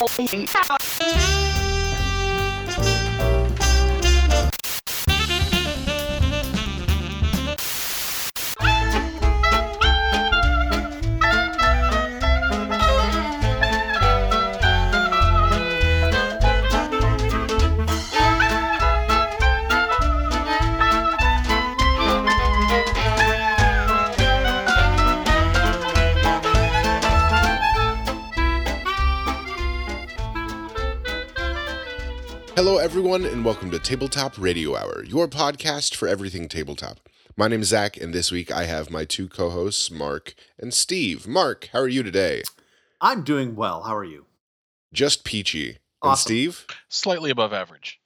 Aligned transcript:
Hello, 0.00 1.49
everyone, 32.80 33.26
and 33.26 33.44
welcome 33.44 33.70
to 33.70 33.78
Tabletop 33.78 34.38
Radio 34.38 34.74
Hour, 34.74 35.04
your 35.04 35.28
podcast 35.28 35.94
for 35.94 36.08
everything 36.08 36.48
tabletop. 36.48 36.98
My 37.36 37.46
name 37.46 37.60
is 37.60 37.68
Zach, 37.68 37.98
and 37.98 38.14
this 38.14 38.32
week 38.32 38.50
I 38.50 38.64
have 38.64 38.90
my 38.90 39.04
two 39.04 39.28
co 39.28 39.50
hosts, 39.50 39.90
Mark 39.90 40.34
and 40.58 40.72
Steve. 40.72 41.28
Mark, 41.28 41.68
how 41.74 41.80
are 41.80 41.88
you 41.88 42.02
today? 42.02 42.42
I'm 42.98 43.22
doing 43.22 43.54
well. 43.54 43.82
How 43.82 43.94
are 43.94 44.04
you? 44.04 44.24
Just 44.94 45.24
peachy. 45.24 45.68
And 46.02 46.12
Awesome. 46.12 46.22
Steve? 46.22 46.66
slightly 46.88 47.30
above 47.30 47.52
average. 47.52 48.00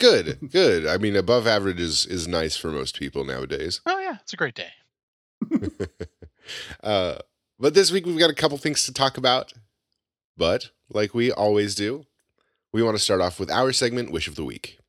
Good, 0.00 0.38
good. 0.50 0.86
I 0.86 0.96
mean, 0.96 1.14
above 1.14 1.46
average 1.46 1.78
is, 1.78 2.06
is 2.06 2.26
nice 2.26 2.56
for 2.56 2.70
most 2.70 2.98
people 2.98 3.22
nowadays. 3.24 3.82
Oh 3.84 3.98
yeah, 3.98 4.16
it's 4.22 4.32
a 4.32 4.36
great 4.36 4.54
day. 4.54 4.70
Uh, 6.82 7.16
but 7.58 7.72
this 7.72 7.90
week 7.90 8.04
we've 8.04 8.18
got 8.18 8.28
a 8.28 8.34
couple 8.34 8.58
things 8.58 8.84
to 8.84 8.92
talk 8.92 9.16
about. 9.16 9.54
But, 10.36 10.72
like 10.90 11.14
we 11.14 11.32
always 11.32 11.74
do, 11.74 12.04
we 12.74 12.82
want 12.82 12.96
to 12.96 13.02
start 13.02 13.20
off 13.20 13.38
with 13.38 13.52
our 13.52 13.72
segment, 13.72 14.10
Wish 14.10 14.26
of 14.26 14.34
the 14.34 14.44
Week. 14.44 14.80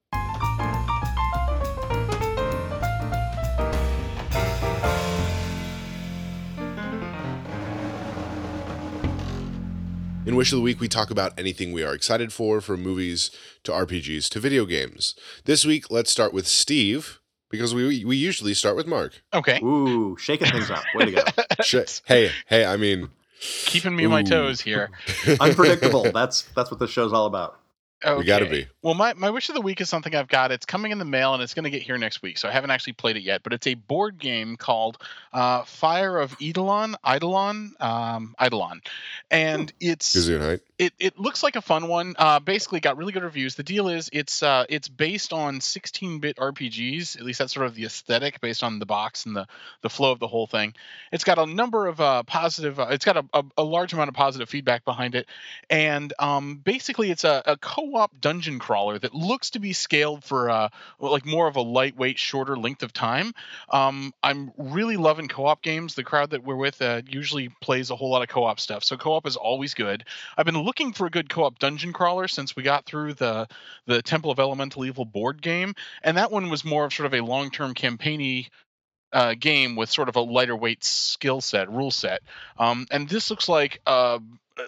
In 10.26 10.36
Wish 10.36 10.52
of 10.52 10.58
the 10.58 10.64
Week, 10.64 10.80
we 10.80 10.88
talk 10.88 11.12
about 11.12 11.38
anything 11.38 11.72
we 11.72 11.84
are 11.84 11.94
excited 11.94 12.34
for, 12.34 12.60
from 12.60 12.82
movies 12.82 13.30
to 13.64 13.72
RPGs 13.72 14.30
to 14.30 14.40
video 14.40 14.66
games. 14.66 15.14
This 15.44 15.64
week, 15.64 15.92
let's 15.92 16.10
start 16.10 16.34
with 16.34 16.48
Steve, 16.48 17.20
because 17.52 17.76
we 17.76 18.04
we 18.04 18.18
usually 18.18 18.56
start 18.56 18.76
with 18.76 18.88
Mark. 18.88 19.22
Okay, 19.32 19.60
Ooh, 19.62 20.18
shaking 20.18 20.48
things 20.48 20.72
up. 20.72 20.84
Way 20.96 21.06
to 21.06 21.12
go. 21.12 21.24
Sh- 21.62 22.02
hey, 22.06 22.32
hey, 22.48 22.66
I 22.66 22.78
mean, 22.78 23.10
keeping 23.40 23.96
me 23.96 24.06
on 24.06 24.12
my 24.12 24.24
toes 24.24 24.60
here. 24.60 24.90
Unpredictable. 25.40 26.12
That's 26.12 26.42
that's 26.56 26.72
what 26.72 26.80
the 26.80 26.88
show's 26.88 27.14
all 27.14 27.28
about. 27.28 27.60
Okay. 28.06 28.20
We 28.20 28.26
gotta 28.26 28.46
be. 28.46 28.68
Well, 28.86 28.94
my, 28.94 29.14
my 29.14 29.32
wish 29.32 29.50
of 29.50 29.56
the 29.56 29.62
week 29.62 29.82
is 29.82 29.90
something 29.90 30.14
I've 30.14 30.28
got. 30.28 30.52
It's 30.52 30.68
coming 30.68 30.92
in 30.92 31.00
the 31.00 31.06
mail 31.06 31.34
and 31.34 31.42
it's 31.42 31.56
going 31.56 31.64
to 31.64 31.72
get 31.72 31.82
here 31.82 31.98
next 31.98 32.22
week. 32.22 32.38
So 32.38 32.48
I 32.48 32.52
haven't 32.52 32.70
actually 32.70 32.94
played 32.94 33.18
it 33.18 33.24
yet, 33.24 33.42
but 33.42 33.52
it's 33.52 33.66
a 33.66 33.74
board 33.74 34.20
game 34.20 34.58
called 34.58 35.00
uh, 35.34 35.64
Fire 35.64 36.20
of 36.20 36.36
Eidolon, 36.40 36.96
Eidolon, 37.04 37.74
um, 37.80 38.36
Eidolon, 38.40 38.82
and 39.32 39.74
it's 39.80 40.16
Gesundheit. 40.16 40.62
it, 40.78 40.94
it 41.00 41.18
looks 41.18 41.42
like 41.42 41.56
a 41.56 41.62
fun 41.62 41.88
one. 41.88 42.14
Uh, 42.18 42.40
basically, 42.40 42.80
got 42.80 42.98
really 42.98 43.12
good 43.12 43.24
reviews. 43.24 43.56
The 43.56 43.64
deal 43.64 43.88
is 43.88 44.10
it's 44.14 44.44
uh, 44.44 44.66
it's 44.70 44.88
based 44.88 45.34
on 45.34 45.60
16-bit 45.60 46.38
RPGs. 46.38 47.18
At 47.18 47.24
least 47.24 47.40
that's 47.40 47.54
sort 47.56 47.66
of 47.66 47.74
the 47.74 47.86
aesthetic 47.86 48.40
based 48.40 48.64
on 48.64 48.78
the 48.78 48.86
box 48.86 49.26
and 49.26 49.36
the 49.36 49.48
the 49.82 49.90
flow 49.90 50.12
of 50.12 50.20
the 50.20 50.28
whole 50.28 50.46
thing. 50.46 50.76
It's 51.12 51.24
got 51.24 51.40
a 51.40 51.48
number 51.48 51.88
of 51.88 52.00
uh, 52.00 52.22
positive. 52.22 52.80
Uh, 52.80 52.88
it's 52.92 53.06
got 53.06 53.18
a, 53.18 53.26
a, 53.34 53.44
a 53.58 53.64
large 53.64 53.94
amount 53.94 54.10
of 54.10 54.14
positive 54.14 54.48
feedback 54.48 54.86
behind 54.86 55.16
it, 55.16 55.28
and 55.72 56.14
um, 56.20 56.58
basically 56.58 57.10
it's 57.10 57.24
a, 57.24 57.42
a 57.48 57.58
co-op 57.96 58.20
dungeon 58.20 58.60
crawler 58.60 59.00
that 59.00 59.16
looks 59.16 59.52
to 59.52 59.60
be 59.60 59.72
scaled 59.72 60.22
for 60.22 60.50
uh, 60.50 60.68
well, 61.00 61.14
like 61.14 61.26
more 61.26 61.48
of 61.48 61.56
a 61.56 61.62
lightweight, 61.62 62.20
shorter 62.20 62.58
length 62.58 62.84
of 62.84 62.92
time. 62.92 63.32
Um, 63.70 64.14
I'm 64.22 64.52
really 64.58 64.98
loving 64.98 65.30
co-op 65.30 65.62
games. 65.62 65.96
The 65.96 66.04
crowd 66.04 66.32
that 66.32 66.44
we're 66.44 66.58
with 66.58 66.82
uh, 66.82 67.04
usually 67.08 67.50
plays 67.62 67.92
a 67.92 67.96
whole 67.96 68.10
lot 68.10 68.22
of 68.22 68.28
co-op 68.28 68.60
stuff, 68.60 68.84
so 68.84 68.98
co-op 68.98 69.26
is 69.26 69.38
always 69.38 69.76
good. 69.76 70.04
I've 70.38 70.46
been 70.46 70.62
looking 70.62 70.92
for 70.92 71.08
a 71.08 71.10
good 71.10 71.30
co-op 71.30 71.58
dungeon 71.58 71.94
crawler 71.94 72.28
since 72.28 72.54
we 72.54 72.64
got 72.64 72.86
through 72.86 73.14
the 73.14 73.48
the 73.86 74.02
Temple 74.02 74.30
of 74.30 74.40
Elemental 74.40 74.84
Evil 74.84 75.06
board 75.06 75.42
game, 75.42 75.74
and 76.04 76.18
that 76.18 76.32
one 76.32 76.50
was 76.50 76.66
more 76.66 76.84
of 76.84 76.94
sort 76.94 77.06
of 77.06 77.14
a 77.14 77.24
long-term 77.24 77.76
campaigny 77.76 78.50
uh, 79.14 79.36
game 79.40 79.78
with 79.78 79.90
sort 79.90 80.10
of 80.10 80.18
a 80.18 80.22
lighter 80.22 80.56
weight 80.56 80.84
skill 80.84 81.40
set, 81.40 81.72
rule 81.72 81.92
set. 81.92 82.20
Um, 82.58 82.88
and 82.92 83.08
this 83.08 83.30
looks 83.30 83.48
like 83.48 83.80
uh, 83.86 84.20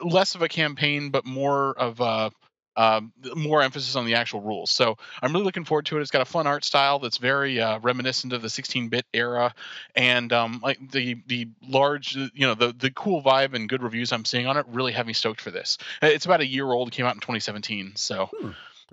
less 0.01 0.35
of 0.35 0.43
a 0.43 0.47
campaign, 0.47 1.09
but 1.09 1.25
more 1.25 1.73
of 1.77 1.99
a 1.99 2.31
uh, 2.77 3.01
more 3.35 3.61
emphasis 3.63 3.95
on 3.95 4.05
the 4.05 4.15
actual 4.15 4.39
rules. 4.39 4.71
So 4.71 4.97
I'm 5.21 5.33
really 5.33 5.43
looking 5.43 5.65
forward 5.65 5.87
to 5.87 5.97
it. 5.97 6.01
It's 6.01 6.11
got 6.11 6.21
a 6.21 6.25
fun 6.25 6.47
art 6.47 6.63
style 6.63 6.99
that's 6.99 7.17
very 7.17 7.59
uh, 7.59 7.79
reminiscent 7.79 8.33
of 8.33 8.41
the 8.41 8.47
16-bit 8.47 9.05
era, 9.13 9.53
and 9.95 10.31
um, 10.31 10.61
like 10.63 10.91
the 10.91 11.17
the 11.27 11.49
large, 11.67 12.15
you 12.15 12.47
know, 12.47 12.53
the 12.53 12.73
the 12.77 12.91
cool 12.91 13.21
vibe 13.21 13.53
and 13.53 13.67
good 13.67 13.81
reviews 13.81 14.13
I'm 14.13 14.25
seeing 14.25 14.47
on 14.47 14.57
it 14.57 14.65
really 14.69 14.91
have 14.93 15.07
me 15.07 15.13
stoked 15.13 15.41
for 15.41 15.51
this. 15.51 15.77
Uh, 16.01 16.07
It's 16.07 16.25
about 16.25 16.41
a 16.41 16.45
year 16.45 16.71
old. 16.71 16.89
It 16.89 16.91
came 16.91 17.05
out 17.05 17.15
in 17.15 17.19
2017. 17.19 17.93
So 17.95 18.29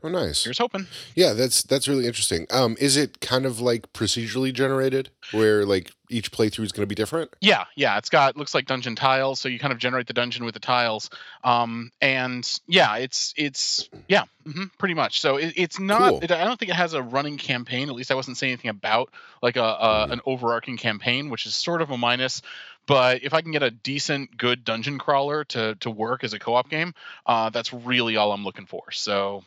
Oh, 0.02 0.08
nice. 0.08 0.44
here's 0.44 0.58
hoping. 0.58 0.86
Yeah, 1.14 1.32
that's 1.32 1.62
that's 1.62 1.88
really 1.88 2.06
interesting. 2.06 2.46
Um, 2.50 2.76
is 2.78 2.96
it 2.96 3.20
kind 3.20 3.46
of 3.46 3.60
like 3.60 3.92
procedurally 3.92 4.52
generated, 4.52 5.08
where 5.32 5.64
like 5.64 5.92
each 6.10 6.30
playthrough 6.30 6.64
is 6.64 6.72
going 6.72 6.82
to 6.82 6.86
be 6.86 6.94
different? 6.94 7.30
Yeah, 7.40 7.64
yeah, 7.74 7.96
it's 7.96 8.10
got 8.10 8.36
looks 8.36 8.54
like 8.54 8.66
dungeon 8.66 8.96
tiles, 8.96 9.40
so 9.40 9.48
you 9.48 9.58
kind 9.58 9.72
of 9.72 9.78
generate 9.78 10.06
the 10.06 10.12
dungeon 10.12 10.44
with 10.44 10.54
the 10.54 10.60
tiles. 10.60 11.08
Um, 11.42 11.90
and 12.02 12.46
yeah, 12.66 12.96
it's 12.96 13.32
it's 13.36 13.88
yeah, 14.08 14.24
hmm 14.44 14.64
pretty 14.78 14.94
much. 14.94 15.20
So 15.20 15.36
it, 15.36 15.54
it's 15.56 15.78
not. 15.78 16.10
Cool. 16.10 16.20
It, 16.22 16.30
I 16.30 16.44
don't 16.44 16.58
think 16.58 16.70
it 16.70 16.76
has 16.76 16.92
a 16.92 17.02
running 17.02 17.38
campaign. 17.38 17.88
At 17.88 17.94
least 17.94 18.10
I 18.10 18.14
wasn't 18.14 18.36
saying 18.36 18.52
anything 18.52 18.70
about 18.70 19.10
like 19.40 19.56
a, 19.56 19.62
a 19.62 20.06
an 20.10 20.20
overarching 20.26 20.76
campaign, 20.76 21.30
which 21.30 21.46
is 21.46 21.54
sort 21.54 21.80
of 21.80 21.90
a 21.90 21.96
minus. 21.96 22.42
But 22.86 23.22
if 23.22 23.32
I 23.32 23.40
can 23.40 23.52
get 23.52 23.62
a 23.62 23.70
decent, 23.70 24.36
good 24.36 24.64
dungeon 24.64 24.98
crawler 24.98 25.44
to 25.44 25.76
to 25.76 25.90
work 25.90 26.24
as 26.24 26.34
a 26.34 26.38
co-op 26.38 26.68
game, 26.68 26.94
uh, 27.24 27.48
that's 27.48 27.72
really 27.72 28.16
all 28.16 28.32
I'm 28.32 28.44
looking 28.44 28.66
for. 28.66 28.90
So 28.92 29.42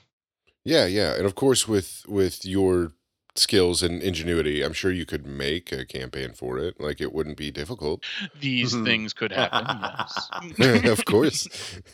Yeah, 0.67 0.85
yeah, 0.85 1.15
and 1.15 1.25
of 1.25 1.35
course 1.35 1.65
with 1.67 2.03
with 2.09 2.43
your 2.45 2.91
skills 3.35 3.83
and 3.83 4.01
ingenuity, 4.01 4.63
I'm 4.63 4.73
sure 4.73 4.91
you 4.91 5.05
could 5.05 5.25
make 5.25 5.71
a 5.71 5.85
campaign 5.85 6.33
for 6.33 6.57
it. 6.57 6.81
Like 6.81 6.99
it 6.99 7.13
wouldn't 7.13 7.37
be 7.37 7.51
difficult. 7.51 8.03
these 8.41 8.73
Mhm. 8.73 8.83
things 8.85 9.13
could 9.13 9.31
happen. 9.31 9.65
yes. 10.57 10.89
of 10.99 11.05
course, 11.13 11.47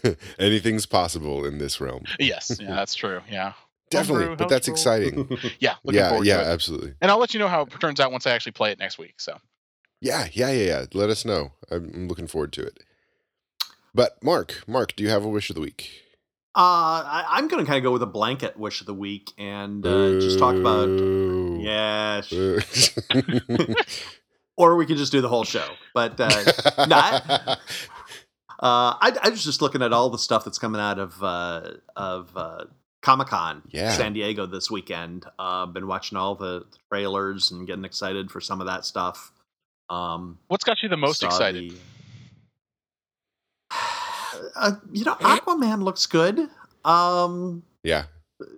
anything's 0.40 0.86
possible 0.88 1.46
in 1.46 1.58
this 1.60 1.80
realm. 1.80 2.04
yes, 2.20 2.58
yeah, 2.60 2.74
that's 2.76 2.96
true. 2.96 3.22
Yeah, 3.30 3.54
Definitely, 3.92 4.26
Homebrew, 4.28 4.38
but 4.38 4.50
that's 4.50 4.68
house 4.68 4.74
exciting. 4.78 5.16
yeah, 5.60 5.76
looking 5.84 6.00
yeah, 6.00 6.10
forward 6.10 6.26
yeah, 6.28 6.38
to 6.38 6.50
it. 6.50 6.54
absolutely. 6.54 6.94
And 7.02 7.12
I'll 7.12 7.20
let 7.20 7.34
you 7.34 7.40
know 7.40 7.50
how 7.50 7.62
it 7.64 7.80
turns 7.80 8.00
out 8.00 8.12
once 8.12 8.26
I 8.26 8.32
actually 8.32 8.54
play 8.54 8.72
it 8.72 8.80
next 8.80 8.98
week. 8.98 9.16
So 9.20 9.38
Yeah, 10.02 10.30
yeah, 10.34 10.50
yeah, 10.52 10.66
yeah. 10.66 10.86
Let 10.94 11.10
us 11.12 11.26
know. 11.26 11.52
I'm 11.70 11.92
I'm 11.94 12.08
looking 12.08 12.28
forward 12.28 12.52
to 12.54 12.64
it. 12.66 12.80
But 13.94 14.24
Mark, 14.24 14.64
Mark, 14.68 14.96
do 14.96 15.04
you 15.04 15.10
have 15.12 15.24
a 15.24 15.30
wish 15.30 15.50
of 15.52 15.56
the 15.56 15.62
week? 15.62 15.92
Uh, 16.56 17.02
I, 17.06 17.26
I'm 17.32 17.48
going 17.48 17.66
to 17.66 17.68
kind 17.68 17.78
of 17.78 17.84
go 17.84 17.92
with 17.92 18.04
a 18.04 18.08
blanket 18.08 18.58
wish 18.60 18.80
of 18.82 18.86
the 18.88 18.94
week 18.94 19.32
and 19.40 19.84
uh, 19.86 20.20
just 20.20 20.38
talk 20.38 20.56
about. 20.56 20.86
Boo. 20.88 21.60
Yeah, 21.62 22.22
sh- 22.22 22.92
or 24.58 24.76
we 24.76 24.86
could 24.86 24.98
just 24.98 25.12
do 25.12 25.22
the 25.22 25.30
whole 25.30 25.44
show. 25.46 25.68
But 25.96 26.20
uh, 26.20 26.30
no, 26.88 26.96
I, 26.96 27.22
uh, 27.58 27.58
I, 28.60 29.18
I 29.24 29.30
was 29.30 29.44
just 29.44 29.62
looking 29.62 29.82
at 29.82 29.94
all 29.94 30.10
the 30.12 30.18
stuff 30.20 30.46
that's 30.46 30.60
coming 30.60 30.80
out 30.80 31.00
of 31.00 31.24
uh, 31.24 31.72
of 31.96 32.32
uh, 32.38 32.66
Comic 33.02 33.28
Con 33.30 33.64
Yeah. 33.70 33.92
San 33.92 34.14
Diego 34.14 34.46
this 34.46 34.70
weekend. 34.70 35.26
Uh, 35.40 35.66
been 35.66 35.88
watching 35.88 36.18
all 36.18 36.36
the 36.36 36.66
trailers 36.92 37.50
and 37.52 37.66
getting 37.66 37.86
excited 37.86 38.30
for 38.30 38.40
some 38.42 38.62
of 38.62 38.68
that 38.68 38.86
stuff. 38.86 39.32
Um, 39.90 40.38
what's 40.48 40.64
got 40.64 40.84
you 40.84 40.90
the 40.90 40.98
most 40.98 41.24
excited? 41.24 41.72
the- 41.72 41.78
Uh, 44.56 44.74
you 44.92 45.04
know, 45.06 45.16
Aquaman 45.16 45.84
looks 45.84 46.06
good. 46.06 46.50
Um, 46.86 47.64
yeah, 47.84 48.06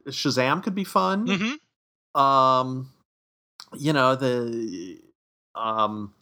Shazam 0.08 0.64
could 0.64 0.76
be 0.76 0.84
fun. 0.84 1.28
hmm 1.28 2.20
Um, 2.20 2.90
you 3.78 3.94
know 3.94 4.16
the 4.16 5.02
um, 5.56 6.14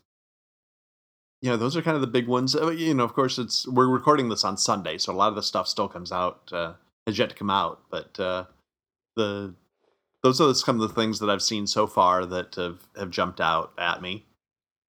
you 1.42 1.50
know 1.50 1.58
those 1.58 1.76
are 1.76 1.82
kind 1.82 1.96
of 1.96 2.02
the 2.02 2.08
big 2.08 2.28
ones. 2.28 2.56
Uh, 2.56 2.70
You 2.70 2.94
know, 2.94 3.04
of 3.04 3.14
course, 3.14 3.38
it's 3.38 3.68
we're 3.68 3.88
recording 3.88 4.30
this 4.30 4.44
on 4.44 4.58
Sunday, 4.58 4.98
so 4.98 5.12
a 5.12 5.16
lot 5.16 5.30
of 5.30 5.36
the 5.36 5.44
stuff 5.44 5.68
still 5.68 5.88
comes 5.88 6.12
out 6.12 6.50
uh, 6.52 6.74
has 7.08 7.18
yet 7.18 7.30
to 7.30 7.36
come 7.36 7.50
out. 7.50 7.82
But 7.90 8.20
uh, 8.20 8.46
the 9.16 9.54
those 10.24 10.40
are 10.40 10.54
some 10.54 10.80
of 10.80 10.88
the 10.88 10.94
things 10.94 11.20
that 11.20 11.30
I've 11.30 11.42
seen 11.42 11.68
so 11.68 11.86
far 11.88 12.26
that 12.26 12.56
have 12.56 12.80
have 12.98 13.10
jumped 13.12 13.42
out 13.42 13.74
at 13.78 14.02
me. 14.02 14.26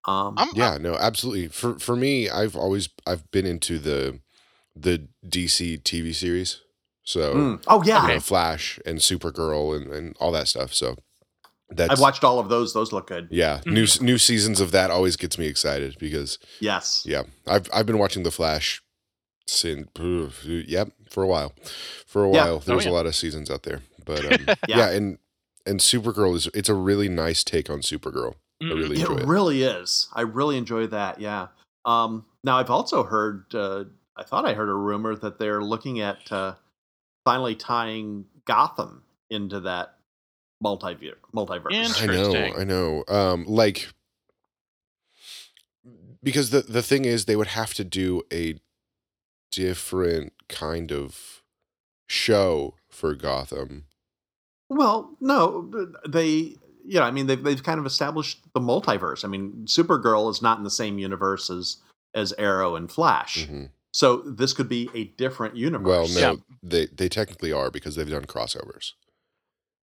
Um, 0.04 0.34
yeah, 0.54 0.78
no, 0.78 0.94
absolutely. 0.94 1.48
For 1.48 1.78
for 1.78 1.96
me, 1.96 2.28
I've 2.28 2.56
always 2.56 2.88
I've 3.06 3.30
been 3.30 3.46
into 3.46 3.78
the 3.78 4.20
the 4.74 5.08
DC 5.26 5.82
TV 5.82 6.14
series. 6.14 6.60
So 7.04 7.34
mm. 7.34 7.64
oh 7.66 7.82
yeah, 7.82 8.06
you 8.08 8.14
know, 8.14 8.20
Flash 8.20 8.78
and 8.86 8.98
Supergirl 8.98 9.76
and, 9.76 9.92
and 9.92 10.16
all 10.20 10.30
that 10.32 10.48
stuff. 10.48 10.72
So 10.72 10.96
that's 11.69 11.90
I've 11.92 12.00
watched 12.00 12.22
all 12.24 12.38
of 12.38 12.48
those. 12.48 12.72
Those 12.74 12.92
look 12.92 13.08
good. 13.08 13.28
yeah, 13.30 13.60
new 13.66 13.86
new 14.00 14.19
seasons 14.19 14.60
of 14.60 14.70
that 14.72 14.90
always 14.90 15.16
gets 15.16 15.36
me 15.38 15.46
excited 15.46 15.96
because 15.98 16.38
Yes. 16.60 17.02
yeah, 17.06 17.22
I've 17.46 17.69
I've 17.74 17.86
been 17.86 17.98
watching 17.98 18.22
the 18.22 18.30
Flash 18.30 18.82
since 19.46 19.88
oof, 20.00 20.44
yep, 20.44 20.90
for 21.10 21.22
a 21.24 21.26
while, 21.26 21.52
for 22.06 22.24
a 22.24 22.30
Yeah. 22.30 22.44
while. 22.44 22.58
There 22.60 22.74
Oh, 22.74 22.76
was 22.76 22.86
a 22.86 22.90
lot 22.90 23.06
of 23.06 23.14
seasons 23.16 23.50
out 23.50 23.64
there, 23.64 23.80
but 24.04 24.24
um, 24.32 24.44
yeah. 24.69 24.78
Yeah. 24.78 24.90
and 24.90 25.19
and 25.66 25.80
Supergirl 25.80 26.36
is 26.36 26.48
it's 26.54 26.69
a 26.69 26.74
really 26.74 27.08
nice 27.08 27.42
take 27.42 27.69
on 27.69 27.80
Supergirl. 27.80 28.34
I 28.60 28.66
Mhm. 28.66 28.74
really 28.76 29.00
It 29.02 29.10
it. 29.10 29.26
really 29.26 29.62
is. 29.64 30.08
I 30.12 30.20
really 30.20 30.56
enjoy 30.56 30.86
that. 30.86 31.20
Yeah. 31.20 31.48
Um, 31.84 32.26
now 32.44 32.58
I've 32.58 32.70
also 32.70 33.02
heard. 33.02 33.46
Uh, 33.52 33.84
I 34.16 34.22
thought 34.24 34.46
I 34.46 34.54
heard 34.54 34.68
a 34.68 34.74
rumor 34.74 35.14
that 35.16 35.38
they're 35.38 35.62
looking 35.62 36.00
at 36.00 36.30
uh, 36.30 36.54
finally 37.24 37.54
tying 37.54 38.26
Gotham 38.44 39.02
into 39.30 39.60
that 39.60 39.96
multiverse. 40.62 41.14
Multiverse. 41.34 42.02
I 42.02 42.06
know, 42.06 42.54
I 42.58 42.64
know. 42.64 43.04
Um, 43.08 43.44
like 43.46 43.88
because 46.22 46.50
the 46.50 46.60
the 46.62 46.82
thing 46.82 47.04
is, 47.04 47.24
they 47.24 47.36
would 47.36 47.48
have 47.48 47.74
to 47.74 47.84
do 47.84 48.22
a 48.32 48.56
different 49.50 50.32
kind 50.48 50.92
of 50.92 51.42
show 52.06 52.74
for 52.88 53.14
Gotham. 53.14 53.84
Well, 54.68 55.16
no, 55.20 55.70
they. 56.08 56.56
Yeah, 56.84 57.02
I 57.02 57.12
mean 57.12 57.28
they've 57.28 57.42
they've 57.42 57.62
kind 57.62 57.78
of 57.78 57.86
established 57.86 58.40
the 58.54 58.60
multiverse. 58.60 59.24
I 59.24 59.28
mean, 59.28 59.66
Supergirl 59.66 60.28
is 60.30 60.42
not 60.42 60.58
in 60.58 60.64
the 60.64 60.70
same 60.70 60.98
universe 60.98 61.48
as 61.48 61.76
as 62.14 62.34
Arrow 62.38 62.74
and 62.76 62.90
Flash, 62.90 63.46
Mhm. 63.46 63.70
So 63.92 64.16
this 64.22 64.52
could 64.52 64.68
be 64.68 64.88
a 64.94 65.04
different 65.04 65.56
universe. 65.56 65.86
Well, 65.86 66.08
no, 66.08 66.20
Yeah. 66.20 66.34
they 66.62 66.86
they 66.86 67.08
technically 67.08 67.52
are 67.52 67.70
because 67.70 67.94
they've 67.96 68.08
done 68.10 68.24
crossovers. 68.24 68.92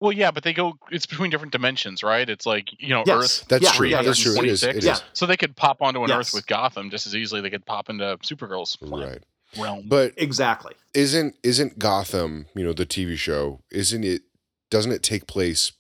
Well, 0.02 0.14
yeah, 0.14 0.32
but 0.32 0.44
they 0.44 0.54
go. 0.54 0.78
It's 0.92 1.06
between 1.06 1.30
different 1.30 1.52
dimensions, 1.52 2.04
right? 2.04 2.30
It's 2.30 2.46
like 2.46 2.70
you 2.80 2.90
know, 2.90 3.04
Yes. 3.06 3.18
Earth. 3.42 3.46
That's 3.50 3.64
Yeah, 3.64 3.72
true. 3.74 3.88
yeah, 3.88 4.02
That's 4.02 4.20
true. 4.20 4.38
It 4.38 4.46
is. 4.46 4.64
It 4.64 4.78
is. 4.78 4.84
326. 4.86 5.04
So 5.20 5.26
they 5.26 5.36
could 5.38 5.56
pop 5.58 5.82
onto 5.82 6.02
an 6.04 6.10
Yes. 6.10 6.18
Earth 6.30 6.34
with 6.34 6.48
Gotham 6.48 6.90
just 6.90 7.06
as 7.06 7.16
easily. 7.16 7.42
They 7.42 7.50
could 7.50 7.66
pop 7.66 7.90
into 7.90 8.18
Supergirl's 8.24 8.78
Right. 8.82 9.22
realm. 9.58 9.88
But 9.88 10.14
exactly. 10.16 10.74
isn't 10.94 11.36
isn't 11.44 11.80
Gotham, 11.80 12.46
you 12.56 12.64
know, 12.64 12.72
the 12.74 12.86
TV 12.86 13.18
show, 13.18 13.62
isn't 13.72 14.04
it 14.06 14.22
doesn't 14.70 14.92
it 14.94 15.04
take 15.04 15.28
place 15.28 15.74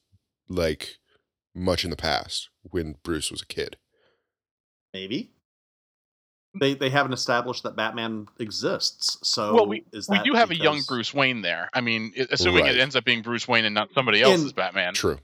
like 0.49 0.97
much 1.55 1.83
in 1.85 1.89
the 1.89 1.95
past 1.95 2.49
when 2.63 2.95
Bruce 3.03 3.31
was 3.31 3.41
a 3.41 3.45
kid? 3.45 3.77
Maybe 4.93 5.31
they 6.59 6.73
they 6.73 6.89
haven't 6.89 7.13
established 7.13 7.63
that 7.63 7.75
Batman 7.75 8.27
exists. 8.39 9.17
So 9.27 9.53
well, 9.53 9.67
we 9.67 9.83
is 9.93 10.07
we 10.09 10.19
do 10.23 10.33
have 10.33 10.51
a 10.51 10.55
young 10.55 10.81
Bruce 10.87 11.13
Wayne 11.13 11.41
there. 11.41 11.69
I 11.73 11.81
mean, 11.81 12.13
assuming 12.31 12.63
Right. 12.63 12.75
it 12.75 12.79
ends 12.79 12.95
up 12.95 13.03
being 13.05 13.21
Bruce 13.21 13.47
Wayne 13.47 13.65
and 13.65 13.75
not 13.75 13.89
somebody 13.93 14.21
else's 14.21 14.45
In- 14.45 14.55
Batman. 14.55 14.93
True. 14.93 15.19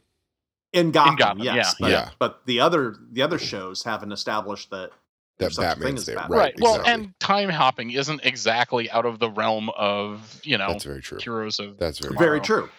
in 0.74 0.92
Gotham. 0.92 1.16
Gotham, 1.16 1.39
yes, 1.39 1.56
yeah, 1.56 1.74
but, 1.80 1.92
yeah. 1.92 2.10
but 2.19 2.42
the 2.45 2.60
other 2.60 2.95
the 3.12 3.22
other 3.22 3.39
shows 3.39 3.81
haven't 3.83 4.12
established 4.12 4.69
that 4.72 4.89
That 4.89 4.95
there's 5.39 5.56
such 5.56 5.66
a 5.66 5.69
thing 5.69 5.80
Batman's 5.80 6.00
as 6.01 6.06
there. 6.06 6.16
Batman. 6.18 6.38
Right. 6.39 6.54
Well, 6.60 6.75
exactly. 6.75 6.94
and 7.06 7.19
time 7.19 7.50
hopping 7.50 7.92
isn't 7.92 8.22
exactly 8.24 8.89
out 8.92 9.06
of 9.06 9.19
the 9.19 9.30
realm 9.30 9.69
of 9.72 10.39
you 10.44 10.57
know 10.57 10.68
That's 10.74 10.83
very 10.83 11.01
true. 11.01 11.18
heroes 11.22 11.60
of 11.60 11.77
That's 11.80 12.00
very 12.00 12.16
very 12.18 12.39
true. 12.42 12.69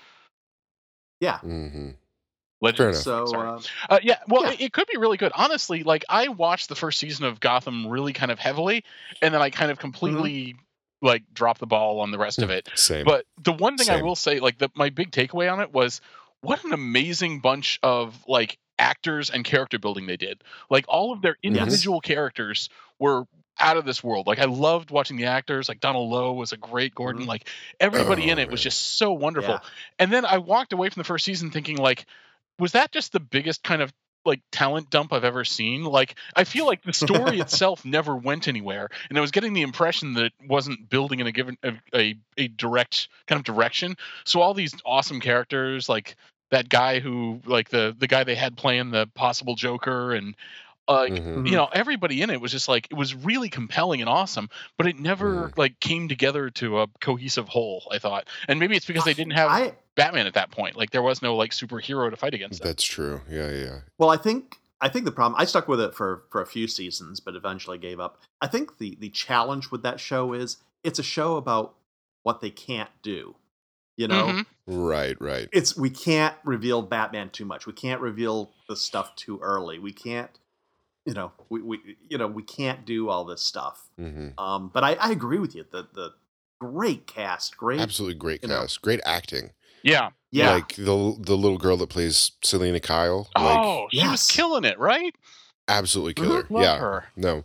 Yeah. 1.21 1.39
hmm 1.39 1.91
legends. 2.61 3.05
Fair 3.05 3.15
enough. 3.15 3.29
So 3.29 3.39
uh, 3.39 3.61
Uh, 3.89 3.99
yeah, 4.03 4.19
well, 4.29 4.45
Yeah. 4.45 4.53
It, 4.53 4.61
it 4.61 4.73
could 4.73 4.87
be 4.93 4.99
really 4.99 5.17
good. 5.17 5.33
Honestly, 5.35 5.83
like 5.83 6.05
I 6.09 6.29
watched 6.29 6.69
the 6.69 6.75
first 6.75 6.99
season 6.99 7.25
of 7.27 7.41
Gotham 7.41 7.87
really 7.89 8.13
kind 8.13 8.31
of 8.31 8.39
heavily, 8.39 8.85
and 9.23 9.33
then 9.35 9.43
I 9.43 9.51
kind 9.51 9.71
of 9.71 9.79
completely 9.79 10.57
like 11.03 11.23
dropped 11.33 11.61
the 11.61 11.67
ball 11.67 12.01
on 12.01 12.11
the 12.11 12.19
rest 12.19 12.41
of 12.41 12.51
it. 12.51 12.69
Same. 12.75 13.05
But 13.05 13.27
the 13.43 13.53
one 13.53 13.77
thing 13.77 13.91
I 13.91 14.01
will 14.03 14.17
say, 14.17 14.41
like 14.41 14.59
the, 14.59 14.71
my 14.75 14.89
big 14.91 15.11
takeaway 15.11 15.53
on 15.53 15.61
it 15.61 15.73
was, 15.73 16.01
what 16.41 16.65
an 16.65 16.73
amazing 16.73 17.41
bunch 17.41 17.79
of 17.83 18.17
like 18.27 18.59
actors 18.79 19.31
and 19.31 19.45
character 19.45 19.79
building 19.79 20.07
they 20.07 20.17
did. 20.17 20.43
Like 20.71 20.87
all 20.89 21.13
of 21.13 21.21
their 21.23 21.37
Yes. 21.43 21.53
individual 21.59 22.01
characters 22.01 22.69
were 22.99 23.25
out 23.59 23.77
of 23.79 23.85
this 23.87 24.03
world. 24.05 24.27
Like 24.27 24.39
I 24.39 24.45
loved 24.47 24.91
watching 24.91 25.17
the 25.17 25.27
actors. 25.27 25.69
Like 25.69 25.81
Donal 25.81 26.09
Logue 26.11 26.37
was 26.37 26.53
a 26.53 26.57
great 26.59 26.95
Gordon. 26.95 27.25
Mhm. 27.25 27.29
Like 27.29 27.49
everybody 27.81 28.29
Oh, 28.29 28.33
in 28.33 28.39
it 28.39 28.51
was 28.51 28.63
just 28.63 28.99
so 28.99 29.13
wonderful. 29.13 29.55
yeah. 29.55 29.61
And 29.99 30.13
then 30.13 30.25
I 30.27 30.39
walked 30.39 30.73
away 30.73 30.89
from 30.91 31.01
the 31.01 31.05
first 31.05 31.25
season 31.25 31.51
thinking 31.51 31.77
like, 31.77 32.05
was 32.59 32.73
that 32.73 32.93
just 32.93 33.13
the 33.13 33.21
biggest 33.21 33.63
kind 33.63 33.83
of 33.83 33.93
like 34.25 34.41
talent 34.51 34.91
dump 34.91 35.13
I've 35.13 35.25
ever 35.25 35.45
seen? 35.45 35.85
Like 35.85 36.17
I 36.35 36.45
feel 36.45 36.67
like 36.67 36.83
the 36.83 36.93
story 36.93 37.41
itself 37.41 37.85
never 37.85 38.17
went 38.17 38.49
anywhere, 38.49 38.89
and 39.09 39.17
I 39.17 39.21
was 39.21 39.31
getting 39.31 39.53
the 39.53 39.63
impression 39.63 40.15
that 40.15 40.27
it 40.27 40.33
wasn't 40.47 40.89
building 40.91 41.21
in 41.21 41.27
a 41.27 41.33
given 41.33 41.57
a, 41.63 41.75
a, 41.95 42.19
a 42.37 42.49
direct 42.49 43.09
kind 43.27 43.39
of 43.39 43.45
direction. 43.45 43.97
So 44.25 44.41
all 44.41 44.55
these 44.55 44.75
awesome 44.85 45.21
characters, 45.21 45.89
like 45.89 46.17
that 46.51 46.69
guy 46.69 47.01
who 47.01 47.41
like 47.47 47.69
the 47.69 47.95
the 47.99 48.07
guy 48.07 48.25
they 48.25 48.35
had 48.35 48.57
playing 48.57 48.91
the 48.91 49.09
possible 49.15 49.55
Joker 49.55 50.13
and 50.13 50.35
like 50.89 51.13
Mhm. 51.13 51.49
you 51.49 51.57
know 51.57 51.69
everybody 51.73 52.23
in 52.23 52.31
it 52.31 52.41
was 52.41 52.53
just 52.53 52.69
like 52.69 52.87
it 52.91 52.95
was 52.97 53.15
really 53.15 53.49
compelling 53.49 54.01
and 54.01 54.09
awesome 54.09 54.49
but 54.77 54.87
it 54.87 54.99
never 54.99 55.53
like 55.57 55.81
came 55.81 56.09
together 56.09 56.49
to 56.51 56.81
a 56.81 56.87
cohesive 57.01 57.49
whole 57.49 57.89
i 57.91 57.99
thought 57.99 58.29
and 58.49 58.61
maybe 58.61 58.77
it's 58.77 58.87
because 58.87 59.05
they 59.05 59.15
didn't 59.15 59.33
have 59.33 59.51
I 59.51 59.75
batman 59.97 60.27
at 60.27 60.35
that 60.35 60.51
point 60.51 60.77
like 60.77 60.91
there 60.91 61.03
was 61.03 61.23
no 61.23 61.35
like 61.37 61.51
superhero 61.51 62.09
to 62.11 62.17
fight 62.17 62.35
against 62.35 62.61
them. 62.61 62.69
That's 62.69 62.85
true. 62.85 63.21
Yeah, 63.29 63.51
yeah. 63.51 63.79
well, 63.99 64.11
I 64.11 64.17
think 64.17 64.57
I 64.81 64.89
think 64.91 65.07
the 65.07 65.13
problem 65.13 65.41
I 65.41 65.45
stuck 65.47 65.69
with 65.69 65.81
it 65.81 65.95
for 65.95 66.25
for 66.31 66.43
a 66.43 66.47
few 66.47 66.69
seasons, 66.69 67.19
but 67.19 67.35
eventually 67.35 67.79
gave 67.79 67.99
up. 67.99 68.21
I 68.43 68.47
think 68.47 68.77
the 68.79 68.97
the 69.01 69.09
challenge 69.09 69.71
with 69.71 69.83
that 69.85 69.99
show 70.01 70.35
is 70.35 70.59
it's 70.85 70.99
a 70.99 71.03
show 71.03 71.37
about 71.37 71.75
what 72.25 72.41
they 72.43 72.51
can't 72.51 72.91
do. 73.03 73.37
You 73.97 74.09
know, 74.09 74.27
Mhm. 74.27 74.47
Right, 74.67 75.17
right. 75.19 75.49
it's 75.53 75.75
we 75.79 75.89
can't 75.89 76.35
reveal 76.45 76.83
Batman 76.83 77.31
too 77.31 77.47
much. 77.47 77.67
We 77.67 77.73
can't 77.73 78.03
reveal 78.03 78.53
the 78.69 78.77
stuff 78.77 79.17
too 79.17 79.39
early. 79.41 79.79
We 79.79 79.93
can't, 79.95 80.39
you 81.07 81.15
know, 81.15 81.33
we, 81.49 81.63
we 81.63 81.97
you 82.09 82.19
know 82.19 82.27
we 82.27 82.43
can't 82.43 82.85
do 82.85 83.09
all 83.09 83.25
this 83.25 83.43
stuff. 83.43 83.89
hmm 83.97 84.29
Um, 84.39 84.71
but 84.75 84.85
I, 84.85 84.95
I 84.95 85.11
agree 85.13 85.39
with 85.39 85.55
you. 85.55 85.65
The 85.71 85.89
the 85.95 86.11
great 86.61 87.07
cast, 87.07 87.57
great, 87.57 87.81
Absolutely 87.81 88.15
great 88.19 88.43
you 88.43 88.49
know. 88.49 88.61
cast. 88.61 88.83
Great 88.83 89.01
acting. 89.07 89.53
yeah 89.83 90.11
yeah, 90.33 90.53
Like 90.55 90.75
the 90.75 91.17
the 91.19 91.37
little 91.37 91.57
girl 91.59 91.77
that 91.79 91.89
plays 91.89 92.33
Selina 92.43 92.81
Kyle. 92.81 93.29
Like 93.37 93.61
oh 93.63 93.87
she 93.93 94.07
was 94.09 94.27
killing 94.31 94.65
it 94.65 94.79
right 94.79 95.15
absolutely 95.69 96.15
Mhm. 96.15 96.27
killer. 96.27 96.47
Love 96.51 96.63
yeah. 96.63 96.79
her 96.79 97.05
No. 97.17 97.45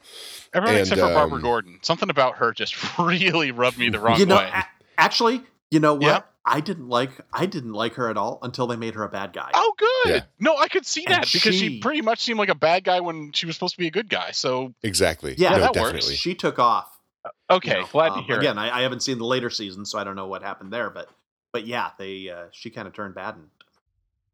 everyone 0.54 0.76
And, 0.78 0.82
except 0.92 1.02
for 1.02 1.14
barbara 1.14 1.38
um, 1.38 1.42
gordon 1.42 1.80
something 1.84 2.10
about 2.10 2.38
her 2.38 2.52
just 2.54 2.76
really 3.00 3.52
rubbed 3.52 3.78
me 3.78 3.90
the 3.90 4.00
wrong 4.00 4.20
you 4.20 4.26
know, 4.26 4.38
way 4.38 4.50
a- 4.54 4.66
actually, 4.98 5.42
you 5.70 5.80
know 5.80 5.94
what? 5.94 6.02
Yeah. 6.04 6.22
I 6.46 6.60
didn't 6.60 6.90
like 6.90 7.12
I 7.32 7.46
didn't 7.46 7.74
like 7.74 7.94
her 7.96 8.10
at 8.10 8.18
all 8.18 8.40
until 8.42 8.66
they 8.68 8.76
made 8.76 8.96
her 8.96 9.04
a 9.04 9.10
bad 9.10 9.32
guy. 9.34 9.52
Oh, 9.54 9.74
good. 9.78 10.16
Yeah. 10.16 10.22
No, 10.40 10.58
I 10.58 10.68
could 10.68 10.86
see 10.86 11.06
And 11.06 11.14
that 11.16 11.30
because 11.32 11.54
she, 11.56 11.70
she- 11.76 11.80
pretty 11.80 12.02
much 12.02 12.20
seemed 12.24 12.40
like 12.40 12.50
a 12.50 12.56
bad 12.56 12.84
guy 12.84 13.00
when 13.00 13.32
she 13.34 13.46
was 13.46 13.56
supposed 13.56 13.76
to 13.76 13.78
be 13.80 13.88
a 13.88 13.92
good 13.92 14.10
guy. 14.10 14.32
So, 14.32 14.74
Exactly. 14.82 15.36
Yeah, 15.38 15.52
no, 15.52 15.60
that 15.60 15.76
works. 15.76 16.10
She 16.10 16.34
took 16.34 16.58
off. 16.58 16.88
you 17.26 17.32
okay, 17.58 17.82
know. 17.82 17.86
glad 17.92 18.10
to 18.10 18.16
Um, 18.16 18.24
hear 18.24 18.40
Again, 18.40 18.58
it. 18.58 18.62
I, 18.62 18.80
I 18.80 18.82
haven't 18.82 19.02
seen 19.02 19.20
the 19.20 19.26
later 19.26 19.50
seasons, 19.52 19.92
so 19.92 20.00
I 20.00 20.04
don't 20.04 20.16
know 20.16 20.28
what 20.28 20.42
happened 20.42 20.74
there. 20.74 20.90
But 20.90 21.10
but 21.54 21.68
yeah, 21.68 21.92
they 22.00 22.30
uh, 22.30 22.46
she 22.52 22.70
kind 22.72 22.88
of 22.88 22.94
turned 22.96 23.14
bad, 23.14 23.36
and 23.36 23.48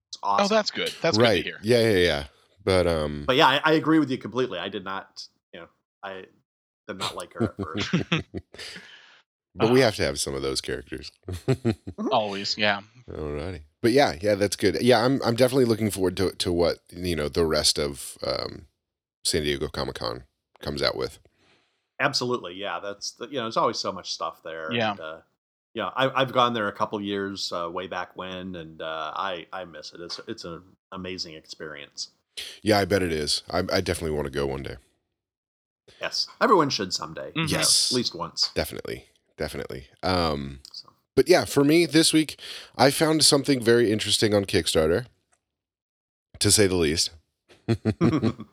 it's 0.10 0.17
awesome. 0.24 0.46
Oh, 0.46 0.48
that's 0.48 0.72
good. 0.72 0.93
That's 1.01 1.17
right. 1.17 1.43
good 1.43 1.43
to 1.43 1.50
hear. 1.50 1.60
Yeah, 1.62 1.89
yeah, 1.91 1.98
yeah. 2.05 2.24
But 2.63 2.88
um 2.88 3.24
But 3.27 3.36
yeah, 3.36 3.48
I, 3.48 3.62
I 3.63 3.72
agree 3.74 4.00
with 4.00 4.10
you 4.10 4.17
completely. 4.17 4.60
I 4.60 4.70
did 4.70 4.84
not, 4.86 5.27
you 5.53 5.60
know, 5.60 5.67
I 6.03 6.24
did 6.88 6.98
not 6.98 7.15
like 7.15 7.34
her 7.34 7.53
at 9.59 9.63
first. 9.63 9.69
but 9.69 9.73
we 9.73 9.81
Uh, 9.81 9.85
have 9.85 9.95
to 9.97 10.03
have 10.03 10.19
some 10.19 10.35
of 10.35 10.41
those 10.41 10.61
characters. 10.61 11.11
Always, 12.11 12.57
yeah. 12.57 12.81
Alrighty. 13.09 13.61
But 13.81 13.91
yeah, 13.91 14.15
yeah, 14.21 14.35
that's 14.35 14.55
good. 14.55 14.81
Yeah, 14.81 15.03
I'm 15.03 15.21
I'm 15.23 15.35
definitely 15.35 15.65
looking 15.65 15.91
forward 15.91 16.17
to 16.17 16.31
to 16.31 16.51
what 16.51 16.79
you 16.91 17.15
know 17.15 17.29
the 17.29 17.45
rest 17.45 17.77
of 17.79 18.17
um, 18.25 18.67
San 19.23 19.43
Diego 19.43 19.67
Comic 19.67 19.95
Con 19.95 20.23
comes 20.61 20.81
out 20.81 20.95
with. 20.97 21.19
Absolutely, 21.99 22.53
yeah. 22.55 22.79
That's 22.79 23.11
the, 23.11 23.27
you 23.27 23.35
know, 23.35 23.43
there's 23.43 23.57
always 23.57 23.79
so 23.79 23.91
much 23.91 24.11
stuff 24.13 24.41
there. 24.43 24.71
Yeah. 24.71 24.91
And, 24.91 24.99
uh, 24.99 25.17
yeah, 25.73 25.89
I, 25.95 26.09
I've 26.21 26.31
gone 26.33 26.53
there 26.53 26.67
a 26.67 26.71
couple 26.71 26.99
years 27.01 27.51
uh, 27.51 27.69
way 27.71 27.87
back 27.87 28.15
when, 28.15 28.55
and 28.55 28.81
uh, 28.81 29.11
I 29.15 29.45
I 29.53 29.65
miss 29.65 29.93
it. 29.93 30.01
It's 30.01 30.19
it's 30.27 30.43
an 30.43 30.61
amazing 30.91 31.35
experience. 31.35 32.09
Yeah, 32.61 32.79
I 32.79 32.85
bet 32.85 33.01
it 33.03 33.11
is. 33.11 33.43
I, 33.49 33.59
I 33.71 33.81
definitely 33.81 34.11
want 34.11 34.25
to 34.25 34.31
go 34.31 34.45
one 34.47 34.63
day. 34.63 34.75
Yes, 36.01 36.27
everyone 36.41 36.69
should 36.69 36.93
someday. 36.93 37.31
you 37.35 37.43
know, 37.43 37.47
Yes. 37.47 37.91
at 37.91 37.95
least 37.95 38.13
once. 38.15 38.51
Definitely, 38.53 39.05
definitely. 39.38 39.88
Um, 40.03 40.60
So. 40.74 40.89
but 41.15 41.27
yeah, 41.29 41.46
for 41.46 41.63
me 41.63 41.86
this 41.86 42.12
week, 42.13 42.39
I 42.77 42.91
found 42.91 43.24
something 43.24 43.62
very 43.63 43.91
interesting 43.91 44.34
on 44.34 44.46
Kickstarter, 44.46 45.06
to 46.39 46.51
say 46.51 46.67
the 46.67 46.75
least. 46.75 47.12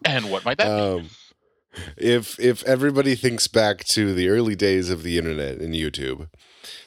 And 0.05 0.31
what 0.31 0.45
might 0.45 0.59
that 0.59 0.65
be? 0.67 0.71
um, 0.71 1.11
if 1.97 2.39
if 2.39 2.63
everybody 2.65 3.15
thinks 3.17 3.47
back 3.49 3.85
to 3.85 4.15
the 4.15 4.29
early 4.29 4.55
days 4.55 4.91
of 4.91 5.03
the 5.03 5.19
internet 5.19 5.59
and 5.59 5.75
YouTube, 5.75 6.29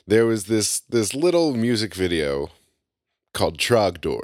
there 0.05 0.25
was 0.25 0.45
this 0.45 0.79
this 0.79 1.13
little 1.13 1.53
music 1.53 1.93
video 1.93 2.49
called 3.33 3.57
Trogdor. 3.57 4.23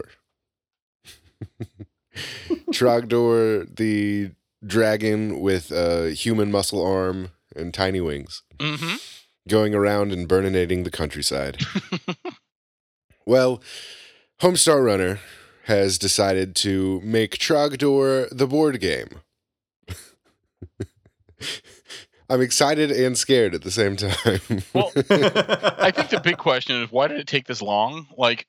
Trogdor, 2.71 3.75
the 3.75 4.31
dragon 4.65 5.39
with 5.41 5.71
a 5.71 6.11
human 6.11 6.51
muscle 6.51 6.83
arm 6.85 7.29
and 7.55 7.73
tiny 7.73 8.01
wings, 8.01 8.43
Mm-hmm. 8.59 8.95
Going 9.47 9.75
around 9.75 10.11
and 10.11 10.27
burninating 10.27 10.83
the 10.83 10.91
countryside. 10.91 11.61
well, 13.25 13.61
Homestar 14.41 14.83
Runner 14.83 15.19
has 15.65 15.97
decided 15.97 16.55
to 16.57 16.99
make 17.03 17.37
Trogdor 17.37 18.27
the 18.35 18.47
board 18.47 18.79
game. 18.79 19.21
I'm 22.29 22.41
excited 22.41 22.89
and 22.89 23.17
scared 23.17 23.53
at 23.53 23.61
the 23.63 23.71
same 23.71 23.95
time. 23.95 24.39
Well, 24.73 24.91
I 24.95 25.91
think 25.91 26.09
the 26.09 26.21
big 26.23 26.37
question 26.37 26.81
is 26.81 26.91
why 26.91 27.07
did 27.07 27.19
it 27.19 27.27
take 27.27 27.45
this 27.45 27.61
long? 27.61 28.07
Like, 28.17 28.47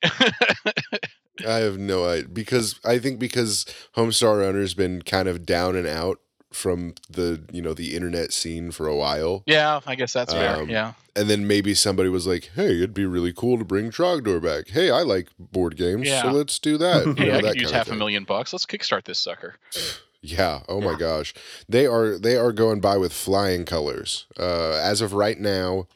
I 1.47 1.59
have 1.59 1.79
no 1.79 2.07
idea 2.07 2.29
because 2.29 2.81
I 2.85 2.99
think 2.99 3.19
because 3.19 3.67
Homestar 3.97 4.41
Runner's 4.41 4.75
been 4.75 5.03
kind 5.03 5.29
of 5.29 5.45
down 5.45 5.77
and 5.77 5.87
out 5.87 6.21
from 6.55 6.95
the 7.11 7.43
you 7.53 7.61
know 7.61 7.75
the 7.75 7.95
internet 7.95 8.33
scene 8.33 8.71
for 8.71 8.87
a 8.87 8.97
while, 8.97 9.43
yeah, 9.47 9.81
I 9.87 9.95
guess 9.95 10.13
that's 10.13 10.33
fair. 10.33 10.57
Um, 10.63 10.69
yeah, 10.71 10.93
and 11.17 11.29
then 11.29 11.47
maybe 11.47 11.75
somebody 11.75 12.09
was 12.09 12.27
like, 12.27 12.51
"Hey, 12.55 12.77
it'd 12.77 12.95
be 12.95 13.05
really 13.07 13.33
cool 13.33 13.59
to 13.59 13.65
bring 13.65 13.91
Trogdor 13.91 14.43
back. 14.43 14.69
Hey, 14.69 14.91
I 14.91 15.03
like 15.03 15.29
board 15.39 15.77
games, 15.77 16.07
Yeah. 16.09 16.23
so 16.23 16.31
let's 16.33 16.59
do 16.59 16.79
that." 16.79 17.07
You 17.07 17.15
hey, 17.19 17.29
know, 17.29 17.39
I 17.39 17.41
that 17.43 17.53
could 17.53 17.61
use 17.63 17.71
half 17.71 17.91
a 17.91 17.95
million 17.95 18.25
bucks. 18.25 18.53
Let's 18.53 18.67
kickstart 18.67 19.05
this 19.05 19.19
sucker. 19.19 19.57
Yeah. 20.27 20.61
Oh 20.71 20.81
my 20.81 20.97
gosh, 20.97 21.35
they 21.69 21.85
are 21.87 22.17
they 22.19 22.35
are 22.35 22.51
going 22.51 22.81
by 22.81 22.97
with 22.97 23.13
flying 23.13 23.67
colors. 23.67 24.25
Uh, 24.39 24.73
as 24.73 25.03
of 25.03 25.13
right 25.13 25.39
now, 25.39 25.87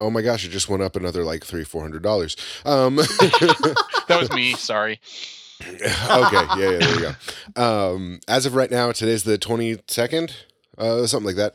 oh 0.00 0.10
my 0.10 0.22
gosh, 0.22 0.44
it 0.44 0.48
just 0.48 0.68
went 0.68 0.82
up 0.82 0.96
another 0.96 1.22
like 1.22 1.44
three 1.44 1.62
four 1.62 1.80
hundred 1.80 2.02
dollars. 2.02 2.36
Um, 2.64 2.96
That 4.08 4.18
was 4.18 4.32
me. 4.32 4.52
Sorry. 4.56 4.98
okay, 5.72 6.60
yeah, 6.60 6.70
yeah, 6.70 6.78
there 6.78 6.94
you 6.94 7.14
go. 7.56 7.62
Um, 7.94 8.20
as 8.28 8.46
of 8.46 8.54
right 8.54 8.70
now, 8.70 8.92
today's 8.92 9.24
the 9.24 9.38
twenty 9.38 9.78
second, 9.88 10.34
uh, 10.78 11.06
something 11.06 11.26
like 11.26 11.36
that. 11.36 11.54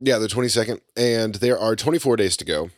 Yeah, 0.00 0.18
the 0.18 0.28
twenty 0.28 0.48
second, 0.48 0.80
and 0.96 1.36
there 1.36 1.58
are 1.58 1.74
twenty 1.76 1.98
four 1.98 2.16
days 2.16 2.36
to 2.38 2.44
go. 2.44 2.70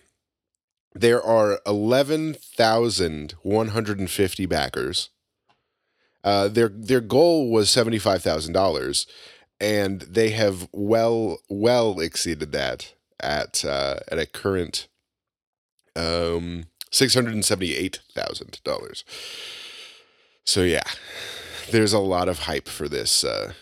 There 0.94 1.22
are 1.22 1.60
eleven 1.66 2.34
thousand 2.34 3.34
one 3.42 3.68
hundred 3.68 3.98
and 3.98 4.10
fifty 4.10 4.46
backers. 4.46 5.10
Uh, 6.24 6.48
their 6.48 6.68
their 6.68 7.00
goal 7.00 7.50
was 7.50 7.70
seventy 7.70 7.98
five 7.98 8.22
thousand 8.22 8.52
dollars, 8.52 9.06
and 9.60 10.00
they 10.02 10.30
have 10.30 10.68
well 10.72 11.38
well 11.48 12.00
exceeded 12.00 12.52
that 12.52 12.94
at 13.20 13.64
uh, 13.64 14.00
at 14.08 14.18
a 14.18 14.26
current 14.26 14.88
um 15.96 16.64
six 16.90 17.14
hundred 17.14 17.34
and 17.34 17.44
seventy 17.44 17.74
eight 17.74 18.00
thousand 18.14 18.60
dollars. 18.64 19.04
So 20.46 20.62
yeah, 20.62 20.82
there's 21.70 21.92
a 21.92 21.98
lot 21.98 22.28
of 22.28 22.40
hype 22.40 22.68
for 22.68 22.88
this 22.88 23.22
uh, 23.24 23.52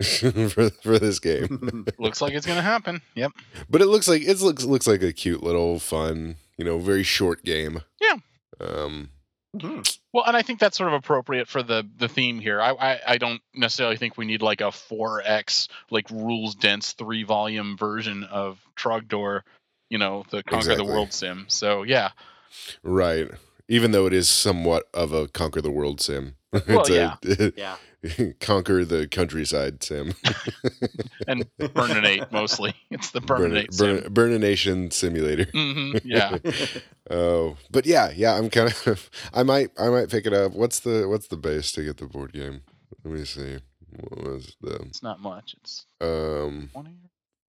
for 0.02 0.70
for 0.70 0.98
this 0.98 1.18
game, 1.18 1.86
Looks 1.98 2.22
like 2.22 2.32
it's 2.34 2.46
gonna 2.46 2.62
happen. 2.62 3.02
Yep. 3.14 3.32
but 3.68 3.82
it 3.82 3.86
looks 3.86 4.08
like 4.08 4.22
it 4.22 4.40
looks 4.40 4.64
looks 4.64 4.86
like 4.86 5.02
a 5.02 5.12
cute 5.12 5.42
little 5.42 5.78
fun, 5.78 6.36
you 6.56 6.64
know, 6.64 6.78
very 6.78 7.02
short 7.02 7.44
game. 7.44 7.82
Yeah. 8.00 8.16
Um. 8.60 9.10
Mhm. 9.56 9.98
Well, 10.12 10.24
and 10.26 10.36
I 10.36 10.42
think 10.42 10.60
that's 10.60 10.76
sort 10.76 10.88
of 10.88 10.94
appropriate 10.94 11.48
for 11.48 11.62
the 11.62 11.86
the 11.98 12.08
theme 12.08 12.38
here. 12.38 12.60
I 12.60 12.70
I, 12.70 13.00
I 13.06 13.18
don't 13.18 13.42
necessarily 13.54 13.96
think 13.96 14.16
we 14.16 14.24
need 14.24 14.42
like 14.42 14.60
a 14.60 14.70
four 14.72 15.22
x 15.24 15.68
like 15.90 16.08
rules 16.10 16.54
dense 16.54 16.92
three 16.92 17.24
volume 17.24 17.76
version 17.76 18.24
of 18.24 18.58
Trogdor. 18.76 19.42
You 19.90 19.98
know, 19.98 20.24
the 20.30 20.44
Conquer 20.44 20.70
Exactly. 20.70 20.86
the 20.86 20.92
World 20.92 21.12
sim. 21.12 21.46
So 21.48 21.82
yeah, 21.82 22.10
Right. 22.84 23.28
Even 23.70 23.92
though 23.92 24.04
it 24.06 24.12
is 24.12 24.28
somewhat 24.28 24.88
of 24.92 25.12
a 25.12 25.28
conquer 25.28 25.60
the 25.60 25.70
world 25.70 26.00
sim. 26.00 26.34
Well, 26.68 26.82
it's 26.84 26.90
a 26.90 27.52
yeah. 27.56 27.76
conquer 28.40 28.84
the 28.84 29.06
countryside 29.06 29.84
sim. 29.84 30.12
and 31.28 31.46
Burninate 31.60 32.32
mostly. 32.32 32.74
It's 32.90 33.12
the 33.12 33.20
Burninate 33.20 33.76
burn, 33.78 34.02
sim. 34.02 34.12
burn 34.12 34.32
a 34.32 34.38
nation 34.40 34.90
simulator. 34.90 35.44
hmm 35.52 35.92
Yeah. 36.02 36.38
Oh, 37.08 37.56
but 37.70 37.86
yeah, 37.86 38.10
yeah, 38.14 38.34
I'm 38.36 38.50
kind 38.50 38.74
of. 38.86 39.08
I 39.32 39.44
might, 39.44 39.70
I 39.78 39.88
might 39.88 40.10
pick 40.10 40.26
it 40.26 40.32
up. 40.32 40.52
What's 40.52 40.80
the, 40.80 41.08
what's 41.08 41.28
the 41.28 41.36
base 41.36 41.70
to 41.72 41.84
get 41.84 41.98
the 41.98 42.06
board 42.06 42.32
game? 42.32 42.62
Let 43.04 43.14
me 43.14 43.24
see. 43.24 43.58
What 43.96 44.24
was 44.24 44.56
the, 44.60 44.74
It's 44.88 45.02
not 45.04 45.20
much. 45.20 45.54
It's 45.60 45.86
um, 46.00 46.70
20 46.72 46.90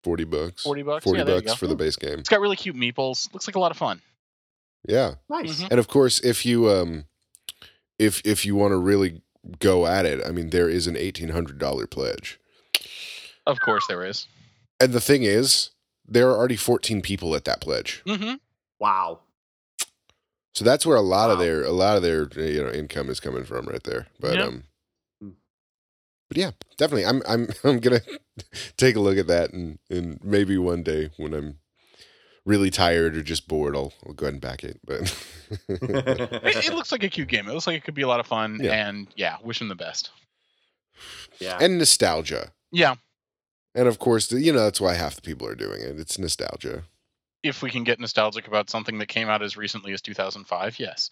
forty 0.04 0.24
bucks? 0.24 0.62
40 0.62 0.82
bucks? 0.82 1.04
Forty 1.04 1.18
Yeah, 1.18 1.24
bucks 1.24 1.54
for 1.54 1.66
the 1.66 1.74
base 1.76 1.96
game. 1.96 2.20
It's 2.20 2.28
got 2.28 2.40
really 2.40 2.56
cute 2.56 2.76
meeples. 2.76 3.32
Looks 3.32 3.48
like 3.48 3.56
a 3.56 3.60
lot 3.60 3.72
of 3.72 3.76
fun. 3.76 4.00
Yeah, 4.86 5.14
nice. 5.28 5.62
Mhm. 5.62 5.68
and 5.70 5.80
of 5.80 5.88
course, 5.88 6.20
if 6.20 6.44
you, 6.44 6.68
um, 6.70 7.04
if 7.98 8.20
if 8.24 8.44
you 8.44 8.54
want 8.54 8.72
to 8.72 8.76
really 8.78 9.22
go 9.58 9.86
at 9.86 10.04
it, 10.06 10.20
I 10.26 10.30
mean, 10.30 10.50
there 10.50 10.68
is 10.68 10.86
an 10.86 10.96
eighteen 10.96 11.30
hundred 11.30 11.58
dollar 11.58 11.86
pledge. 11.86 12.38
Of 13.46 13.60
course 13.60 13.86
there 13.88 14.04
is. 14.04 14.26
And 14.80 14.92
the 14.92 15.00
thing 15.00 15.22
is, 15.22 15.70
there 16.06 16.28
are 16.30 16.36
already 16.36 16.56
14 16.56 17.00
people 17.02 17.34
at 17.36 17.44
that 17.44 17.60
pledge. 17.60 18.02
Mm-hmm. 18.06 18.34
Wow. 18.78 19.20
So 20.54 20.64
that's 20.64 20.84
where 20.86 20.96
a 20.96 21.00
lot 21.02 21.30
of 21.30 21.38
their 21.38 21.62
a 21.62 21.70
lot 21.72 21.96
of 21.96 22.02
their 22.02 22.28
you 22.36 22.62
know 22.64 22.70
income 22.70 23.08
is 23.10 23.20
coming 23.20 23.44
from 23.44 23.66
right 23.66 23.82
there. 23.84 24.06
But 24.20 24.36
Yeah. 24.36 24.44
um 24.44 24.64
Hmm. 25.20 25.30
but 26.28 26.36
yeah, 26.38 26.50
definitely 26.76 27.06
I'm 27.06 27.22
I'm 27.28 27.48
I'm 27.64 27.80
going 27.80 28.00
to 28.38 28.44
take 28.76 28.96
a 28.96 29.00
look 29.00 29.18
at 29.18 29.26
that 29.28 29.52
and 29.52 29.78
and 29.90 30.18
maybe 30.24 30.56
one 30.58 30.82
day 30.82 31.10
when 31.16 31.34
I'm 31.34 31.58
really 32.46 32.70
tired 32.70 33.16
or 33.16 33.22
just 33.22 33.48
bored 33.48 33.74
I'll 33.76 33.92
I'll 34.06 34.12
go 34.12 34.26
ahead 34.26 34.34
and 34.34 34.40
back 34.40 34.64
it. 34.64 34.80
But 34.84 35.02
It, 35.68 36.66
it 36.66 36.74
looks 36.74 36.92
like 36.92 37.02
a 37.02 37.08
cute 37.08 37.28
game. 37.28 37.48
It 37.48 37.52
looks 37.52 37.66
like 37.66 37.76
it 37.76 37.84
could 37.84 37.94
be 37.94 38.02
a 38.02 38.08
lot 38.08 38.20
of 38.20 38.26
fun. 38.26 38.58
Yeah. 38.62 38.72
And 38.88 39.08
yeah, 39.16 39.36
wish 39.42 39.60
him 39.60 39.68
the 39.68 39.74
best. 39.74 40.10
yeah. 41.38 41.58
and 41.60 41.78
nostalgia. 41.78 42.52
Yeah. 42.70 42.94
And 43.74 43.88
of 43.88 43.98
course, 43.98 44.30
you 44.30 44.52
know 44.52 44.62
that's 44.64 44.80
why 44.80 44.94
half 44.94 45.16
the 45.16 45.22
people 45.22 45.46
are 45.48 45.54
doing 45.54 45.80
it. 45.80 45.98
It's 45.98 46.18
nostalgia. 46.18 46.84
If 47.42 47.60
we 47.62 47.70
can 47.70 47.84
get 47.84 47.98
nostalgic 48.00 48.46
about 48.46 48.70
something 48.70 48.98
that 48.98 49.06
came 49.06 49.28
out 49.28 49.42
as 49.42 49.56
recently 49.56 49.92
as 49.92 50.00
2005, 50.00 50.78
yes. 50.78 51.10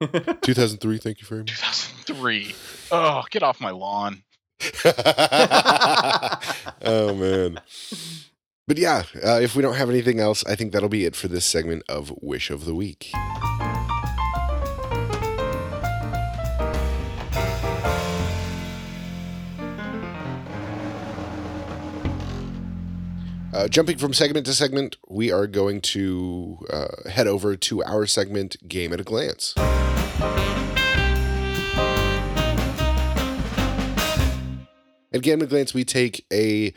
2003, 0.00 0.98
thank 0.98 1.20
you 1.20 1.26
very 1.26 1.40
much. 1.42 1.50
2003. 1.58 2.54
Oh, 2.90 3.22
get 3.30 3.42
off 3.42 3.60
my 3.60 3.70
lawn. 3.70 4.22
oh 6.82 7.14
man. 7.14 7.60
But 8.70 8.78
yeah, 8.78 9.02
uh, 9.26 9.40
if 9.42 9.56
we 9.56 9.62
don't 9.62 9.74
have 9.74 9.90
anything 9.90 10.20
else, 10.20 10.46
I 10.46 10.54
think 10.54 10.70
that'll 10.70 10.88
be 10.88 11.04
it 11.04 11.16
for 11.16 11.26
this 11.26 11.44
segment 11.44 11.82
of 11.88 12.14
Wish 12.22 12.50
of 12.50 12.66
the 12.66 12.72
Week. 12.72 13.10
Uh, 23.52 23.66
jumping 23.66 23.98
from 23.98 24.12
segment 24.12 24.46
to 24.46 24.54
segment, 24.54 24.98
we 25.08 25.32
are 25.32 25.48
going 25.48 25.80
to 25.80 26.64
uh, 26.72 27.10
head 27.10 27.26
over 27.26 27.56
to 27.56 27.82
our 27.82 28.06
segment, 28.06 28.56
Game 28.68 28.92
at 28.92 29.00
a 29.00 29.02
Glance. 29.02 29.52
At 35.12 35.22
Game 35.22 35.40
at 35.40 35.46
a 35.46 35.48
Glance, 35.48 35.74
we 35.74 35.84
take 35.84 36.24
a 36.32 36.72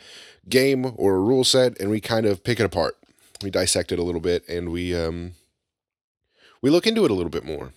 game 0.48 0.92
or 0.96 1.16
a 1.16 1.20
rule 1.20 1.44
set 1.44 1.78
and 1.80 1.90
we 1.90 2.00
kind 2.00 2.26
of 2.26 2.44
pick 2.44 2.60
it 2.60 2.64
apart. 2.66 2.96
We 3.42 3.50
dissect 3.50 3.92
it 3.92 3.98
a 3.98 4.02
little 4.02 4.20
bit 4.20 4.48
and 4.48 4.70
we 4.70 4.94
um, 4.94 5.32
we 6.62 6.70
look 6.70 6.86
into 6.86 7.04
it 7.04 7.10
a 7.10 7.14
little 7.14 7.30
bit 7.30 7.44
more. 7.44 7.72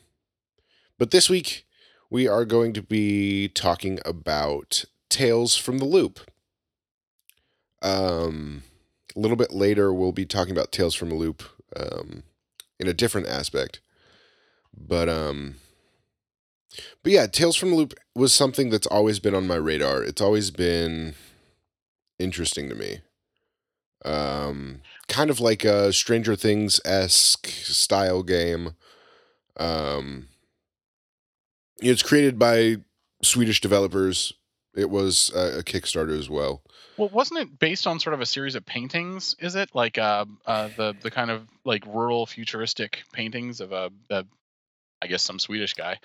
But 0.97 1.11
this 1.11 1.29
week, 1.29 1.65
we 2.09 2.27
are 2.27 2.45
going 2.45 2.73
to 2.73 2.81
be 2.81 3.49
talking 3.49 3.99
about 4.05 4.85
Tales 5.09 5.55
from 5.55 5.77
the 5.77 5.85
Loop. 5.85 6.19
Um, 7.81 8.63
a 9.15 9.19
little 9.19 9.37
bit 9.37 9.51
later, 9.51 9.93
we'll 9.93 10.11
be 10.11 10.25
talking 10.25 10.51
about 10.51 10.71
Tales 10.71 10.95
from 10.95 11.11
a 11.11 11.15
Loop 11.15 11.43
um, 11.75 12.23
in 12.79 12.87
a 12.87 12.93
different 12.93 13.27
aspect. 13.27 13.79
But 14.75 15.09
um, 15.09 15.55
but 17.03 17.11
yeah, 17.11 17.27
Tales 17.27 17.55
from 17.55 17.71
the 17.71 17.75
Loop 17.75 17.93
was 18.15 18.33
something 18.33 18.69
that's 18.69 18.87
always 18.87 19.19
been 19.19 19.35
on 19.35 19.47
my 19.47 19.55
radar. 19.55 20.03
It's 20.03 20.21
always 20.21 20.51
been 20.51 21.15
interesting 22.19 22.69
to 22.69 22.75
me. 22.75 23.01
Um, 24.05 24.81
kind 25.07 25.29
of 25.29 25.39
like 25.39 25.63
a 25.63 25.91
Stranger 25.91 26.35
Things 26.35 26.79
esque 26.85 27.47
style 27.47 28.23
game. 28.23 28.75
Um, 29.57 30.27
it's 31.79 32.03
created 32.03 32.37
by 32.37 32.77
Swedish 33.21 33.61
developers. 33.61 34.33
It 34.75 34.89
was 34.89 35.31
a, 35.35 35.59
a 35.59 35.63
Kickstarter 35.63 36.17
as 36.17 36.29
well. 36.29 36.61
Well, 36.97 37.09
wasn't 37.09 37.41
it 37.41 37.59
based 37.59 37.87
on 37.87 37.99
sort 37.99 38.13
of 38.13 38.21
a 38.21 38.25
series 38.25 38.55
of 38.55 38.65
paintings? 38.65 39.35
Is 39.39 39.55
it 39.55 39.69
like 39.73 39.97
uh, 39.97 40.25
uh 40.45 40.69
the 40.77 40.95
the 41.01 41.11
kind 41.11 41.31
of 41.31 41.47
like 41.63 41.85
rural 41.85 42.25
futuristic 42.25 43.03
paintings 43.13 43.61
of 43.61 43.71
a, 43.71 43.91
a 44.09 44.25
I 45.01 45.07
guess 45.07 45.23
some 45.23 45.39
Swedish 45.39 45.73
guy. 45.73 45.99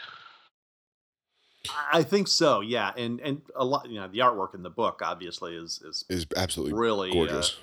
I 1.93 2.03
think 2.03 2.29
so. 2.29 2.61
Yeah, 2.61 2.93
and 2.97 3.21
and 3.21 3.43
a 3.55 3.65
lot. 3.65 3.89
You 3.89 4.01
know, 4.01 4.09
the 4.09 4.19
artwork 4.19 4.55
in 4.55 4.63
the 4.63 4.71
book 4.71 5.01
obviously 5.03 5.55
is 5.55 5.81
is 5.85 6.05
Is 6.09 6.27
absolutely 6.37 6.75
really 6.75 7.11
uh, 7.11 7.15
gorgeous. 7.15 7.59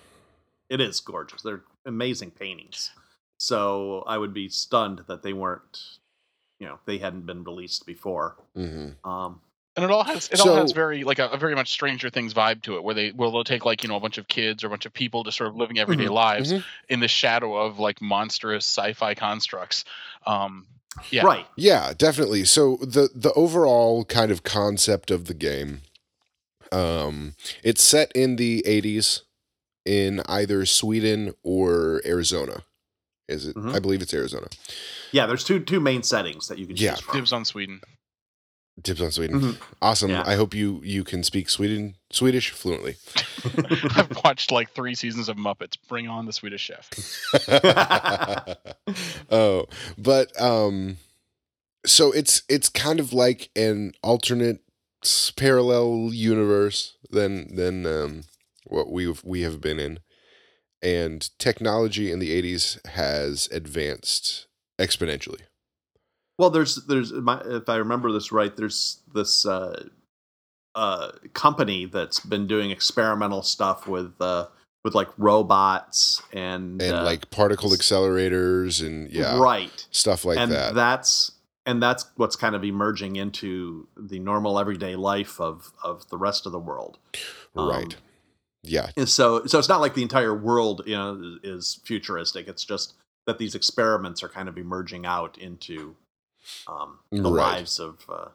it 0.69 0.79
is 0.81 0.99
gorgeous. 0.99 1.41
They're 1.41 1.63
amazing 1.85 2.31
paintings. 2.31 2.91
So 3.37 4.03
I 4.07 4.17
would 4.17 4.33
be 4.33 4.49
stunned 4.49 5.03
that 5.07 5.23
they 5.23 5.33
weren't, 5.33 5.79
you 6.59 6.67
know, 6.67 6.77
they 6.85 6.97
hadn't 6.97 7.25
been 7.25 7.43
released 7.43 7.85
before. 7.85 8.35
hmm 8.53 8.89
Um, 9.03 9.41
And 9.75 9.85
it 9.85 9.91
all 9.91 10.03
has 10.03 10.27
it 10.31 10.39
all 10.41 10.55
has 10.55 10.71
very 10.73 11.03
like 11.05 11.19
a, 11.19 11.27
a 11.29 11.37
very 11.37 11.55
much 11.55 11.71
Stranger 11.71 12.09
Things 12.09 12.33
vibe 12.33 12.61
to 12.63 12.75
it, 12.75 12.83
where 12.83 12.95
they 12.95 13.11
where 13.11 13.29
they'll 13.31 13.43
take 13.43 13.65
like 13.65 13.83
you 13.83 13.89
know 13.89 13.95
a 13.95 13.99
bunch 14.01 14.17
of 14.17 14.27
kids 14.27 14.63
or 14.63 14.67
a 14.67 14.69
bunch 14.69 14.85
of 14.85 14.93
people 14.93 15.23
just 15.23 15.37
sort 15.37 15.49
of 15.49 15.55
living 15.55 15.79
everyday 15.79 16.05
Mhm. 16.07 16.13
lives 16.13 16.53
Mhm. 16.53 16.63
in 16.89 16.99
the 16.99 17.07
shadow 17.07 17.55
of 17.55 17.79
like 17.79 18.01
monstrous 18.01 18.65
sci-fi 18.65 19.13
constructs. 19.15 19.85
Um, 20.25 20.67
yeah, 21.11 21.23
Right. 21.23 21.45
Yeah, 21.55 21.93
definitely. 21.97 22.45
So 22.45 22.77
the 22.77 23.09
the 23.15 23.31
overall 23.33 24.05
kind 24.05 24.31
of 24.31 24.43
concept 24.43 25.11
of 25.11 25.25
the 25.25 25.33
game, 25.33 25.81
um, 26.71 27.35
it's 27.63 27.81
set 27.83 28.11
in 28.13 28.35
the 28.35 28.63
'80s. 28.65 29.21
in 29.85 30.21
either 30.27 30.65
Sweden 30.67 31.33
or 31.41 32.01
Arizona. 32.05 32.63
Is 33.27 33.47
it? 33.47 33.55
Mhm. 33.55 33.73
I 33.73 33.79
believe 33.79 34.01
it's 34.03 34.13
Arizona. 34.13 34.47
Yeah, 35.11 35.25
there's 35.25 35.43
two 35.43 35.59
two 35.61 35.79
main 35.79 36.03
settings 36.03 36.47
that 36.47 36.59
you 36.59 36.67
can 36.67 36.75
Yeah. 36.75 36.91
choose 36.95 36.99
from. 37.05 37.15
Dibs 37.15 37.33
on 37.33 37.45
Sweden. 37.45 37.81
Tips 38.83 39.01
on 39.01 39.11
Sweden. 39.11 39.41
Mhm. 39.41 39.57
Awesome. 39.81 40.11
Yeah. 40.11 40.23
I 40.25 40.35
hope 40.35 40.53
you 40.53 40.81
you 40.83 41.03
can 41.03 41.23
speak 41.23 41.49
Sweden 41.49 41.95
Swedish 42.11 42.51
fluently. 42.51 42.95
I've 43.95 44.15
watched 44.23 44.51
like 44.51 44.71
three 44.71 44.95
seasons 44.95 45.29
of 45.29 45.37
Muppets. 45.37 45.77
Bring 45.87 46.07
on 46.07 46.25
the 46.25 46.33
Swedish 46.33 46.61
Chef. 46.61 46.89
oh, 49.31 49.65
but 49.97 50.41
um, 50.41 50.97
so 51.85 52.11
it's 52.11 52.43
it's 52.49 52.69
kind 52.69 52.99
of 52.99 53.13
like 53.13 53.49
an 53.55 53.93
alternate 54.03 54.61
parallel 55.35 56.09
universe 56.13 56.95
than 57.09 57.55
than 57.55 57.85
um 57.85 58.23
what 58.65 58.91
we 58.91 59.05
have 59.05 59.23
we 59.23 59.41
have 59.41 59.61
been 59.61 59.79
in, 59.79 59.99
and 60.81 61.29
technology 61.39 62.11
in 62.11 62.19
the 62.19 62.29
'80s 62.41 62.85
has 62.87 63.47
advanced 63.51 64.47
exponentially. 64.77 65.41
Well, 66.39 66.49
there's 66.49 66.75
there's 66.85 67.11
my, 67.11 67.41
if 67.43 67.67
I 67.67 67.75
remember 67.75 68.13
this 68.13 68.31
right, 68.31 68.55
there's 68.55 69.01
this 69.13 69.45
uh, 69.45 69.87
uh, 70.73 71.11
company 71.33 71.83
that's 71.85 72.21
been 72.21 72.47
doing 72.47 72.71
experimental 72.71 73.41
stuff 73.43 73.89
with 73.89 74.13
uh, 74.21 74.47
with 74.85 74.95
like 74.95 75.09
robots 75.17 76.23
and 76.31 76.81
And 76.81 76.95
uh, 76.95 77.03
like 77.03 77.29
particle 77.29 77.71
accelerators 77.71 78.81
and 78.81 79.11
yeah, 79.11 79.37
right, 79.37 79.85
stuff 79.91 80.23
like 80.23 80.37
and 80.37 80.53
that. 80.53 80.75
that's 80.75 81.33
and 81.65 81.83
that's 81.83 82.05
what's 82.15 82.37
kind 82.37 82.55
of 82.55 82.63
emerging 82.63 83.17
into 83.17 83.89
the 83.97 84.19
normal 84.19 84.59
everyday 84.59 84.95
life 84.95 85.41
of 85.41 85.73
of 85.83 86.07
the 86.07 86.17
rest 86.17 86.45
of 86.45 86.53
the 86.53 86.59
world. 86.59 86.99
right. 87.53 87.83
um, 87.83 88.01
yeah. 88.63 88.91
And 88.95 89.09
so 89.09 89.45
so 89.45 89.59
it's 89.59 89.67
not 89.67 89.81
like 89.81 89.93
the 89.93 90.03
entire 90.03 90.33
world 90.33 90.83
you 90.85 90.95
know 90.95 91.37
is 91.43 91.81
futuristic. 91.83 92.47
It's 92.47 92.63
just 92.63 92.93
that 93.27 93.39
these 93.39 93.55
experiments 93.55 94.23
are 94.23 94.29
kind 94.29 94.47
of 94.47 94.57
emerging 94.57 95.05
out 95.05 95.37
into 95.37 95.97
um, 96.67 96.99
the 97.11 97.21
Right. 97.21 97.53
lives 97.57 97.79
of 97.79 98.05
uh, 98.09 98.29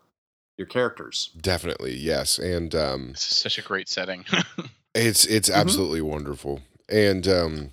your 0.56 0.66
characters. 0.66 1.30
Definitely. 1.40 1.96
Yes. 1.96 2.38
And 2.38 2.74
um 2.74 3.08
This 3.12 3.30
is 3.30 3.36
such 3.36 3.58
a 3.58 3.62
great 3.62 3.88
setting. 3.88 4.24
It's 4.96 5.24
it's 5.26 5.50
Mhm. 5.50 5.54
absolutely 5.56 6.00
wonderful, 6.02 6.62
and 6.88 7.26
um, 7.26 7.72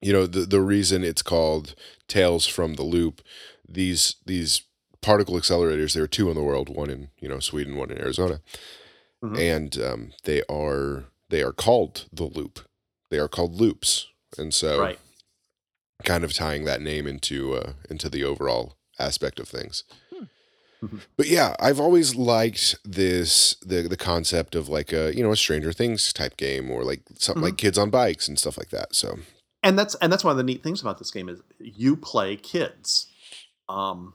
you 0.00 0.14
know 0.14 0.26
the 0.26 0.46
the 0.46 0.62
reason 0.62 1.04
it's 1.04 1.20
called 1.20 1.74
Tales 2.06 2.46
from 2.46 2.74
the 2.76 2.82
Loop. 2.84 3.20
These 3.68 4.14
these 4.24 4.62
particle 5.02 5.34
accelerators. 5.34 5.92
There 5.92 6.04
are 6.04 6.08
two 6.08 6.30
in 6.30 6.34
the 6.36 6.42
world. 6.42 6.70
One 6.70 6.88
in 6.88 7.10
you 7.20 7.28
know 7.28 7.38
Sweden, 7.40 7.76
one 7.76 7.90
in 7.90 7.98
Arizona, 7.98 8.40
Mhm. 9.22 9.38
and 9.38 9.78
um, 9.82 10.12
they 10.24 10.42
are 10.48 11.04
they 11.28 11.42
are 11.42 11.52
called 11.52 12.06
the 12.10 12.24
Loop. 12.24 12.60
They 13.10 13.18
are 13.18 13.28
called 13.28 13.54
loops, 13.60 14.06
and 14.38 14.54
so 14.54 14.80
Right. 14.80 14.98
kind 16.04 16.24
of 16.24 16.32
tying 16.32 16.64
that 16.64 16.80
name 16.80 17.06
into 17.06 17.52
uh, 17.56 17.74
into 17.90 18.08
the 18.08 18.24
overall 18.24 18.77
aspect 18.98 19.38
of 19.40 19.48
things. 19.48 19.84
Hmm. 20.14 20.24
Mhm. 20.82 21.00
But 21.16 21.26
yeah, 21.26 21.56
I've 21.58 21.80
always 21.80 22.14
liked 22.14 22.76
this 22.84 23.56
the 23.66 23.82
the 23.82 23.96
concept 23.96 24.54
of 24.54 24.68
like 24.68 24.92
a 24.92 25.12
you 25.16 25.22
know 25.22 25.32
a 25.32 25.36
Stranger 25.36 25.72
Things 25.72 26.12
type 26.12 26.36
game 26.36 26.70
or 26.70 26.84
like 26.84 27.02
something 27.16 27.42
like 27.42 27.56
kids 27.56 27.76
on 27.78 27.90
bikes 27.90 28.28
and 28.28 28.38
stuff 28.38 28.56
like 28.56 28.70
that. 28.70 28.94
So 28.94 29.18
and 29.64 29.76
that's 29.76 29.96
and 29.96 30.12
that's 30.12 30.22
one 30.22 30.30
of 30.30 30.36
the 30.36 30.44
neat 30.44 30.62
things 30.62 30.80
about 30.80 30.98
this 30.98 31.10
game 31.10 31.28
is 31.28 31.40
you 31.58 31.96
play 31.96 32.36
kids. 32.36 33.08
Um, 33.68 34.14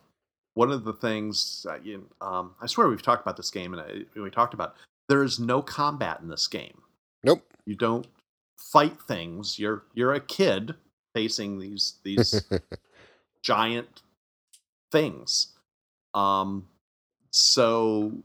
one 0.54 0.72
of 0.72 0.84
the 0.86 0.94
things 0.94 1.66
uh, 1.70 1.80
you, 1.84 2.08
um, 2.22 2.56
I 2.62 2.68
swear 2.68 2.88
we've 2.88 3.02
talked 3.02 3.24
about 3.24 3.38
this 3.38 3.52
game, 3.52 3.74
and 3.74 3.82
I, 3.82 4.20
we 4.20 4.30
talked 4.30 4.54
about 4.54 4.76
there 5.10 5.24
is 5.24 5.40
no 5.40 5.62
combat 5.62 6.20
in 6.22 6.30
this 6.30 6.48
game. 6.48 6.82
nope, 7.24 7.44
You 7.66 7.76
don't 7.76 8.08
fight 8.58 9.02
things. 9.02 9.60
You're 9.60 9.84
you're 9.94 10.14
a 10.14 10.22
kid 10.22 10.76
facing 11.14 11.60
these 11.60 11.96
these 12.04 12.42
giant 13.42 14.02
things. 14.94 15.48
Um, 16.14 16.68
so 17.32 18.24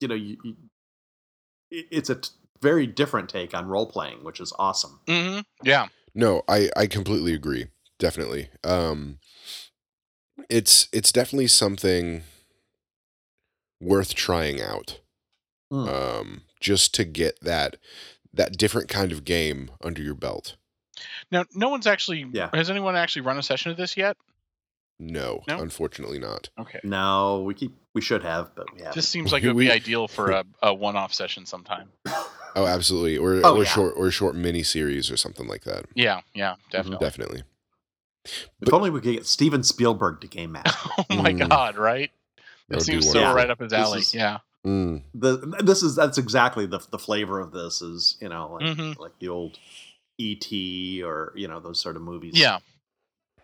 you 0.00 0.08
know 0.08 0.14
you, 0.14 0.36
you 0.44 0.56
it's 1.70 2.10
a 2.10 2.16
t- 2.16 2.30
very 2.60 2.86
different 2.86 3.28
take 3.28 3.54
on 3.54 3.66
role 3.66 3.86
playing, 3.86 4.24
which 4.24 4.40
is 4.40 4.52
awesome. 4.58 5.00
hmm 5.08 5.38
Yeah. 5.62 5.86
no, 6.14 6.42
I 6.48 6.68
I 6.76 6.86
completely 6.86 7.32
agree. 7.32 7.68
Definitely, 7.98 8.50
um, 8.62 9.20
it's 10.50 10.88
it's 10.92 11.12
definitely 11.12 11.46
something 11.46 12.22
worth 13.80 14.14
trying 14.14 14.60
out. 14.60 15.00
Mm. 15.72 15.88
Um, 15.88 16.42
just 16.60 16.94
to 16.94 17.04
get 17.04 17.40
that 17.40 17.76
that 18.34 18.58
different 18.58 18.88
kind 18.88 19.12
of 19.12 19.24
game 19.24 19.70
under 19.82 20.02
your 20.02 20.14
belt. 20.14 20.56
Now, 21.30 21.44
no 21.54 21.68
one's 21.70 21.86
actually. 21.86 22.26
Yeah. 22.32 22.50
Has 22.52 22.70
anyone 22.70 22.96
actually 22.96 23.22
run 23.22 23.38
a 23.38 23.42
session 23.42 23.70
of 23.70 23.76
this 23.76 23.96
yet? 23.96 24.16
No, 24.98 25.42
No? 25.46 25.58
unfortunately 25.60 26.18
not. 26.18 26.48
Okay. 26.58 26.80
No, 26.82 27.42
we 27.42 27.52
keep 27.54 27.72
we 27.94 28.00
should 28.00 28.22
have, 28.22 28.54
but 28.54 28.72
we 28.72 28.78
haven't. 28.80 28.94
Just 28.94 29.10
seems 29.10 29.30
like 29.32 29.42
it 29.42 29.48
would 29.48 29.58
be 29.60 29.70
ideal 29.70 30.08
for 30.08 30.30
a, 30.30 30.44
a 30.62 30.72
one-off 30.74 31.12
session 31.12 31.44
sometime. 31.46 31.88
Oh, 32.54 32.66
absolutely, 32.66 33.18
or 33.18 33.40
Oh, 33.44 33.56
or 33.56 33.64
yeah. 33.64 33.68
short 33.68 33.94
or 33.96 34.06
a 34.06 34.10
short 34.10 34.34
mini 34.34 34.62
series 34.62 35.10
or 35.10 35.16
something 35.18 35.46
like 35.46 35.64
that. 35.64 35.84
Yeah. 35.94 36.20
Yeah. 36.34 36.54
Definitely. 36.70 37.04
Definitely. 37.06 37.42
if 38.62 38.72
only 38.72 38.90
we 38.90 39.00
could 39.00 39.12
get 39.14 39.26
Steven 39.26 39.62
Spielberg 39.62 40.20
to 40.22 40.26
game 40.28 40.52
master. 40.52 40.88
oh 41.10 41.22
my 41.22 41.32
Mm. 41.32 41.48
God! 41.48 41.76
Right. 41.76 42.10
That 42.68 42.76
It 42.76 42.78
would 42.78 42.86
be 42.86 42.92
seems 42.92 43.06
so 43.10 43.18
wonderful. 43.20 43.36
right 43.36 43.50
up 43.50 43.60
his 43.60 43.72
alley. 43.72 43.98
is- 44.00 44.14
yeah. 44.14 44.38
Mm. 44.66 45.02
the 45.14 45.36
this 45.62 45.82
is 45.84 45.94
that's 45.94 46.18
exactly 46.18 46.66
the 46.66 46.80
the 46.90 46.98
flavor 46.98 47.38
of 47.38 47.52
this 47.52 47.82
is 47.82 48.16
you 48.20 48.28
know 48.28 48.54
like 48.54 48.64
Mhm. 48.76 48.98
like 48.98 49.12
the 49.20 49.28
old 49.28 49.58
E.T. 50.18 51.02
or 51.04 51.32
you 51.36 51.46
know 51.46 51.60
those 51.60 51.78
sort 51.80 51.94
of 51.96 52.02
movies. 52.02 52.32
Yeah. 52.36 52.58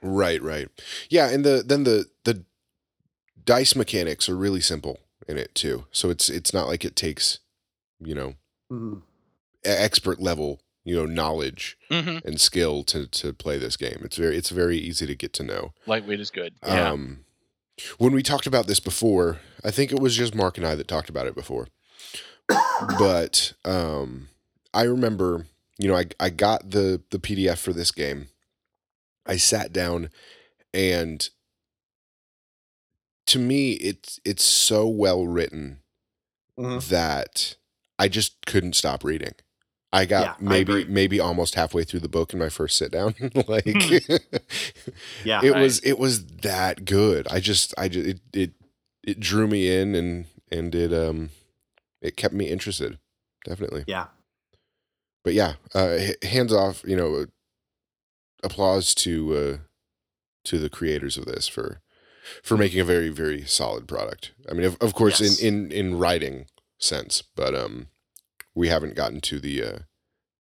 Right, 0.03 0.43
right. 0.43 0.69
Yeah, 1.09 1.29
and 1.31 1.45
the 1.45 1.63
then 1.65 1.85
the 1.85 2.07
the 2.25 2.45
dice 3.45 3.75
mechanics 3.77 4.29
are 4.29 4.37
really 4.37 4.61
simple 4.61 5.01
in 5.29 5.37
it 5.39 5.55
too. 5.55 5.87
So 5.93 6.11
it's 6.11 6.29
it's 6.29 6.53
not 6.53 6.67
like 6.67 6.85
it 6.85 6.97
takes, 6.97 7.39
you 8.01 8.15
know, 8.15 8.35
Mhm. 8.71 9.03
e- 9.65 9.69
expert 9.69 10.21
level, 10.21 10.61
you 10.85 10.95
know, 10.97 11.07
knowledge 11.07 11.77
hmm 11.91 12.19
and 12.25 12.41
skill 12.41 12.83
to 12.85 13.07
to 13.07 13.33
play 13.33 13.59
this 13.59 13.77
game. 13.77 14.01
It's 14.05 14.17
very 14.17 14.37
it's 14.37 14.51
very 14.51 14.77
easy 14.79 15.07
to 15.07 15.15
get 15.15 15.33
to 15.35 15.43
know. 15.45 15.73
Lightweight 15.87 16.21
is 16.21 16.31
good. 16.31 16.55
Yeah. 16.67 16.91
Um 16.91 17.25
when 17.99 18.13
we 18.13 18.23
talked 18.23 18.47
about 18.47 18.67
this 18.67 18.81
before, 18.81 19.41
I 19.65 19.71
think 19.71 19.93
it 19.93 19.99
was 20.01 20.17
just 20.17 20.35
Mark 20.35 20.59
and 20.59 20.67
I 20.67 20.75
that 20.75 20.89
talked 20.89 21.09
about 21.09 21.27
it 21.27 21.35
before. 21.35 21.69
but 22.99 23.53
um 23.65 24.29
I 24.75 24.83
remember, 24.83 25.47
you 25.79 25.89
know, 25.89 25.97
I 25.97 26.07
I 26.21 26.31
got 26.31 26.71
the 26.71 27.03
the 27.11 27.19
PDF 27.19 27.59
for 27.59 27.73
this 27.73 27.91
game. 27.93 28.29
I 29.27 29.37
sat 29.37 29.73
down 29.73 30.11
and 30.75 31.29
to 33.27 33.39
me 33.39 33.73
it's 33.73 34.21
it's 34.25 34.45
so 34.45 34.87
well 34.89 35.27
written 35.27 35.79
Mhm. 36.59 36.87
that 36.89 37.57
I 37.99 38.09
just 38.09 38.45
couldn't 38.47 38.75
stop 38.75 39.05
reading. 39.05 39.33
I 39.93 40.05
got 40.07 40.23
Yeah, 40.23 40.35
maybe 40.49 40.73
agree. 40.73 40.85
maybe 40.93 41.21
almost 41.21 41.55
halfway 41.55 41.85
through 41.85 42.01
the 42.01 42.09
book 42.09 42.33
in 42.33 42.39
my 42.39 42.49
first 42.49 42.77
sit 42.77 42.91
down. 42.91 43.15
like 43.49 43.65
Yeah, 45.25 45.41
it 45.43 45.51
right. 45.53 45.61
was 45.63 45.79
it 45.81 45.99
was 45.99 46.25
that 46.43 46.85
good. 46.85 47.27
I 47.29 47.41
just 47.41 47.75
I 47.79 47.89
just 47.89 48.07
it 48.07 48.21
it 48.33 48.51
it 49.03 49.21
drew 49.21 49.47
me 49.47 49.75
in 49.75 49.95
and 49.95 50.27
and 50.51 50.75
it 50.75 50.93
um 50.93 51.31
it 52.01 52.17
kept 52.17 52.35
me 52.35 52.49
interested. 52.49 52.99
Definitely. 53.45 53.85
yeah. 53.87 54.09
But 55.25 55.35
yeah, 55.35 55.55
uh 55.75 55.99
hands 56.23 56.53
off, 56.53 56.83
you 56.87 56.97
know, 56.97 57.27
applause 58.43 58.95
to 58.97 59.35
uh 59.37 59.57
to 60.45 60.59
the 60.59 60.69
creators 60.71 61.17
of 61.17 61.25
this 61.27 61.47
for 61.49 61.81
for 62.43 62.57
making 62.57 62.81
a 62.81 62.85
very 62.85 63.09
very 63.09 63.45
solid 63.45 63.87
product. 63.89 64.33
I 64.51 64.55
mean, 64.55 64.65
of, 64.65 64.77
of 64.81 64.95
course 64.95 65.21
Yes. 65.21 65.41
in 65.41 65.71
in 65.71 65.73
in 65.73 65.99
writing 65.99 66.47
sense, 66.79 67.23
but 67.23 67.55
um 67.55 67.89
we 68.55 68.69
haven't 68.69 68.95
gotten 68.95 69.21
to 69.23 69.39
the 69.41 69.63
uh 69.63 69.79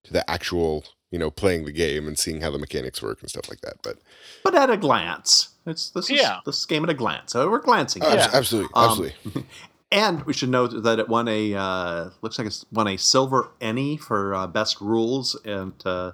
to 0.04 0.12
the 0.12 0.28
actual, 0.30 0.84
you 1.10 1.18
know, 1.18 1.30
playing 1.30 1.64
the 1.64 1.72
game 1.72 2.06
and 2.08 2.18
seeing 2.18 2.40
how 2.40 2.50
the 2.50 2.58
mechanics 2.58 3.00
work 3.02 3.20
and 3.20 3.30
stuff 3.30 3.48
like 3.48 3.60
that. 3.60 3.76
But 3.82 3.98
But 4.42 4.54
at 4.56 4.70
a 4.70 4.76
glance, 4.76 5.50
it's 5.66 5.90
this 5.90 6.10
is 6.10 6.20
Yeah. 6.20 6.40
this 6.44 6.64
game 6.66 6.82
at 6.84 6.90
a 6.90 6.94
glance. 6.94 7.32
So 7.32 7.48
we're 7.50 7.60
glancing. 7.60 8.02
Oh, 8.02 8.10
at 8.10 8.18
abs- 8.18 8.26
it. 8.26 8.34
absolutely, 8.36 8.70
Um, 8.74 8.88
absolutely. 8.90 9.44
And 9.92 10.22
we 10.24 10.32
should 10.32 10.48
note 10.48 10.82
that 10.84 10.98
it 10.98 11.06
won 11.10 11.28
a 11.28 11.52
uh, 11.54 12.10
looks 12.22 12.38
like 12.38 12.46
it's 12.46 12.64
won 12.72 12.88
a 12.88 12.96
silver 12.96 13.50
ENnie 13.60 13.98
for 13.98 14.34
uh, 14.34 14.46
best 14.46 14.80
rules 14.80 15.38
and 15.44 15.74
uh, 15.84 16.12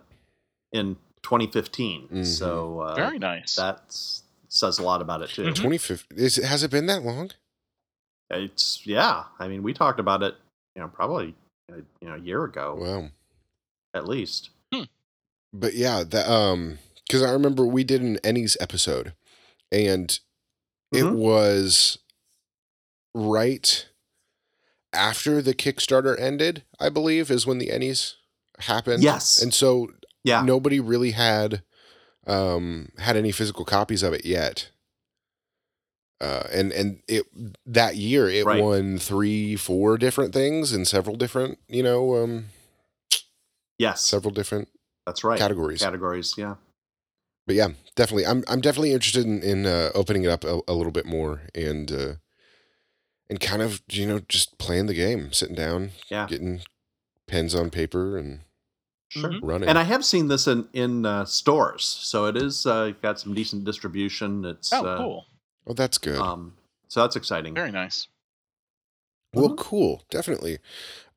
in 0.72 0.96
2015. 1.22 2.08
Mhm. 2.08 2.26
So 2.26 2.80
uh, 2.80 2.94
Very 2.94 3.18
nice. 3.18 3.54
that 3.56 3.82
says 4.48 4.78
a 4.78 4.82
lot 4.82 5.00
about 5.02 5.22
it 5.22 5.30
too. 5.30 5.42
Mhm. 5.42 5.54
2015 5.54 6.18
is 6.18 6.38
it, 6.38 6.44
has 6.44 6.62
it 6.62 6.70
been 6.70 6.86
that 6.86 7.02
long? 7.02 7.30
It's 8.30 8.86
yeah. 8.86 9.24
I 9.38 9.48
mean, 9.48 9.62
we 9.62 9.72
talked 9.72 10.00
about 10.00 10.22
it, 10.22 10.34
you 10.76 10.82
know, 10.82 10.88
probably 10.88 11.34
uh, 11.72 11.76
you 12.00 12.08
know 12.08 12.14
a 12.14 12.18
year 12.20 12.44
ago 12.44 12.76
Wow. 12.80 13.10
at 13.94 14.06
least. 14.06 14.50
But 15.50 15.72
yeah, 15.74 16.04
that 16.04 16.28
um 16.30 16.78
cuz 17.10 17.22
I 17.22 17.30
remember 17.30 17.64
we 17.66 17.82
did 17.84 18.02
an 18.02 18.18
Ennies 18.22 18.54
episode 18.60 19.14
and 19.72 20.18
it 20.92 21.04
Mhm. 21.04 21.14
was 21.14 21.98
right 23.14 23.86
after 24.92 25.40
the 25.42 25.54
Kickstarter 25.54 26.18
ended, 26.18 26.64
I 26.78 26.88
believe, 26.90 27.30
is 27.30 27.46
when 27.46 27.58
the 27.58 27.68
Ennies 27.68 28.14
happened. 28.60 29.02
Yes. 29.02 29.40
and 29.42 29.54
so 29.54 29.88
Yeah. 30.24 30.42
nobody 30.42 30.80
really 30.80 31.12
had 31.12 31.62
um 32.26 32.90
had 32.98 33.16
any 33.16 33.32
physical 33.32 33.64
copies 33.64 34.02
of 34.02 34.12
it 34.12 34.24
yet. 34.26 34.70
Uh, 36.20 36.48
and 36.52 36.72
and 36.72 37.00
it 37.06 37.24
that 37.64 37.94
year 37.96 38.28
it 38.28 38.44
Right. 38.44 38.62
won 38.62 38.98
three, 38.98 39.54
four 39.54 39.96
different 39.96 40.34
things 40.34 40.72
in 40.72 40.84
several 40.84 41.14
different, 41.16 41.58
you 41.68 41.82
know, 41.82 42.16
um, 42.16 42.46
Yes. 43.78 44.02
several 44.04 44.32
different 44.32 44.68
That's 45.06 45.22
right. 45.22 45.38
categories. 45.38 45.80
Categories. 45.80 46.34
Yeah. 46.36 46.56
but 47.46 47.54
yeah, 47.56 47.68
definitely. 47.94 48.26
I'm 48.26 48.42
I'm 48.48 48.60
definitely 48.60 48.92
interested 48.92 49.24
in, 49.24 49.42
in 49.42 49.64
uh, 49.64 49.90
opening 49.94 50.24
it 50.24 50.28
up 50.30 50.44
a, 50.44 50.60
a 50.68 50.74
little 50.74 50.92
bit 50.92 51.06
more 51.06 51.42
and 51.54 51.90
uh, 51.92 52.14
and 53.30 53.38
kind 53.40 53.62
of 53.62 53.80
you 53.88 54.04
know 54.04 54.18
just 54.28 54.58
playing 54.58 54.86
the 54.86 54.94
game, 54.94 55.32
sitting 55.32 55.54
down, 55.54 55.92
Yeah. 56.10 56.26
getting 56.28 56.60
pens 57.28 57.54
on 57.54 57.70
paper 57.70 58.18
and 58.18 58.40
Sure. 59.10 59.30
Mhm. 59.30 59.40
running. 59.42 59.68
And 59.70 59.78
I 59.78 59.84
have 59.84 60.04
seen 60.04 60.28
this 60.28 60.46
in 60.46 60.68
in 60.74 61.06
uh, 61.06 61.24
stores, 61.24 61.84
so 61.84 62.26
it 62.26 62.36
is 62.36 62.66
uh, 62.66 62.92
got 63.02 63.18
some 63.18 63.34
decent 63.34 63.64
distribution. 63.64 64.44
It's 64.44 64.72
Oh, 64.72 64.84
uh, 64.84 64.98
cool. 64.98 65.26
oh, 65.66 65.72
that's 65.72 65.96
good. 65.98 66.18
Um, 66.20 66.56
so 66.88 67.00
that's 67.00 67.16
exciting. 67.16 67.54
Very 67.54 67.72
nice. 67.72 68.08
well, 69.34 69.50
Mhm. 69.50 69.58
cool, 69.58 70.04
definitely. 70.10 70.58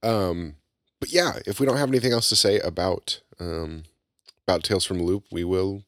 Um, 0.04 0.56
but 0.99 1.12
yeah, 1.13 1.39
if 1.45 1.60
we 1.60 1.65
don't 1.65 1.77
have 1.77 1.89
anything 1.89 2.12
else 2.13 2.30
to 2.30 2.36
say 2.36 2.60
about 2.60 3.21
um, 3.39 3.84
about 4.47 4.63
Tales 4.63 4.86
from 4.86 4.97
the 4.99 5.04
Loop, 5.04 5.25
we 5.32 5.43
will 5.43 5.84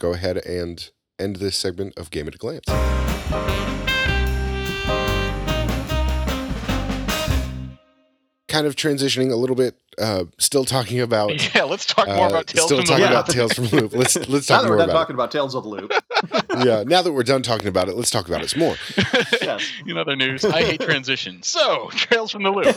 go 0.00 0.12
ahead 0.12 0.38
and 0.38 0.90
end 1.18 1.36
this 1.36 1.56
segment 1.56 1.96
of 1.98 2.10
Game 2.10 2.26
at 2.28 2.34
a 2.34 2.38
Glance. 2.38 2.66
Kind 8.56 8.66
of 8.66 8.74
transitioning 8.74 9.30
a 9.30 9.36
little 9.36 9.54
bit, 9.54 9.74
uh, 9.98 10.24
still 10.38 10.64
talking 10.64 11.00
about 11.00 11.30
Yeah, 11.54 11.64
let's 11.64 11.84
talk 11.84 12.06
more 12.06 12.24
uh, 12.24 12.28
about 12.30 12.46
Tales 12.46 12.64
still 12.66 12.78
from 12.78 12.86
the 12.86 12.90
talking 12.90 13.02
Loop. 13.04 13.10
about 13.10 13.28
Tales 13.28 13.52
from 13.52 13.66
the 13.66 13.76
Loop. 13.76 13.92
Let's 13.94 14.16
let's 14.28 14.48
now 14.50 14.56
talk 14.56 14.62
that 14.62 14.68
more 14.68 14.76
we're 14.78 14.78
done 14.78 14.88
about 14.88 14.98
talking 14.98 15.14
about 15.14 15.30
Tales 15.30 15.54
of 15.54 15.64
the 15.64 15.68
Loop. 15.68 15.92
Yeah, 16.64 16.84
now 16.86 17.02
that 17.02 17.12
we're 17.12 17.22
done 17.22 17.42
talking 17.42 17.68
about 17.68 17.90
it, 17.90 17.96
let's 17.96 18.08
talk 18.08 18.28
about 18.28 18.40
it 18.42 18.48
some 18.48 18.60
more. 18.60 18.76
Yes. 19.42 19.70
In 19.86 19.98
other 19.98 20.16
news, 20.16 20.42
I 20.42 20.62
hate 20.62 20.80
transitions. 20.80 21.46
So, 21.48 21.90
Trails 21.92 22.30
from 22.30 22.44
the 22.44 22.50
Loop. 22.50 22.74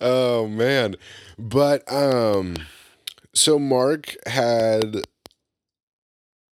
oh 0.00 0.48
man 0.48 0.96
but 1.38 1.90
um 1.92 2.56
so 3.32 3.60
mark 3.60 4.16
had 4.26 5.02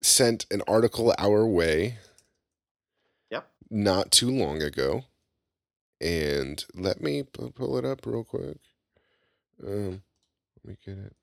sent 0.02 0.46
an 0.52 0.62
article 0.68 1.12
our 1.18 1.44
way 1.44 1.98
Yep. 3.32 3.48
not 3.70 4.12
too 4.12 4.30
long 4.30 4.62
ago 4.62 5.04
and 6.00 6.64
let 6.74 7.00
me 7.00 7.22
pull 7.22 7.76
it 7.78 7.84
up 7.84 8.06
real 8.06 8.24
quick 8.24 8.58
um 9.66 10.02
let 10.64 10.64
me 10.64 10.76
get 10.84 10.98
it 10.98 11.16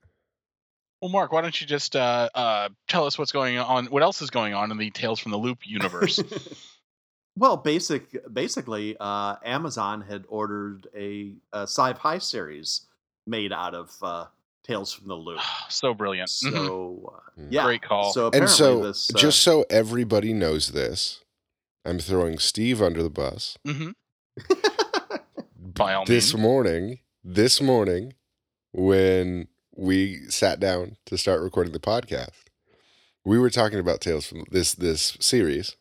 Well, 1.02 1.12
Mark, 1.12 1.32
why 1.32 1.42
don't 1.42 1.60
you 1.60 1.68
just 1.68 1.96
uh, 1.96 2.30
uh, 2.34 2.70
tell 2.88 3.06
us 3.06 3.18
what's 3.18 3.32
going 3.32 3.58
on? 3.60 3.86
What 3.88 4.02
else 4.02 4.22
is 4.22 4.30
going 4.32 4.54
on 4.54 4.72
in 4.72 4.78
the 4.78 4.90
Tales 4.90 5.20
from 5.20 5.32
the 5.32 5.38
Loop 5.38 5.60
universe? 5.64 6.24
well, 7.38 7.58
basic 7.58 8.34
basically, 8.34 8.96
uh, 9.00 9.36
Amazon 9.44 10.02
had 10.02 10.24
ordered 10.30 10.88
a, 10.96 11.34
a 11.54 11.64
sci-fi 11.64 12.18
series 12.18 12.82
made 13.28 13.52
out 13.54 13.76
of 13.76 13.96
uh, 14.02 14.26
Tales 14.64 14.94
from 14.94 15.08
the 15.08 15.16
Loop. 15.16 15.42
so 15.70 15.94
brilliant. 15.94 16.30
Mhm. 16.30 16.52
So 16.52 17.14
uh, 17.16 17.20
Mm. 17.40 17.48
yeah, 17.52 17.66
Great 17.66 17.82
call. 17.82 18.14
So 18.14 18.30
and 18.34 18.50
so 18.50 18.82
this 18.82 19.12
uh, 19.14 19.18
just 19.20 19.40
so 19.42 19.66
everybody 19.70 20.32
knows 20.34 20.72
this 20.72 21.22
i'm 21.84 22.00
throwing 22.00 22.40
steve 22.40 22.82
under 22.82 23.04
the 23.04 23.10
bus 23.10 23.58
Mhm. 23.68 23.94
By 25.58 25.94
all 25.94 26.06
this 26.06 26.34
means. 26.34 26.42
morning, 26.42 27.00
this 27.24 27.62
morning, 27.62 28.14
when 28.72 29.48
we 29.76 30.22
sat 30.30 30.60
down 30.60 30.98
to 31.06 31.18
start 31.18 31.42
recording 31.42 31.74
the 31.74 31.80
podcast, 31.80 32.46
we 33.24 33.40
were 33.40 33.50
talking 33.50 33.80
about 33.80 34.02
tales 34.02 34.28
from 34.28 34.44
this 34.52 34.74
this 34.74 35.18
series, 35.20 35.76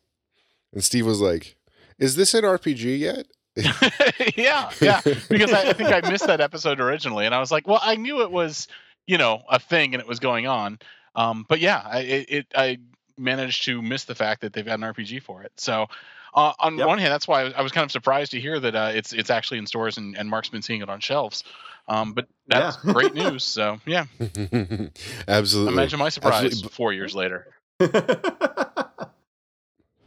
and 0.73 0.83
Steve 0.83 1.05
was 1.05 1.21
like, 1.21 1.55
"Is 1.97 2.15
this 2.15 2.33
an 2.33 2.43
RPG 2.43 2.99
yet?" 2.99 3.27
yeah, 4.35 4.69
yeah. 4.81 5.01
Because 5.29 5.53
I, 5.53 5.69
I 5.69 5.73
think 5.73 5.89
I 5.89 6.01
missed 6.09 6.27
that 6.27 6.41
episode 6.41 6.81
originally, 6.81 7.25
and 7.25 7.33
I 7.33 7.39
was 7.39 7.51
like, 7.51 7.67
well, 7.67 7.79
I 7.81 7.95
knew 7.95 8.21
it 8.21 8.31
was, 8.31 8.67
you 9.07 9.17
know, 9.17 9.43
a 9.49 9.59
thing 9.59 9.93
and 9.93 10.01
it 10.01 10.07
was 10.07 10.19
going 10.19 10.45
on. 10.45 10.79
Um, 11.15 11.45
but 11.47 11.61
yeah, 11.61 11.81
I, 11.85 11.99
it, 11.99 12.25
it 12.29 12.47
I 12.53 12.79
managed 13.17 13.63
to 13.65 13.81
miss 13.81 14.03
the 14.03 14.15
fact 14.15 14.41
that 14.41 14.51
they've 14.51 14.65
got 14.65 14.79
an 14.79 14.81
RPG 14.81 15.21
for 15.21 15.43
it. 15.43 15.53
So. 15.57 15.87
Uh, 16.35 16.51
on 16.59 16.77
Yep. 16.77 16.87
one 16.87 16.99
hand, 16.99 17.11
that's 17.13 17.27
why 17.27 17.39
I 17.41 17.43
was, 17.45 17.53
I 17.53 17.61
was 17.61 17.71
kind 17.71 17.85
of 17.85 17.91
surprised 17.91 18.31
to 18.31 18.39
hear 18.41 18.59
that 18.59 18.75
uh, 18.75 18.91
it's 18.93 19.13
it's 19.13 19.29
actually 19.29 19.57
in 19.59 19.65
stores 19.65 19.97
and, 19.97 20.17
and 20.17 20.29
Mark's 20.29 20.49
been 20.49 20.61
seeing 20.61 20.81
it 20.81 20.89
on 20.89 20.99
shelves. 20.99 21.43
Um, 21.87 22.13
but 22.13 22.27
that's 22.47 22.77
Yeah. 22.83 22.91
great 22.93 23.13
news. 23.13 23.43
So 23.45 23.79
yeah, 23.85 24.05
Absolutely. 25.27 25.73
imagine 25.73 25.97
my 25.99 26.09
surprise 26.09 26.43
Absolutely. 26.45 26.69
four 26.71 26.91
years 26.93 27.15
later. 27.15 27.47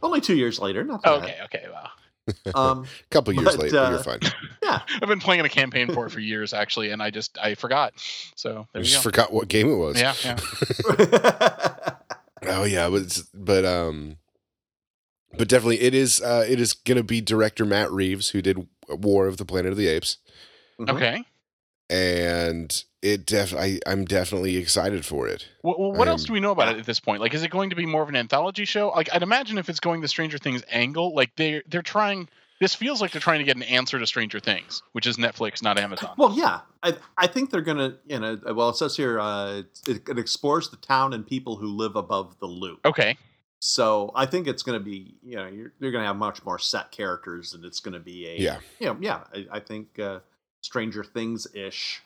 only 0.03 0.21
two 0.21 0.35
years 0.35 0.59
later. 0.59 0.83
Not 0.83 1.01
that 1.03 1.11
Okay, 1.23 1.37
okay, 1.45 1.65
wow. 1.71 1.89
Um, 2.53 2.83
A 2.83 2.87
couple 3.09 3.33
years 3.33 3.55
But, 3.55 3.57
later, 3.59 3.77
but 3.77 3.89
you're 3.89 3.99
uh, 3.99 4.03
fine. 4.03 4.19
yeah. 4.61 4.81
I've 5.01 5.09
been 5.09 5.19
playing 5.19 5.41
a 5.43 5.49
campaign 5.49 5.87
for 5.91 6.05
it 6.05 6.11
for 6.11 6.19
years 6.19 6.53
actually, 6.53 6.91
and 6.91 7.01
I 7.01 7.09
just 7.09 7.39
I 7.41 7.55
forgot. 7.55 7.93
So 8.35 8.59
I 8.59 8.65
there 8.73 8.81
you 8.83 8.87
just 8.89 8.97
go. 8.97 9.01
forgot 9.09 9.33
what 9.33 9.47
game 9.47 9.67
it 9.71 9.75
was. 9.77 9.99
Yeah, 9.99 10.13
yeah. 10.23 10.37
Oh 12.43 12.63
yeah, 12.65 12.87
but 12.89 13.01
it's, 13.01 13.23
but 13.33 13.65
um, 13.65 14.17
but 15.37 15.47
definitely 15.47 15.81
it 15.81 15.93
is. 15.93 16.21
Uh, 16.21 16.45
it 16.47 16.59
is 16.59 16.73
gonna 16.73 17.03
be 17.03 17.21
director 17.21 17.65
Matt 17.65 17.91
Reeves 17.91 18.29
who 18.29 18.41
did 18.41 18.67
War 18.87 19.27
of 19.27 19.37
the 19.37 19.45
Planet 19.45 19.71
of 19.71 19.77
the 19.77 19.87
Apes. 19.87 20.17
Mhm. 20.79 20.89
Okay. 20.95 21.23
and 21.89 22.83
it 23.01 23.25
def 23.25 23.53
I, 23.55 23.79
I'm 23.87 24.05
definitely 24.05 24.57
excited 24.57 25.05
for 25.05 25.27
it. 25.27 25.47
Well, 25.63 25.75
well, 25.79 25.91
what 25.93 26.07
else 26.07 26.21
I'm- 26.23 26.27
do 26.27 26.33
we 26.33 26.39
know 26.39 26.51
about 26.51 26.73
it 26.75 26.79
at 26.79 26.85
this 26.85 26.99
point? 26.99 27.21
Like, 27.21 27.33
is 27.33 27.43
it 27.43 27.49
going 27.49 27.69
to 27.71 27.75
be 27.75 27.85
more 27.85 28.03
of 28.03 28.09
an 28.09 28.15
anthology 28.15 28.65
show? 28.65 28.89
Like, 28.89 29.09
I'd 29.13 29.23
imagine 29.23 29.57
if 29.57 29.69
it's 29.69 29.79
going 29.79 30.01
the 30.01 30.07
Stranger 30.07 30.37
Things 30.37 30.63
angle, 30.69 31.15
like 31.15 31.31
they're 31.35 31.63
they're 31.67 31.81
trying. 31.81 32.29
This 32.61 32.75
feels 32.75 32.99
like 32.99 33.11
they're 33.11 33.21
trying 33.21 33.39
to 33.39 33.45
get 33.45 33.55
an 33.55 33.63
answer 33.63 33.97
to 33.97 34.05
Stranger 34.05 34.39
Things, 34.41 34.83
which 34.91 35.07
is 35.07 35.15
Netflix, 35.15 35.63
not 35.63 35.79
Amazon. 35.79 36.13
Well, 36.17 36.33
yeah, 36.37 36.59
I 36.83 36.95
I 37.17 37.27
think 37.27 37.51
they're 37.51 37.61
gonna 37.61 37.97
you 38.05 38.19
know 38.19 38.37
well 38.53 38.69
it 38.69 38.75
says 38.75 38.95
here 38.97 39.19
uh, 39.19 39.63
it, 39.87 40.07
it 40.09 40.19
explores 40.19 40.69
the 40.69 40.77
town 40.77 41.13
and 41.13 41.25
people 41.25 41.55
who 41.55 41.67
live 41.67 41.95
above 41.95 42.37
the 42.39 42.47
loop. 42.47 42.85
Okay. 42.85 43.17
So 43.61 44.11
I 44.15 44.25
think 44.25 44.47
it's 44.47 44.63
gonna 44.63 44.79
be 44.79 45.15
you 45.23 45.35
know 45.35 45.47
you're, 45.47 45.73
you're 45.79 45.91
gonna 45.91 46.05
have 46.05 46.15
much 46.15 46.43
more 46.45 46.59
set 46.59 46.91
characters 46.91 47.53
and 47.53 47.65
it's 47.65 47.79
gonna 47.79 47.99
be 47.99 48.27
a 48.27 48.35
Yeah, 48.37 48.59
you 48.79 48.87
know 48.87 48.97
yeah 48.99 49.23
I, 49.33 49.45
I 49.51 49.59
think 49.59 49.99
uh, 49.99 50.19
Stranger 50.61 51.03
Things 51.03 51.47
ish 51.53 52.01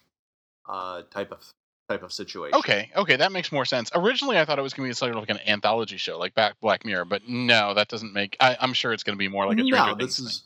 uh, 0.68 1.04
type 1.12 1.32
of 1.32 1.44
type 1.90 2.04
of 2.04 2.14
situation. 2.14 2.58
Okay. 2.58 2.90
Okay. 2.96 3.18
That 3.18 3.32
makes 3.32 3.52
more 3.52 3.66
sense. 3.66 3.92
Originally, 3.94 4.40
I 4.40 4.46
thought 4.46 4.58
it 4.58 4.62
was 4.62 4.74
going 4.74 4.88
to 4.88 4.92
be 4.92 4.96
sort 4.96 5.12
of 5.12 5.18
like 5.18 5.30
an 5.30 5.40
anthology 5.46 5.98
show, 5.98 6.18
like 6.18 6.34
back 6.34 6.56
Black 6.62 6.86
Mirror, 6.86 7.06
but 7.06 7.28
no, 7.28 7.74
that 7.74 7.90
doesn't 7.90 8.14
make. 8.14 8.38
I, 8.40 8.56
I'm 8.60 8.74
sure 8.74 8.94
it's 8.94 9.04
going 9.04 9.16
to 9.16 9.20
be 9.20 9.28
more 9.28 9.46
like 9.46 9.58
a 9.58 9.62
Stranger 9.62 9.86
no, 9.86 9.96
Things. 9.96 10.18
this 10.18 10.20
is 10.20 10.44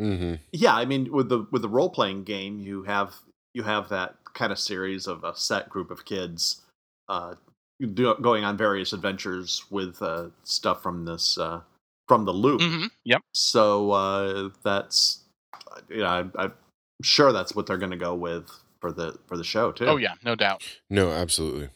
mm-hmm. 0.00 0.34
yeah 0.52 0.74
i 0.74 0.84
mean 0.84 1.10
with 1.12 1.28
the 1.28 1.46
with 1.50 1.62
the 1.62 1.68
role 1.68 1.90
playing 1.90 2.24
game 2.24 2.58
you 2.58 2.82
have 2.82 3.14
you 3.54 3.62
have 3.62 3.88
that 3.88 4.16
kind 4.34 4.52
of 4.52 4.58
series 4.58 5.06
of 5.06 5.24
a 5.24 5.34
set 5.34 5.68
group 5.68 5.90
of 5.90 6.04
kids 6.04 6.62
uh 7.08 7.34
do, 7.80 8.14
going 8.20 8.44
on 8.44 8.56
various 8.56 8.92
adventures 8.92 9.64
with 9.70 10.00
uh 10.02 10.28
stuff 10.44 10.82
from 10.82 11.04
this 11.04 11.36
uh 11.38 11.60
from 12.08 12.24
the 12.24 12.32
loop 12.32 12.60
thing. 12.60 12.70
Mhm, 12.70 12.90
Yep. 13.04 13.22
so 13.32 13.90
uh 13.92 14.48
that's 14.62 15.20
you 15.88 15.98
know 15.98 16.06
I, 16.36 16.42
i'm 16.44 16.52
sure 17.02 17.32
that's 17.32 17.54
what 17.54 17.66
they're 17.66 17.76
gonna 17.78 17.96
go 17.96 18.14
with 18.14 18.50
for 18.80 18.92
the 18.92 19.18
for 19.26 19.36
the 19.36 19.44
show 19.44 19.72
too 19.72 19.86
Oh 19.86 19.96
yeah, 19.96 20.14
no 20.24 20.34
doubt. 20.34 20.62
no, 20.88 21.10
absolutely, 21.10 21.68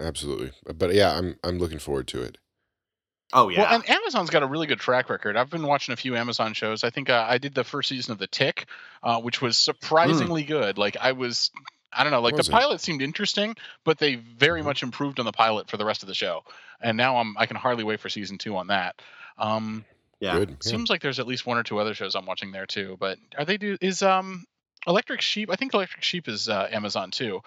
absolutely. 0.00 0.52
But 0.74 0.94
yeah, 0.94 1.16
I'm 1.16 1.36
I'm 1.44 1.58
looking 1.58 1.78
forward 1.78 2.06
to 2.08 2.22
it. 2.22 2.38
oh 3.32 3.48
yeah 3.48 3.62
Well, 3.62 3.74
and 3.74 3.90
Amazon's 3.90 4.30
got 4.30 4.42
a 4.42 4.46
really 4.46 4.66
good 4.66 4.80
track 4.80 5.10
record. 5.10 5.36
I've 5.36 5.50
been 5.50 5.66
watching 5.66 5.92
a 5.92 5.96
few 5.96 6.16
Amazon 6.16 6.52
shows. 6.54 6.84
I 6.84 6.90
think 6.90 7.10
uh, 7.10 7.24
I 7.28 7.38
did 7.38 7.54
the 7.54 7.64
first 7.64 7.88
season 7.88 8.12
of 8.12 8.18
The 8.18 8.26
Tick, 8.28 8.66
uh, 9.02 9.20
which 9.20 9.40
was 9.42 9.56
surprisingly 9.56 10.44
good. 10.44 10.78
Like 10.78 10.96
I 11.00 11.12
was, 11.12 11.50
I 11.96 12.02
don't 12.04 12.12
know, 12.12 12.20
like 12.20 12.36
Was 12.36 12.46
the 12.48 12.52
it? 12.52 12.58
pilot 12.60 12.80
seemed 12.80 13.02
interesting, 13.02 13.56
but 13.84 13.98
they 13.98 14.16
very 14.16 14.62
much 14.62 14.82
improved 14.82 15.18
on 15.18 15.24
the 15.26 15.32
pilot 15.32 15.68
for 15.70 15.76
the 15.76 15.84
rest 15.84 16.02
of 16.02 16.08
the 16.08 16.14
show. 16.14 16.42
And 16.80 16.96
now 16.96 17.16
I'm, 17.16 17.36
I 17.38 17.46
can 17.46 17.56
hardly 17.56 17.84
wait 17.84 18.00
for 18.00 18.08
season 18.08 18.38
two 18.38 18.56
on 18.56 18.66
that. 18.68 19.00
Um, 19.38 19.84
yeah 20.20 20.38
Good. 20.38 20.50
Yeah. 20.50 20.56
Seems 20.60 20.88
like 20.90 21.02
there's 21.02 21.18
at 21.18 21.26
least 21.26 21.46
one 21.46 21.58
or 21.58 21.62
two 21.62 21.78
other 21.78 21.94
shows 21.94 22.14
I'm 22.14 22.26
watching 22.26 22.52
there 22.52 22.66
too. 22.66 22.96
But 22.98 23.18
are 23.38 23.44
they 23.44 23.56
do 23.58 23.76
is 23.80 24.02
um 24.02 24.44
Electric 24.86 25.20
Sheep? 25.20 25.50
I 25.50 25.56
think 25.56 25.74
Electric 25.74 26.02
Sheep 26.02 26.28
is 26.28 26.48
uh, 26.48 26.68
Amazon 26.70 27.10
too. 27.10 27.40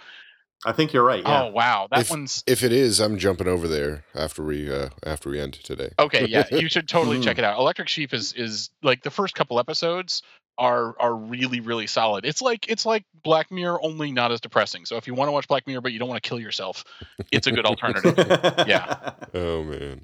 i 0.65 0.71
think 0.73 0.91
you're 0.93 1.03
right 1.05 1.23
yeah 1.23 1.43
Oh 1.43 1.47
wow, 1.51 1.87
that 1.89 2.01
If- 2.01 2.09
one's 2.11 2.43
If 2.45 2.63
it 2.63 2.71
is, 2.73 2.99
I'm 2.99 3.17
jumping 3.17 3.47
over 3.47 3.67
there 3.67 4.03
after 4.13 4.43
we 4.43 4.71
uh 4.71 4.89
after 5.05 5.29
we 5.29 5.39
end 5.39 5.53
today. 5.53 5.89
Okay, 5.97 6.25
yeah, 6.27 6.43
you 6.51 6.67
should 6.69 6.87
totally 6.87 7.19
check 7.25 7.37
it 7.37 7.43
out. 7.43 7.57
Electric 7.57 7.87
Sheep 7.87 8.13
is 8.13 8.33
is 8.33 8.69
like 8.83 9.01
the 9.03 9.09
first 9.11 9.33
couple 9.35 9.57
episodes 9.59 10.21
are 10.59 10.95
are 10.99 11.15
really 11.15 11.59
really 11.61 11.87
solid. 11.87 12.25
It's 12.25 12.41
like 12.41 12.69
it's 12.69 12.85
like 12.85 13.05
Black 13.23 13.49
Mirror 13.49 13.79
only 13.83 14.11
not 14.11 14.31
as 14.31 14.39
depressing. 14.41 14.85
So 14.85 14.97
if 14.97 15.07
you 15.07 15.15
want 15.15 15.29
to 15.29 15.31
watch 15.31 15.47
Black 15.47 15.65
Mirror 15.65 15.81
but 15.81 15.93
you 15.93 15.99
don't 15.99 16.09
want 16.09 16.21
to 16.21 16.29
kill 16.29 16.39
yourself, 16.39 16.83
it's 17.31 17.47
a 17.47 17.51
good 17.51 17.65
alternative. 17.65 18.15
Yeah. 18.67 19.11
Oh 19.33 19.63
man. 19.63 20.01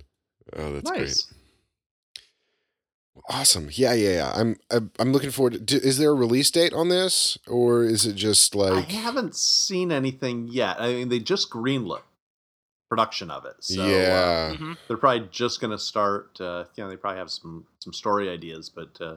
Oh, 0.56 0.74
that's 0.74 0.90
great. 0.90 1.02
nice 1.02 1.34
Awesome. 3.28 3.64
Awesome. 3.64 3.70
Yeah, 3.72 3.94
yeah, 3.94 4.10
yeah. 4.10 4.34
I'm 4.36 4.58
I'm, 4.72 4.92
I'm 5.00 5.12
looking 5.12 5.32
forward. 5.32 5.68
To, 5.68 5.76
is 5.78 5.98
there 5.98 6.12
a 6.12 6.14
release 6.16 6.52
date 6.52 6.74
on 6.74 6.90
this, 6.90 7.38
or 7.48 7.84
is 7.84 8.06
it 8.06 8.16
just 8.16 8.54
like? 8.56 8.74
I 8.74 8.92
haven't 8.92 9.36
seen 9.36 9.92
anything 9.92 10.48
yet. 10.50 10.78
I 10.80 10.94
mean, 10.94 11.10
they 11.10 11.20
just 11.20 11.50
greenlit 11.50 12.02
production 12.90 13.32
of 13.32 13.46
it, 13.46 13.56
so 13.62 13.84
uh, 13.84 13.88
yeah. 13.88 14.56
Mhm. 14.56 14.78
they're 14.88 14.98
probably 14.98 15.28
just 15.32 15.60
going 15.60 15.72
to 15.72 15.80
start. 15.80 16.40
Uh, 16.40 16.66
you 16.76 16.84
know, 16.84 16.90
they 16.90 16.98
probably 16.98 17.18
have 17.20 17.32
some 17.32 17.66
some 17.80 17.94
story 17.94 18.30
ideas, 18.30 18.70
but 18.70 18.98
uh, 19.02 19.16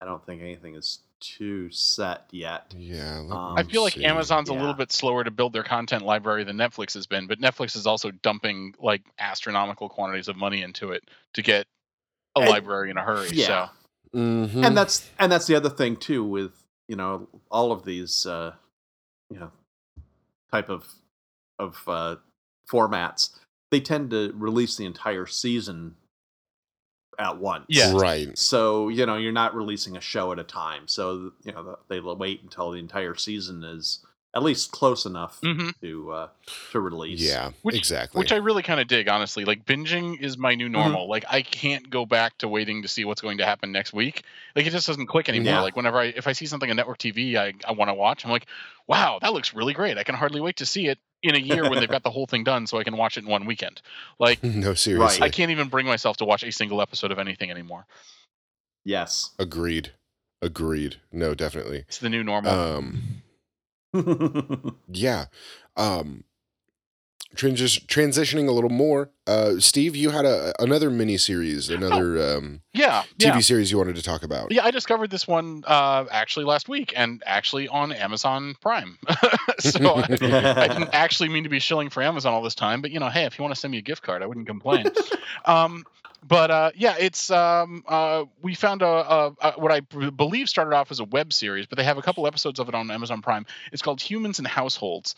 I 0.00 0.04
don't 0.04 0.24
think 0.24 0.42
anything 0.42 0.74
is 0.76 1.00
too 1.20 1.70
set 1.70 2.24
yet. 2.30 2.72
Yeah. 2.76 3.18
Um, 3.30 3.54
I 3.56 3.64
feel 3.64 3.82
like 3.82 3.94
see. 3.94 4.04
Amazon's 4.04 4.48
a 4.48 4.52
little 4.54 4.74
bit 4.74 4.92
slower 4.92 5.24
to 5.24 5.30
build 5.32 5.52
their 5.52 5.64
content 5.64 6.04
library 6.04 6.44
than 6.44 6.56
Netflix 6.56 6.94
has 6.94 7.06
been, 7.06 7.26
but 7.26 7.40
Netflix 7.40 7.74
is 7.74 7.86
also 7.86 8.12
dumping 8.12 8.74
like 8.78 9.02
astronomical 9.18 9.88
quantities 9.88 10.28
of 10.28 10.36
money 10.36 10.62
into 10.62 10.92
it 10.92 11.02
to 11.34 11.42
get 11.42 11.66
a 12.36 12.40
And- 12.40 12.48
library 12.50 12.90
in 12.90 12.96
a 12.96 13.02
hurry. 13.02 13.30
Yeah, 13.32 13.68
So 14.14 14.18
Mhm. 14.18 14.64
and 14.64 14.76
that's 14.76 15.10
and 15.18 15.30
that's 15.32 15.46
the 15.46 15.54
other 15.56 15.68
thing 15.70 15.96
too 15.96 16.22
with 16.24 16.52
you 16.86 16.94
know 16.96 17.28
all 17.50 17.72
of 17.72 17.84
these 17.84 18.24
uh, 18.24 18.54
you 19.30 19.40
know 19.40 19.50
type 20.52 20.68
of 20.68 20.86
of 21.58 21.82
uh, 21.88 22.16
formats. 22.70 23.36
They 23.70 23.80
tend 23.80 24.10
to 24.12 24.32
release 24.34 24.76
the 24.76 24.86
entire 24.86 25.26
season 25.26 25.96
at 27.18 27.38
once. 27.38 27.66
Yeah. 27.68 27.92
right. 27.94 28.36
So 28.38 28.88
you 28.88 29.06
know 29.06 29.16
you're 29.16 29.32
not 29.32 29.54
releasing 29.54 29.96
a 29.96 30.00
show 30.00 30.32
at 30.32 30.38
a 30.38 30.44
time. 30.44 30.86
So 30.86 31.32
you 31.42 31.52
know 31.52 31.78
they'll 31.88 32.16
wait 32.16 32.42
until 32.42 32.70
the 32.70 32.78
entire 32.78 33.14
season 33.14 33.64
is 33.64 34.04
at 34.38 34.42
least 34.44 34.70
close 34.72 35.04
enough 35.04 35.40
Mhm. 35.42 35.74
to 35.82 36.10
uh, 36.12 36.28
to 36.72 36.80
release. 36.80 37.20
Yeah. 37.20 37.50
Which- 37.62 37.76
exactly. 37.76 38.18
which 38.18 38.32
I 38.32 38.36
really 38.36 38.62
kind 38.62 38.80
of 38.80 38.88
dig, 38.88 39.08
honestly. 39.08 39.44
Like 39.44 39.66
binging 39.66 40.18
is 40.20 40.38
my 40.38 40.54
new 40.54 40.68
normal. 40.68 41.08
Like 41.08 41.24
I 41.28 41.42
can't 41.42 41.90
go 41.90 42.06
back 42.06 42.38
to 42.38 42.48
waiting 42.48 42.82
to 42.82 42.88
see 42.88 43.04
what's 43.04 43.20
going 43.20 43.38
to 43.38 43.44
happen 43.44 43.70
next 43.72 43.92
week. 43.92 44.22
Like 44.56 44.66
it 44.66 44.70
just 44.70 44.86
doesn't 44.86 45.06
click 45.08 45.28
anymore. 45.28 45.52
Yeah. 45.54 45.60
Like 45.60 45.76
whenever 45.76 45.98
I 45.98 46.04
if 46.06 46.26
I 46.26 46.32
see 46.32 46.46
something 46.46 46.70
on 46.70 46.76
network 46.76 46.98
TV 46.98 47.36
I, 47.36 47.52
I 47.66 47.72
want 47.72 47.90
to 47.90 47.94
watch, 47.94 48.24
I'm 48.24 48.30
like, 48.30 48.46
wow, 48.86 49.18
that 49.20 49.32
looks 49.34 49.52
really 49.52 49.74
great. 49.74 49.98
I 49.98 50.04
can 50.04 50.14
hardly 50.14 50.40
wait 50.40 50.56
to 50.56 50.66
see 50.66 50.86
it 50.88 50.98
in 51.22 51.34
a 51.34 51.38
year 51.38 51.68
when 51.68 51.80
they've 51.80 51.88
got 51.88 52.04
the 52.04 52.10
whole 52.10 52.26
thing 52.26 52.44
done 52.44 52.66
so 52.68 52.78
I 52.78 52.84
can 52.84 52.96
watch 52.96 53.16
it 53.18 53.24
in 53.24 53.30
one 53.30 53.44
weekend. 53.44 53.82
Like 54.18 54.42
no, 54.44 54.72
seriously. 54.74 55.22
I 55.22 55.28
can't 55.30 55.50
even 55.50 55.68
bring 55.68 55.84
myself 55.86 56.16
to 56.18 56.24
watch 56.24 56.44
a 56.44 56.52
single 56.52 56.80
episode 56.80 57.10
of 57.10 57.18
anything 57.18 57.50
anymore. 57.50 57.86
Yes. 58.84 59.30
Agreed. 59.38 59.92
Agreed. 60.40 60.96
No, 61.10 61.34
definitely. 61.34 61.78
It's 61.88 61.98
the 61.98 62.08
new 62.08 62.22
normal. 62.22 62.52
Um. 62.52 63.02
Yeah. 64.92 65.26
Um. 65.76 66.24
Transi- 67.36 67.86
transitioning 67.86 68.48
a 68.48 68.52
little 68.52 68.70
more. 68.70 69.10
Uh, 69.26 69.60
Steve, 69.60 69.94
you 69.94 70.10
had 70.10 70.24
a 70.24 70.54
another 70.60 70.88
mini 70.88 71.18
series, 71.18 71.68
another 71.68 72.36
um, 72.36 72.62
yeah, 72.72 73.02
TV 73.18 73.34
yeah. 73.34 73.38
series 73.40 73.70
you 73.70 73.76
wanted 73.76 73.96
to 73.96 74.02
talk 74.02 74.22
about. 74.22 74.50
Yeah, 74.50 74.64
I 74.64 74.70
discovered 74.70 75.10
this 75.10 75.28
one 75.28 75.62
uh, 75.66 76.06
actually 76.10 76.46
last 76.46 76.70
week 76.70 76.94
and 76.96 77.22
actually 77.26 77.68
on 77.68 77.92
Amazon 77.92 78.56
Prime. 78.62 78.98
so 79.58 79.96
I, 79.96 80.06
I 80.10 80.68
didn't 80.68 80.94
actually 80.94 81.28
mean 81.28 81.44
to 81.44 81.50
be 81.50 81.58
shilling 81.58 81.90
for 81.90 82.02
Amazon 82.02 82.32
all 82.32 82.42
this 82.42 82.54
time, 82.54 82.80
but 82.80 82.90
you 82.90 82.98
know, 82.98 83.10
hey, 83.10 83.24
if 83.24 83.38
you 83.38 83.42
want 83.42 83.54
to 83.54 83.60
send 83.60 83.72
me 83.72 83.78
a 83.78 83.82
gift 83.82 84.02
card, 84.02 84.22
I 84.22 84.26
wouldn't 84.26 84.46
complain. 84.46 84.86
um, 85.44 85.84
but 86.26 86.50
uh, 86.50 86.70
yeah, 86.74 86.96
it's 86.98 87.30
um, 87.30 87.84
uh, 87.86 88.24
we 88.42 88.54
found 88.54 88.82
a, 88.82 88.86
a, 88.86 89.34
a 89.40 89.52
what 89.52 89.72
I 89.72 89.80
b- 89.80 90.10
believe 90.10 90.48
started 90.48 90.74
off 90.74 90.90
as 90.90 91.00
a 91.00 91.04
web 91.04 91.32
series, 91.32 91.66
but 91.66 91.78
they 91.78 91.84
have 91.84 91.98
a 91.98 92.02
couple 92.02 92.26
episodes 92.26 92.58
of 92.58 92.68
it 92.68 92.74
on 92.74 92.90
Amazon 92.90 93.22
Prime. 93.22 93.46
It's 93.72 93.82
called 93.82 94.00
Humans 94.00 94.38
and 94.38 94.48
Households. 94.48 95.14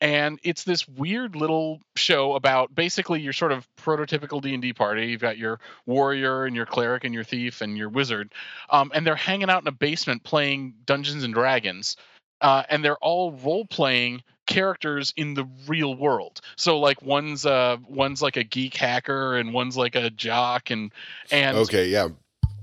And 0.00 0.38
it's 0.44 0.62
this 0.62 0.86
weird 0.86 1.34
little 1.34 1.80
show 1.96 2.34
about 2.34 2.72
basically 2.72 3.20
your 3.20 3.32
sort 3.32 3.50
of 3.50 3.66
prototypical 3.76 4.40
D 4.40 4.54
and 4.54 4.62
D 4.62 4.72
party. 4.72 5.06
You've 5.06 5.20
got 5.20 5.38
your 5.38 5.58
warrior 5.86 6.44
and 6.44 6.54
your 6.54 6.66
cleric 6.66 7.02
and 7.02 7.12
your 7.12 7.24
thief 7.24 7.62
and 7.62 7.76
your 7.76 7.88
wizard, 7.88 8.32
um, 8.70 8.92
and 8.94 9.04
they're 9.04 9.16
hanging 9.16 9.50
out 9.50 9.62
in 9.62 9.68
a 9.68 9.72
basement 9.72 10.22
playing 10.22 10.74
Dungeons 10.86 11.24
and 11.24 11.34
Dragons, 11.34 11.96
uh, 12.40 12.62
and 12.70 12.84
they're 12.84 12.98
all 12.98 13.32
role 13.32 13.64
playing 13.64 14.22
characters 14.48 15.12
in 15.16 15.34
the 15.34 15.46
real 15.68 15.94
world. 15.94 16.40
So 16.56 16.80
like 16.80 17.00
one's 17.02 17.46
uh 17.46 17.76
one's 17.86 18.20
like 18.20 18.36
a 18.36 18.42
geek 18.42 18.74
hacker 18.74 19.36
and 19.36 19.52
one's 19.52 19.76
like 19.76 19.94
a 19.94 20.10
jock 20.10 20.70
and 20.70 20.90
and 21.30 21.56
Okay. 21.58 21.86
Yeah. 21.88 22.08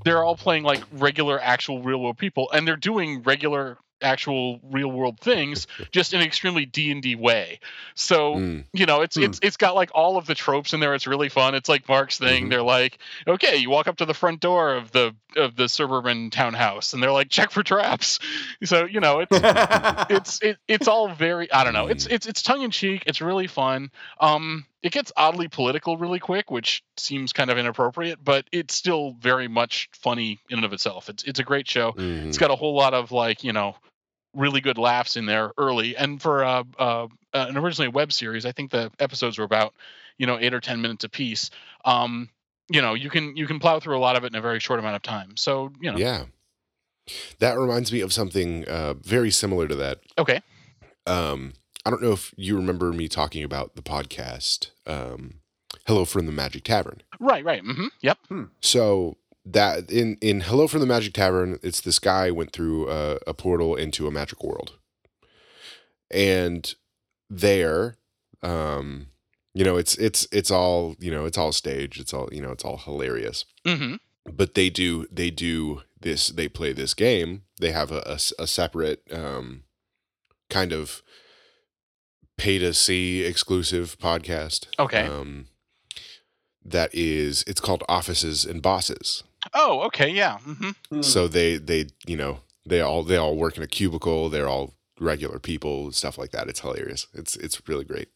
they're 0.03 0.23
all 0.23 0.35
playing 0.35 0.63
like 0.63 0.83
regular 0.91 1.39
actual 1.41 1.81
real 1.81 1.99
world 2.01 2.17
people 2.17 2.51
and 2.51 2.67
they're 2.67 2.75
doing 2.75 3.21
regular 3.23 3.77
actual 4.01 4.59
real 4.71 4.91
world 4.91 5.17
things 5.21 5.67
just 5.91 6.13
in 6.13 6.19
an 6.19 6.25
extremely 6.27 6.65
D&D 6.65 7.15
way. 7.15 7.59
So 7.95 8.35
Mm. 8.35 8.65
you 8.73 8.85
know 8.85 9.01
it's 9.01 9.15
Hmm. 9.15 9.23
it's 9.23 9.39
it's 9.41 9.57
got 9.57 9.73
like 9.73 9.89
all 9.95 10.17
of 10.17 10.25
the 10.25 10.35
tropes 10.35 10.73
in 10.73 10.79
there 10.81 10.93
it's 10.95 11.07
really 11.07 11.29
fun 11.29 11.55
it's 11.55 11.69
like 11.69 11.87
mark's 11.87 12.17
thing 12.19 12.47
Mhm. 12.47 12.49
they're 12.49 12.61
like 12.61 12.97
okay 13.25 13.55
you 13.55 13.69
walk 13.69 13.87
up 13.87 13.97
to 13.97 14.05
the 14.05 14.13
front 14.13 14.41
door 14.41 14.75
of 14.75 14.91
the 14.91 15.15
of 15.35 15.55
the 15.55 15.67
suburban 15.69 16.29
townhouse 16.29 16.93
and 16.93 17.01
they're 17.03 17.11
like 17.11 17.29
check 17.29 17.51
for 17.51 17.63
traps. 17.63 18.19
So 18.63 18.85
you 18.85 18.99
know 18.99 19.19
it's 19.19 19.31
it's 20.09 20.41
it, 20.41 20.57
it's 20.67 20.87
all 20.87 21.13
very 21.13 21.51
i 21.51 21.63
don't 21.63 21.73
know 21.73 21.87
it's 21.87 22.05
it's 22.05 22.25
it's 22.25 22.41
tongue 22.41 22.61
in 22.61 22.71
cheek 22.71 23.03
it's 23.07 23.21
really 23.21 23.47
fun. 23.47 23.91
Um 24.19 24.65
it 24.83 24.91
gets 24.91 25.11
oddly 25.17 25.47
political 25.47 25.97
really 25.97 26.19
quick 26.19 26.51
which 26.51 26.83
seems 26.97 27.33
kind 27.33 27.49
of 27.49 27.57
inappropriate 27.57 28.23
but 28.23 28.45
it's 28.51 28.75
still 28.75 29.15
very 29.19 29.47
much 29.47 29.89
funny 29.93 30.39
in 30.49 30.59
and 30.59 30.65
of 30.65 30.73
itself. 30.73 31.09
It's 31.09 31.23
it's 31.23 31.39
a 31.39 31.43
great 31.43 31.67
show. 31.67 31.91
Mhm. 31.93 32.27
it's 32.27 32.37
got 32.37 32.51
a 32.51 32.55
whole 32.55 32.75
lot 32.75 32.93
of 32.93 33.11
like 33.11 33.43
you 33.43 33.53
know 33.53 33.75
really 34.33 34.61
good 34.61 34.77
laughs 34.77 35.15
in 35.15 35.25
there 35.25 35.51
early. 35.57 35.95
And 35.95 36.21
for 36.21 36.43
uh, 36.43 36.63
uh, 36.77 37.07
an 37.33 37.57
originally 37.57 37.87
a 37.87 37.91
web 37.91 38.11
series 38.11 38.45
i 38.45 38.51
think 38.51 38.71
the 38.71 38.91
episodes 38.99 39.37
were 39.37 39.45
about 39.45 39.73
you 40.17 40.27
know 40.27 40.37
eight 40.39 40.53
or 40.53 40.61
ten 40.61 40.81
minutes 40.81 41.03
apiece. 41.03 41.49
Um 41.83 42.29
you 42.69 42.81
know 42.81 42.93
you 42.93 43.09
can 43.09 43.35
you 43.35 43.47
can 43.47 43.59
plow 43.59 43.79
through 43.79 43.97
a 43.97 43.99
lot 43.99 44.15
of 44.15 44.23
it 44.23 44.27
in 44.27 44.35
a 44.35 44.41
very 44.41 44.59
short 44.59 44.79
amount 44.79 44.95
of 44.95 45.01
time 45.01 45.35
so 45.37 45.71
you 45.81 45.91
know 45.91 45.97
Yeah. 45.97 46.25
That 47.37 47.55
reminds 47.59 47.91
me 47.91 48.01
of 48.01 48.11
something 48.11 48.65
uh, 48.67 48.95
very 48.95 49.29
similar 49.29 49.67
to 49.67 49.75
that. 49.75 49.99
okay 50.17 50.41
Um, 51.05 51.53
I 51.85 51.91
don't 51.91 52.01
know 52.01 52.13
if 52.13 52.33
you 52.35 52.55
remember 52.55 52.91
me 52.91 53.07
talking 53.07 53.43
about 53.43 53.75
the 53.75 53.83
podcast, 53.83 54.71
um, 54.87 55.35
Hello 55.85 56.03
from 56.03 56.25
the 56.25 56.31
Magic 56.31 56.63
Tavern. 56.63 57.03
right 57.19 57.45
right 57.45 57.63
mm-hmm. 57.63 57.87
yep 58.01 58.17
hmm. 58.27 58.45
So 58.61 59.17
that 59.45 59.91
in 59.91 60.17
in 60.19 60.41
Hello 60.41 60.67
from 60.67 60.79
the 60.79 60.87
Magic 60.87 61.13
Tavern, 61.13 61.59
it's 61.61 61.79
this 61.79 61.99
guy 61.99 62.31
went 62.31 62.51
through 62.51 62.89
a, 62.89 63.19
a 63.27 63.33
portal 63.35 63.75
into 63.75 64.07
a 64.07 64.11
magic 64.11 64.43
world, 64.43 64.79
and 66.09 66.73
there, 67.29 67.97
um, 68.41 69.07
you 69.55 69.63
know, 69.63 69.77
it's 69.77 69.95
it's 69.97 70.27
it's 70.31 70.51
all 70.51 70.95
you 70.99 71.09
know, 71.09 71.25
it's 71.25 71.37
all 71.37 71.51
staged. 71.51 71.99
It's 71.99 72.13
all 72.13 72.29
you 72.31 72.41
know, 72.41 72.51
it's 72.51 72.63
all 72.65 72.77
hilarious. 72.77 73.45
hmm 73.65 73.95
But 74.31 74.53
they 74.53 74.69
do 74.69 75.07
they 75.11 75.31
do 75.31 75.81
this. 75.99 76.27
They 76.29 76.47
play 76.49 76.73
this 76.73 76.93
game. 76.93 77.41
They 77.59 77.71
have 77.71 77.91
a 77.91 78.19
a 78.37 78.45
separate 78.47 79.01
um, 79.11 79.63
kind 80.49 80.71
of 80.73 81.01
pay 82.37 82.57
to 82.59 82.73
see 82.73 83.23
exclusive 83.23 83.97
podcast. 83.97 84.67
Okay. 84.77 85.07
Um, 85.07 85.47
that 86.63 86.89
is, 86.93 87.43
it's 87.47 87.61
called 87.61 87.83
Offices 87.87 88.43
and 88.45 88.61
Bosses. 88.61 89.23
oh 89.53 89.81
okay 89.87 90.09
yeah 90.09 90.37
hmm 90.39 91.01
So 91.01 91.27
they 91.27 91.57
they 91.57 91.87
you 92.07 92.17
know 92.17 92.39
they 92.65 92.81
all 92.81 93.03
they 93.03 93.17
all 93.17 93.35
work 93.37 93.57
in 93.57 93.63
a 93.63 93.67
cubicle. 93.67 94.29
They're 94.29 94.49
all 94.49 94.73
regular 94.99 95.39
people, 95.39 95.91
stuff 95.91 96.17
like 96.17 96.31
that. 96.31 96.47
It's 96.49 96.61
hilarious. 96.61 97.07
It's 97.13 97.35
it's 97.37 97.61
really 97.69 97.85
great. 97.85 98.09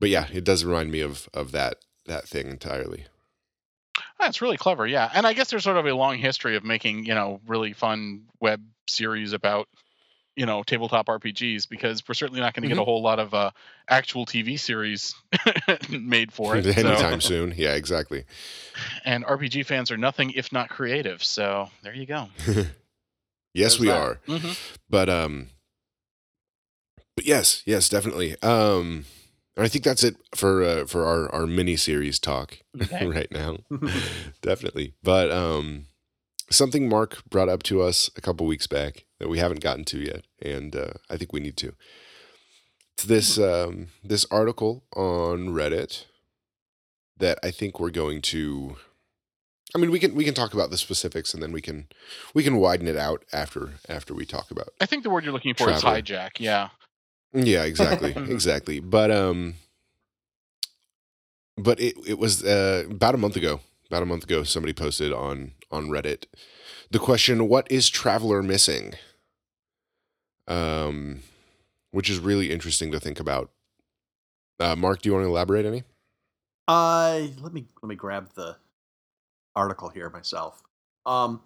But 0.00 0.08
yeah, 0.08 0.26
it 0.32 0.42
does 0.44 0.64
remind 0.64 0.90
me 0.90 1.00
of 1.00 1.28
of 1.32 1.52
that 1.52 1.76
that 2.06 2.26
thing 2.26 2.48
entirely. 2.48 3.04
that's 4.18 4.42
really 4.42 4.56
clever 4.56 4.86
yeah 4.86 5.10
and 5.14 5.26
i 5.26 5.32
guess 5.32 5.50
there's 5.50 5.64
sort 5.64 5.76
of 5.76 5.86
a 5.86 5.94
long 5.94 6.16
history 6.18 6.54
of 6.56 6.62
making 6.64 7.04
you 7.06 7.14
know 7.14 7.40
really 7.46 7.72
fun 7.72 8.22
web 8.40 8.62
series 8.88 9.32
about 9.32 9.66
you 10.36 10.44
know 10.46 10.62
tabletop 10.62 11.06
rpgs 11.06 11.68
because 11.68 12.02
we're 12.06 12.14
certainly 12.14 12.40
not 12.40 12.52
going 12.54 12.62
to 12.62 12.68
get 12.68 12.78
a 12.78 12.84
whole 12.84 13.02
lot 13.02 13.18
of 13.18 13.32
uh, 13.34 13.50
actual 13.88 14.26
tv 14.26 14.58
series 14.58 15.14
made 15.90 16.32
for 16.32 16.56
it 16.56 16.64
so- 16.74 16.88
Anytime 16.88 17.20
soon. 17.20 17.54
Yeah, 17.56 17.74
exactly. 17.74 18.24
and 19.04 19.24
rpg 19.24 19.64
fans 19.66 19.90
are 19.90 19.96
nothing 19.98 20.30
if 20.32 20.52
not 20.52 20.68
creative 20.68 21.22
so 21.24 21.68
there 21.82 21.94
you 21.94 22.06
go 22.06 22.28
yes, 22.46 22.66
There's 23.54 23.80
we 23.80 23.86
that. 23.88 24.00
are. 24.00 24.20
hmm 24.26 24.52
But 24.88 25.08
um 25.08 25.48
but 27.16 27.24
yes, 27.26 27.62
yes, 27.66 27.88
definitely. 27.88 28.40
Um 28.42 29.04
I 29.62 29.68
think 29.68 29.84
that's 29.84 30.04
it 30.04 30.16
for 30.34 30.62
uh, 30.62 30.86
for 30.86 31.04
our 31.06 31.32
our 31.34 31.46
mini 31.46 31.76
series 31.76 32.18
talk 32.18 32.58
Okay. 32.80 33.06
right 33.16 33.30
now. 33.30 33.58
definitely. 34.42 34.94
But 35.02 35.30
um 35.30 35.86
something 36.50 36.88
Mark 36.88 37.22
brought 37.28 37.48
up 37.48 37.62
to 37.64 37.82
us 37.82 38.10
a 38.16 38.20
couple 38.20 38.46
weeks 38.46 38.66
back 38.66 39.04
that 39.18 39.28
we 39.28 39.38
haven't 39.38 39.60
gotten 39.60 39.84
to 39.86 39.98
yet 39.98 40.24
and 40.42 40.74
uh, 40.74 40.92
I 41.08 41.16
think 41.16 41.32
we 41.32 41.40
need 41.40 41.56
to. 41.58 41.74
It's 42.94 43.04
this 43.04 43.38
um 43.38 43.88
this 44.04 44.26
article 44.30 44.84
on 44.94 45.48
Reddit 45.50 46.06
that 47.18 47.38
I 47.42 47.50
think 47.50 47.78
we're 47.78 47.90
going 47.90 48.22
to 48.22 48.76
I 49.74 49.78
mean 49.78 49.90
we 49.90 49.98
can 50.00 50.14
we 50.14 50.24
can 50.24 50.34
talk 50.34 50.54
about 50.54 50.70
the 50.70 50.78
specifics 50.78 51.32
and 51.34 51.42
then 51.42 51.52
we 51.52 51.60
can 51.60 51.86
we 52.34 52.42
can 52.42 52.56
widen 52.56 52.88
it 52.88 52.96
out 52.96 53.24
after 53.32 53.74
after 53.88 54.12
we 54.14 54.24
talk 54.24 54.50
about 54.50 54.70
i 54.80 54.86
think 54.86 55.04
the 55.04 55.10
word 55.10 55.22
you're 55.22 55.32
looking 55.32 55.54
for 55.54 55.70
is 55.70 55.82
hijack 55.82 56.30
yeah 56.38 56.70
yeah, 57.32 57.64
exactly, 57.64 58.12
exactly. 58.16 58.80
But 58.80 59.10
um, 59.10 59.54
but 61.56 61.80
it 61.80 61.96
it 62.06 62.18
was 62.18 62.44
uh, 62.44 62.84
about 62.90 63.14
a 63.14 63.18
month 63.18 63.36
ago 63.36 63.60
about 63.90 64.02
a 64.02 64.06
month 64.06 64.24
ago, 64.24 64.44
somebody 64.44 64.72
posted 64.72 65.12
on 65.12 65.52
on 65.70 65.88
Reddit 65.88 66.24
the 66.90 66.98
question, 66.98 67.48
"What 67.48 67.70
is 67.70 67.88
Traveller 67.88 68.42
missing?" 68.42 68.94
Um, 70.46 71.20
which 71.90 72.08
is 72.08 72.18
really 72.18 72.50
interesting 72.50 72.90
to 72.92 73.00
think 73.00 73.20
about. 73.20 73.50
Uh, 74.58 74.76
Mark, 74.76 75.02
do 75.02 75.08
you 75.08 75.14
want 75.14 75.24
to 75.24 75.28
elaborate 75.28 75.64
any? 75.64 75.84
Uh, 76.68 77.28
let 77.40 77.52
me 77.52 77.66
let 77.82 77.88
me 77.88 77.96
grab 77.96 78.30
the 78.34 78.56
article 79.56 79.88
here 79.88 80.08
myself. 80.10 80.62
Um, 81.04 81.42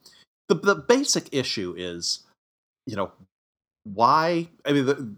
the 0.48 0.54
the 0.54 0.74
basic 0.74 1.28
issue 1.32 1.74
is, 1.76 2.24
you 2.86 2.96
know, 2.96 3.12
why? 3.84 4.48
I 4.66 4.72
mean, 4.72 4.86
the, 4.86 5.14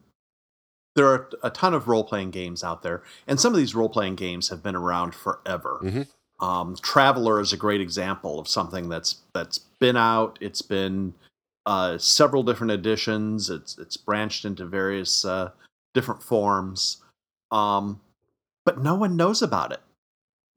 there 0.97 1.07
are 1.07 1.29
a 1.45 1.51
ton 1.51 1.75
of 1.75 1.87
role 1.87 2.03
playing 2.03 2.31
games 2.33 2.65
out 2.65 2.83
there, 2.83 3.03
and 3.29 3.39
some 3.39 3.53
of 3.53 3.59
these 3.59 3.75
role 3.75 3.89
playing 3.89 4.17
games 4.17 4.49
have 4.49 4.63
been 4.63 4.75
around 4.75 5.15
forever. 5.15 5.79
Mhm. 5.83 6.09
Um, 6.41 6.75
Traveller 6.83 7.39
is 7.41 7.53
a 7.53 7.57
great 7.57 7.81
example 7.81 8.41
of 8.41 8.49
something 8.49 8.89
that's 8.89 9.17
that's 9.33 9.59
been 9.79 9.97
out. 9.97 10.39
It's 10.41 10.63
been 10.63 11.15
uh, 11.67 11.99
several 11.99 12.43
different 12.43 12.73
editions. 12.73 13.51
It's 13.51 13.79
it's 13.79 13.97
branched 13.97 14.45
into 14.45 14.65
various 14.67 15.25
uh, 15.25 15.51
different 15.95 16.23
forms, 16.23 16.99
um, 17.51 18.01
but 18.65 18.83
no 18.83 18.95
one 18.95 19.17
knows 19.17 19.43
about 19.43 19.73
it. 19.73 19.81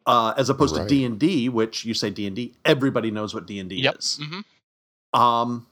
Uh, 0.06 0.34
as 0.38 0.49
opposed 0.49 0.75
Right. 0.75 0.84
to 0.84 0.89
D 0.89 1.04
and 1.06 1.19
D, 1.19 1.49
which 1.49 1.84
you 1.86 1.93
say 1.93 2.10
D 2.10 2.25
and 2.28 2.36
D, 2.36 2.54
everybody 2.65 3.12
knows 3.12 3.34
what 3.34 3.45
D 3.45 3.60
and 3.60 3.69
D 3.69 3.75
Yep. 3.78 3.95
is. 3.99 4.19
hmm 4.23 4.39
Um, 5.19 5.67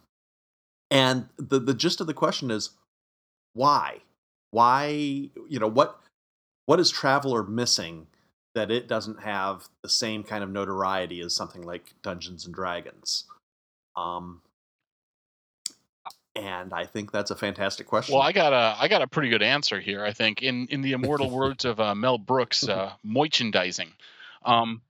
and 0.91 1.27
the 1.37 1.59
the 1.59 1.73
gist 1.73 2.01
of 2.01 2.07
the 2.07 2.13
question 2.13 2.51
is 2.51 2.71
why? 3.53 4.01
Why 4.51 4.87
you 4.87 5.59
know 5.59 5.67
what 5.67 5.99
what 6.65 6.79
is 6.79 6.89
Traveller 6.89 7.43
missing 7.43 8.07
that 8.55 8.71
it 8.71 8.87
doesn't 8.87 9.21
have 9.21 9.67
the 9.83 9.89
same 9.89 10.23
kind 10.23 10.43
of 10.43 10.49
notoriety 10.49 11.21
as 11.21 11.35
something 11.35 11.61
like 11.61 11.93
Dungeons 12.01 12.45
and 12.45 12.53
Dragons? 12.53 13.25
Um, 13.95 14.41
and 16.35 16.73
I 16.73 16.85
think 16.85 17.11
that's 17.11 17.31
a 17.31 17.35
fantastic 17.35 17.87
question. 17.87 18.13
Well, 18.13 18.21
I 18.21 18.31
got 18.31 18.53
a 18.53 18.75
I 18.79 18.87
got 18.87 19.01
a 19.01 19.07
pretty 19.07 19.29
good 19.29 19.41
answer 19.41 19.79
here. 19.79 20.03
I 20.03 20.13
think 20.13 20.41
in 20.41 20.67
in 20.67 20.81
the 20.81 20.93
immortal 20.93 21.29
words 21.31 21.65
of 21.65 21.79
uh, 21.79 21.95
Mel 21.95 22.17
Brooks, 22.17 22.63
uh, 22.69 22.93
merchandising. 23.03 23.91
Um, 24.47 24.81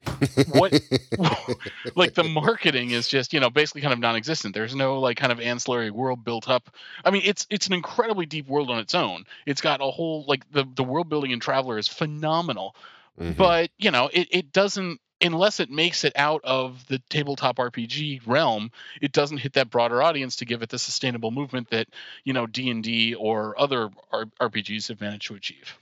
What- 0.51 0.79
like 1.95 2.13
the 2.13 2.23
marketing 2.23 2.91
is 2.91 3.07
just 3.07 3.33
you 3.33 3.39
know 3.39 3.49
basically 3.49 3.81
kind 3.81 3.93
of 3.93 3.99
non-existent. 3.99 4.53
There's 4.53 4.75
no 4.75 4.99
like 4.99 5.17
kind 5.17 5.31
of 5.31 5.39
ancillary 5.39 5.91
world 5.91 6.23
built 6.23 6.47
up. 6.47 6.69
I 7.03 7.11
mean 7.11 7.23
it's 7.25 7.45
it's 7.49 7.67
an 7.67 7.73
incredibly 7.73 8.25
deep 8.25 8.47
world 8.47 8.69
on 8.69 8.79
its 8.79 8.95
own. 8.95 9.25
It's 9.45 9.61
got 9.61 9.81
a 9.81 9.85
whole 9.91 10.23
like 10.27 10.49
the 10.51 10.65
the 10.75 10.83
world 10.83 11.09
building 11.09 11.31
in 11.31 11.39
traveller 11.39 11.77
is 11.77 11.87
phenomenal. 11.87 12.75
Mhm. 13.19 13.35
but 13.35 13.71
you 13.79 13.89
know 13.89 14.11
it, 14.13 14.27
it 14.29 14.51
doesn't 14.53 15.01
unless 15.21 15.59
it 15.59 15.71
makes 15.71 16.03
it 16.03 16.13
out 16.15 16.39
of 16.43 16.85
the 16.85 16.99
tabletop 17.09 17.55
rpg 17.57 18.21
realm 18.27 18.69
it 19.01 19.11
doesn't 19.11 19.39
hit 19.39 19.53
that 19.53 19.71
broader 19.71 20.03
audience 20.03 20.35
to 20.35 20.45
give 20.45 20.61
it 20.61 20.69
the 20.69 20.77
sustainable 20.77 21.31
movement 21.31 21.67
that 21.71 21.87
you 22.25 22.31
know 22.33 22.45
d&d 22.45 23.15
or 23.15 23.59
other 23.59 23.89
R- 24.11 24.25
rpgs 24.39 24.89
have 24.89 25.01
managed 25.01 25.25
to 25.29 25.33
achieve. 25.33 25.79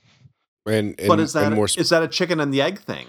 And, 0.66 0.96
and 0.98 1.10
but 1.10 1.20
is 1.20 1.34
that 1.34 1.44
and 1.48 1.56
more 1.56 1.66
is 1.66 1.90
that 1.90 2.02
a 2.04 2.08
chicken 2.08 2.40
and 2.40 2.54
the 2.54 2.62
egg 2.62 2.80
thing? 2.80 3.08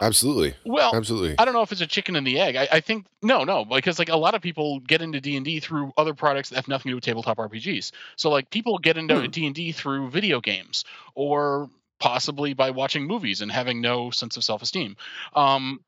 Absolutely, 0.00 0.54
well 0.64 0.94
absolutely. 0.94 1.34
I 1.38 1.44
don't 1.44 1.54
know 1.54 1.62
if 1.62 1.72
it's 1.72 1.80
a 1.80 1.86
chicken 1.86 2.16
and 2.16 2.26
the 2.26 2.38
egg. 2.40 2.56
I, 2.56 2.68
I 2.72 2.80
think 2.80 3.06
no, 3.22 3.44
no, 3.44 3.64
because 3.64 3.98
like 3.98 4.08
a 4.08 4.16
lot 4.16 4.34
of 4.34 4.42
people 4.42 4.80
get 4.80 5.02
into 5.02 5.20
D 5.20 5.36
and 5.36 5.44
D 5.44 5.60
through 5.60 5.92
other 5.96 6.14
products 6.14 6.50
that 6.50 6.56
have 6.56 6.68
nothing 6.68 6.90
to 6.90 6.92
do 6.92 6.94
with 6.96 7.04
tabletop 7.04 7.38
RPGs. 7.38 7.92
So 8.16 8.30
like 8.30 8.50
people 8.50 8.78
get 8.78 8.96
into 8.96 9.14
Hmm. 9.20 9.26
D 9.30 9.46
and 9.46 9.54
D 9.54 9.72
through 9.72 10.10
video 10.10 10.40
games 10.40 10.84
or 11.14 11.68
possibly 12.00 12.54
by 12.54 12.70
watching 12.70 13.06
movies 13.06 13.40
and 13.40 13.50
having 13.50 13.80
no 13.80 14.10
sense 14.10 14.36
of 14.36 14.44
self 14.44 14.62
esteem. 14.62 14.96
Um, 15.34 15.80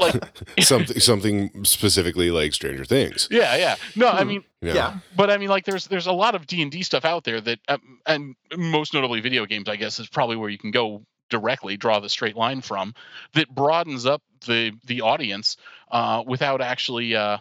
like 0.00 0.22
something 0.60 1.00
something 1.00 1.64
specifically 1.64 2.30
like 2.30 2.54
Stranger 2.54 2.84
Things. 2.84 3.26
yeah, 3.30 3.56
yeah. 3.56 3.76
No, 3.96 4.08
I 4.08 4.22
Hmm. 4.22 4.28
mean, 4.28 4.44
you 4.62 4.68
know? 4.68 4.74
yeah. 4.74 4.98
but 5.16 5.30
I 5.30 5.36
mean, 5.36 5.48
like 5.48 5.64
there's 5.64 5.86
there's 5.88 6.06
a 6.06 6.12
lot 6.12 6.34
of 6.34 6.46
D 6.46 6.62
and 6.62 6.70
D 6.70 6.82
stuff 6.82 7.04
out 7.04 7.24
there 7.24 7.40
that, 7.40 7.58
um, 7.68 8.00
and 8.06 8.36
most 8.56 8.94
notably 8.94 9.20
video 9.20 9.46
games, 9.46 9.68
I 9.68 9.76
guess, 9.76 9.98
is 9.98 10.08
probably 10.08 10.36
where 10.36 10.48
you 10.48 10.58
can 10.58 10.70
go 10.70 11.02
directly 11.28 11.76
draw 11.76 12.00
the 12.00 12.08
straight 12.08 12.36
line 12.36 12.60
from 12.60 12.94
that 13.34 13.54
broadens 13.54 14.06
up 14.06 14.22
the 14.46 14.72
the 14.86 15.00
audience 15.02 15.56
uh, 15.90 16.22
without 16.26 16.60
actually 16.60 17.14
uh, 17.16 17.38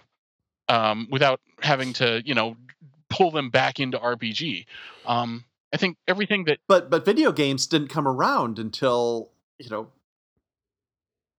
um, 0.70 1.08
without 1.12 1.40
having 1.62 1.94
to 1.94 2.22
you 2.26 2.34
know 2.34 2.56
pull 3.10 3.32
them 3.32 3.50
back 3.50 3.80
into 3.80 3.98
RPG. 3.98 4.66
Um, 5.06 5.46
I 5.74 5.78
think 5.78 5.98
everything 6.08 6.46
that 6.46 6.60
but 6.68 6.90
but 6.90 7.06
video 7.06 7.32
games 7.32 7.68
didn't 7.68 7.90
come 7.90 8.08
around 8.08 8.60
until 8.60 9.32
you 9.60 9.70
know 9.70 9.88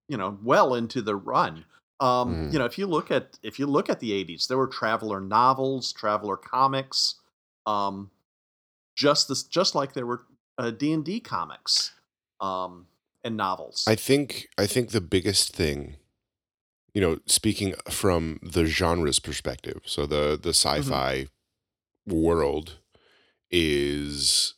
you 0.08 0.16
know 0.16 0.38
well 0.42 0.74
into 0.74 1.02
the 1.02 1.16
run 1.16 1.64
um 2.00 2.36
Mhm. 2.36 2.52
you 2.52 2.58
know 2.58 2.64
if 2.64 2.78
you 2.78 2.86
look 2.86 3.10
at 3.10 3.38
if 3.42 3.58
you 3.58 3.66
look 3.66 3.90
at 3.90 4.00
the 4.00 4.12
80s 4.12 4.46
there 4.46 4.56
were 4.58 4.66
traveller 4.66 5.20
novels 5.20 5.92
traveller 5.92 6.36
comics 6.36 7.16
um 7.66 8.10
just 8.96 9.28
this 9.28 9.42
just 9.42 9.74
like 9.74 9.92
there 9.92 10.06
were 10.06 10.22
uh, 10.58 10.70
d&d 10.70 11.20
comics 11.20 11.92
um 12.40 12.86
and 13.24 13.36
novels 13.36 13.84
I 13.86 13.94
think 13.96 14.48
I 14.58 14.66
think 14.66 14.90
the 14.90 15.00
biggest 15.00 15.52
thing, 15.54 15.96
you 16.94 17.00
know, 17.00 17.18
speaking 17.26 17.74
from 17.90 18.38
the 18.42 18.64
genre's 18.66 19.18
perspective, 19.20 19.80
so 19.84 20.06
the 20.06 20.38
the 20.40 20.50
sci-fi 20.54 21.26
world 22.06 22.78
is, 23.50 24.54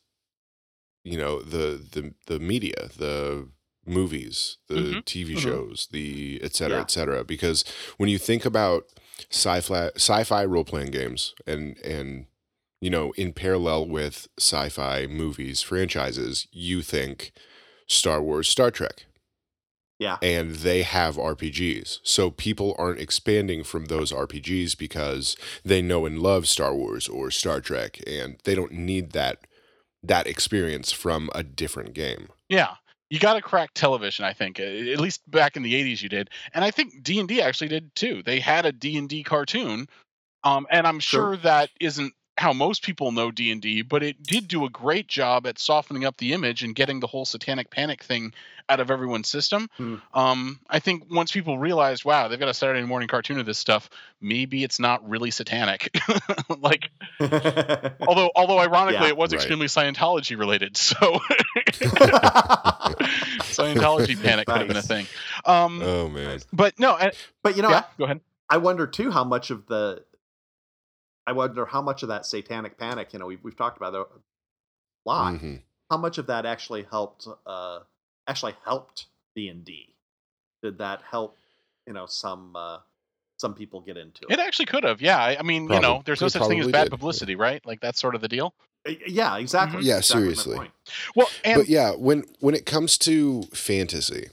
you 1.03 1.17
know, 1.17 1.41
the 1.41 1.81
the 1.91 2.13
the 2.27 2.39
media, 2.39 2.89
the 2.97 3.49
movies, 3.85 4.57
the 4.67 4.75
Mhm. 4.75 5.05
TV 5.05 5.35
Mhm. 5.35 5.41
shows, 5.41 5.87
the 5.91 6.39
et 6.43 6.55
cetera, 6.55 6.77
Yeah. 6.77 6.81
et 6.81 6.91
cetera. 6.91 7.23
Because 7.23 7.63
when 7.97 8.09
you 8.09 8.19
think 8.19 8.45
about 8.45 8.87
sci-fi 9.31 9.91
sci-fi 9.95 10.45
role-playing 10.45 10.91
games 10.91 11.33
and 11.47 11.77
and 11.79 12.27
you 12.81 12.89
know, 12.89 13.11
in 13.13 13.31
parallel 13.33 13.87
with 13.87 14.27
sci-fi 14.39 15.05
movies 15.07 15.61
franchises, 15.61 16.47
you 16.51 16.81
think 16.81 17.31
Star 17.91 18.21
Wars, 18.21 18.47
Star 18.47 18.71
Trek, 18.71 19.05
yeah 19.99 20.17
and 20.21 20.55
they 20.55 20.81
have 20.83 21.15
RPGs. 21.17 21.99
So 22.03 22.31
people 22.31 22.75
aren't 22.79 22.99
expanding 22.99 23.63
from 23.63 23.85
those 23.85 24.11
RPGs 24.11 24.77
because 24.77 25.35
they 25.63 25.81
know 25.81 26.05
and 26.05 26.19
love 26.19 26.47
Star 26.47 26.73
Wars 26.75 27.07
or 27.07 27.29
Star 27.31 27.61
Trek 27.61 27.99
and 28.07 28.37
they 28.43 28.55
don't 28.55 28.71
need 28.73 29.11
that 29.11 29.45
that 30.03 30.25
experience 30.27 30.91
from 30.91 31.29
a 31.35 31.43
different 31.43 31.93
game. 31.93 32.29
yeah 32.49 32.75
you 33.11 33.19
got 33.19 33.33
to 33.33 33.41
crack 33.41 33.69
television 33.75 34.23
i 34.25 34.31
think 34.33 34.57
at 34.59 34.99
least 34.99 35.19
back 35.29 35.55
in 35.57 35.61
the 35.63 35.73
80s 35.73 36.01
you 36.01 36.09
did 36.09 36.29
and 36.55 36.63
i 36.63 36.71
think 36.71 37.03
d&d 37.03 37.39
actually 37.41 37.67
did 37.67 37.93
too 37.93 38.23
they 38.23 38.39
had 38.39 38.65
a 38.65 38.71
d&d 38.71 39.21
cartoon 39.23 39.87
um, 40.43 40.65
and 40.71 40.87
i'm 40.87 40.99
Sure. 40.99 41.21
sure 41.33 41.37
that 41.37 41.69
isn't 41.79 42.13
how 42.37 42.53
most 42.53 42.81
people 42.83 43.11
know 43.11 43.29
d&d 43.29 43.81
but 43.83 44.01
it 44.01 44.23
did 44.23 44.47
do 44.47 44.65
a 44.65 44.69
great 44.69 45.07
job 45.07 45.45
at 45.45 45.59
softening 45.59 46.05
up 46.05 46.17
the 46.17 46.33
image 46.33 46.63
and 46.63 46.73
getting 46.75 46.99
the 46.99 47.07
whole 47.07 47.25
satanic 47.25 47.69
panic 47.69 48.03
thing 48.03 48.33
out 48.69 48.79
of 48.79 48.89
everyone's 48.89 49.27
system 49.27 49.69
Hmm. 49.77 49.95
um, 50.13 50.59
i 50.69 50.79
think 50.79 51.11
once 51.11 51.31
people 51.31 51.59
realized 51.59 52.05
wow 52.05 52.27
they've 52.29 52.39
got 52.39 52.47
a 52.49 52.53
saturday 52.53 52.83
morning 52.83 53.07
cartoon 53.09 53.37
of 53.39 53.45
this 53.45 53.57
stuff 53.57 53.89
maybe 54.21 54.63
it's 54.63 54.79
not 54.79 55.07
really 55.07 55.29
satanic 55.29 55.95
like 56.59 56.89
although 57.19 58.31
although 58.35 58.59
ironically 58.59 59.01
Yeah. 59.03 59.09
it 59.09 59.17
was 59.17 59.31
Right. 59.33 59.37
extremely 59.41 59.67
scientology 59.67 60.37
related 60.39 60.77
so 60.77 61.19
Scientology 63.51 64.21
panic 64.21 64.47
could 64.47 64.57
have 64.57 64.67
been 64.67 64.77
a 64.77 64.81
thing. 64.81 65.07
Um, 65.45 65.81
Oh 65.81 66.07
man. 66.09 66.39
but 66.53 66.79
no, 66.79 66.91
I, 66.93 67.11
but 67.43 67.55
you 67.55 67.61
know 67.63 67.69
yeah, 67.69 67.83
go 67.97 68.05
ahead. 68.05 68.21
I 68.49 68.57
wonder 68.57 68.87
too 68.87 69.11
how 69.11 69.23
much 69.23 69.49
of 69.51 69.65
the 69.67 70.03
I 71.27 71.33
wonder 71.33 71.65
how 71.65 71.81
much 71.81 72.03
of 72.03 72.09
that 72.09 72.25
satanic 72.25 72.77
panic, 72.77 73.13
you 73.13 73.19
know, 73.19 73.25
we've 73.27 73.43
we've 73.43 73.55
talked 73.55 73.77
about 73.77 73.93
it 73.93 73.99
a 74.01 75.09
lot. 75.09 75.33
Mhm. 75.35 75.61
How 75.89 75.97
much 75.97 76.17
of 76.17 76.27
that 76.27 76.45
actually 76.45 76.83
helped 76.83 77.27
uh 77.45 77.79
actually 78.27 78.55
helped 78.65 79.07
D 79.35 79.47
and 79.49 79.63
D? 79.63 79.95
Did 80.63 80.77
that 80.79 81.01
help, 81.01 81.37
you 81.87 81.93
know, 81.93 82.05
some 82.05 82.55
uh 82.55 82.79
some 83.37 83.53
people 83.55 83.81
get 83.81 83.97
into 83.97 84.25
It 84.29 84.33
it? 84.33 84.39
actually 84.39 84.67
could 84.67 84.83
have. 84.83 85.01
Yeah, 85.01 85.17
I, 85.17 85.37
I 85.39 85.41
mean, 85.41 85.69
you 85.69 85.79
know, 85.79 86.03
there's 86.05 86.21
no 86.21 86.27
such 86.27 86.47
thing 86.47 86.59
as 86.59 86.67
bad 86.67 86.83
did, 86.83 86.91
yeah. 86.91 86.97
publicity, 86.97 87.35
right? 87.35 87.65
Like 87.65 87.81
that's 87.81 87.99
sort 87.99 88.13
of 88.15 88.21
the 88.21 88.27
deal. 88.27 88.53
Uh, 88.87 88.93
Yeah, 89.07 89.37
exactly. 89.37 89.83
Yeah, 89.83 89.97
Exactly 89.97 90.35
seriously. 90.35 90.71
Well, 91.15 91.29
and 91.43 91.59
but 91.59 91.67
yeah, 91.67 91.91
when 91.91 92.23
when 92.39 92.55
it 92.55 92.65
comes 92.65 92.97
to 92.99 93.43
fantasy 93.53 94.27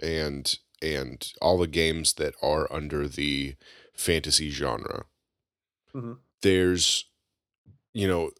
and 0.00 0.58
and 0.82 1.32
all 1.40 1.58
the 1.58 1.66
games 1.66 2.14
that 2.14 2.34
are 2.42 2.72
under 2.72 3.08
the 3.08 3.56
fantasy 3.94 4.50
genre, 4.50 5.06
Mhm. 5.96 6.18
there's 6.42 7.06
you 7.94 8.06
know 8.06 8.30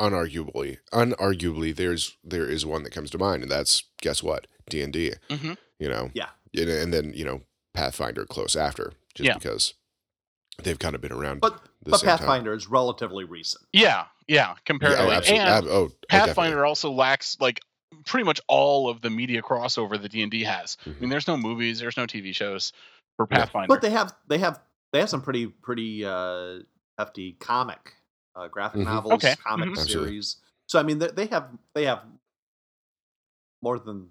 unarguably 0.00 0.78
unarguably 0.92 1.74
there's 1.76 2.16
there 2.24 2.46
is 2.46 2.64
one 2.64 2.82
that 2.84 2.92
comes 2.92 3.10
to 3.10 3.18
mind 3.18 3.42
and 3.42 3.50
that's 3.52 3.84
guess 4.00 4.22
what 4.22 4.46
d&d 4.68 5.12
Mhm. 5.28 5.56
you 5.78 5.88
know 5.88 6.10
Yeah. 6.14 6.30
and, 6.54 6.70
and 6.70 6.92
then 6.94 7.12
you 7.14 7.24
know 7.24 7.42
pathfinder 7.74 8.24
close 8.24 8.56
after 8.56 8.92
just 9.14 9.26
Yeah. 9.28 9.34
because 9.34 9.74
they've 10.62 10.78
kind 10.78 10.94
of 10.94 11.00
been 11.00 11.12
around 11.12 11.40
But 11.40 11.62
the 11.82 11.90
but 11.92 12.00
same 12.00 12.08
time. 12.08 12.18
Pathfinder 12.18 12.52
is 12.54 12.66
relatively 12.68 13.24
recent. 13.24 13.64
yeah, 13.72 14.06
yeah, 14.26 14.48
yeah, 14.50 14.54
comparatively, 14.64 15.06
oh, 15.10 15.16
absolutely. 15.16 15.40
and 15.46 15.48
Ab- 15.50 15.64
oh, 15.66 15.70
oh, 15.70 15.92
Pathfinder 16.08 16.50
definitely. 16.50 16.68
also 16.68 16.90
lacks 16.92 17.36
like 17.40 17.60
pretty 18.06 18.24
much 18.24 18.40
all 18.48 18.88
of 18.88 19.00
the 19.00 19.10
media 19.10 19.42
crossover 19.42 20.00
that 20.00 20.10
D&D 20.12 20.44
has. 20.44 20.76
I 20.86 20.90
Mhm. 20.90 21.00
mean, 21.00 21.10
there's 21.10 21.26
no 21.26 21.36
movies, 21.36 21.78
there's 21.80 21.96
no 21.96 22.06
TV 22.06 22.32
shows 22.34 22.72
for 23.16 23.26
Yeah. 23.30 23.38
Pathfinder. 23.38 23.68
But 23.68 23.80
they 23.82 23.90
have 23.90 24.14
they 24.28 24.38
have 24.38 24.60
they 24.92 25.00
have 25.00 25.08
some 25.10 25.22
pretty 25.22 25.46
pretty 25.46 26.04
uh, 26.04 26.60
hefty 26.98 27.32
comic 27.40 27.94
uh, 28.36 28.48
graphic 28.48 28.80
Mhm. 28.82 28.84
novels, 28.84 29.12
Okay. 29.14 29.34
comic 29.44 29.70
Mhm. 29.70 29.86
Series. 29.88 30.36
So 30.66 30.78
I 30.78 30.82
mean, 30.82 30.98
they, 30.98 31.08
they 31.08 31.26
have 31.26 31.48
they 31.74 31.84
have 31.86 32.02
more 33.62 33.78
than 33.78 34.08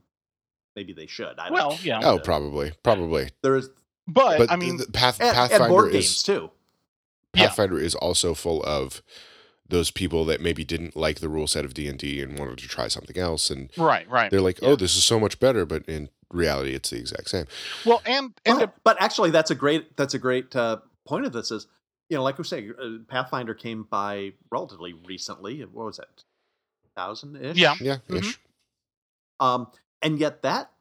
maybe 0.75 0.93
they 0.93 1.07
should. 1.07 1.39
I 1.39 1.49
don't 1.49 1.57
know. 1.57 1.77
yeah. 1.83 2.01
Oh, 2.03 2.19
probably, 2.23 2.71
probably. 2.83 3.29
there 3.41 3.55
is 3.55 3.69
But, 4.07 4.37
But 4.39 4.51
I 4.51 4.55
mean, 4.55 4.77
the 4.77 4.87
Path, 4.91 5.19
and, 5.19 5.29
and 5.29 5.35
Pathfinder 5.35 5.67
board 5.69 5.87
is 5.93 6.05
games 6.05 6.23
too. 6.23 6.51
Yeah. 7.35 7.47
Pathfinder 7.47 7.77
is 7.79 7.95
also 7.95 8.33
full 8.33 8.63
of 8.63 9.01
those 9.67 9.91
people 9.91 10.25
that 10.25 10.41
maybe 10.41 10.63
didn't 10.63 10.95
like 10.95 11.19
the 11.19 11.29
rule 11.29 11.45
set 11.45 11.63
of 11.63 11.73
D 11.75 11.87
and 11.87 11.97
D 11.99 12.21
and 12.21 12.37
wanted 12.39 12.57
to 12.57 12.67
try 12.67 12.87
something 12.87 13.17
else, 13.17 13.51
and 13.51 13.69
right, 13.77 14.09
right. 14.09 14.31
they're 14.31 14.41
like, 14.41 14.59
Yeah. 14.61 14.69
"Oh, 14.69 14.75
this 14.75 14.97
is 14.97 15.03
so 15.03 15.19
much 15.19 15.39
better," 15.39 15.63
but 15.65 15.85
in 15.87 16.09
reality, 16.31 16.73
it's 16.73 16.89
the 16.89 16.97
exact 16.97 17.29
same. 17.29 17.45
Well, 17.85 18.01
and 18.05 18.33
and 18.45 18.59
But, 18.59 18.75
but 18.83 19.01
actually, 19.01 19.31
that's 19.31 19.51
a 19.51 19.55
great 19.55 19.95
that's 19.97 20.13
a 20.13 20.19
great 20.19 20.55
uh, 20.55 20.77
point 21.07 21.25
of 21.25 21.33
this 21.33 21.51
is 21.51 21.67
you 22.09 22.17
know 22.17 22.23
like 22.23 22.37
we 22.37 22.43
say, 22.43 22.69
uh, 22.69 22.97
Pathfinder 23.07 23.53
came 23.53 23.83
by 23.83 24.33
relatively 24.51 24.93
recently. 24.93 25.61
What 25.61 25.85
was 25.85 25.99
it, 25.99 26.23
thousand 26.95 27.35
ish? 27.37 27.57
Yeah. 27.57 27.75
Yeah, 27.79 27.97
Mhm. 28.07 28.19
ish. 28.19 28.39
Um, 29.39 29.67
and 30.01 30.19
yet 30.19 30.41
that 30.43 30.71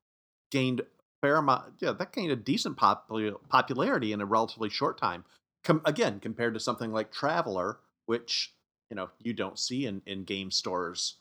gained 0.51 0.82
fair 1.20 1.36
amount. 1.36 1.74
Yeah, 1.80 1.92
that 1.92 2.12
gained 2.12 2.32
a 2.32 2.36
decent 2.36 2.76
popul- 2.76 3.36
popularity 3.49 4.12
in 4.12 4.20
a 4.20 4.26
relatively 4.26 4.68
short 4.70 4.99
time. 4.99 5.24
Com- 5.64 5.82
again, 5.84 6.20
compared 6.20 6.55
to 6.55 6.61
something 6.61 6.92
like 6.92 7.12
Traveller, 7.12 7.78
which 8.07 8.55
you 8.90 8.96
know 8.96 9.11
you 9.22 9.32
don't 9.32 9.59
see 9.59 9.86
in 9.86 10.03
in 10.07 10.24
game 10.24 10.51
stores 10.51 11.16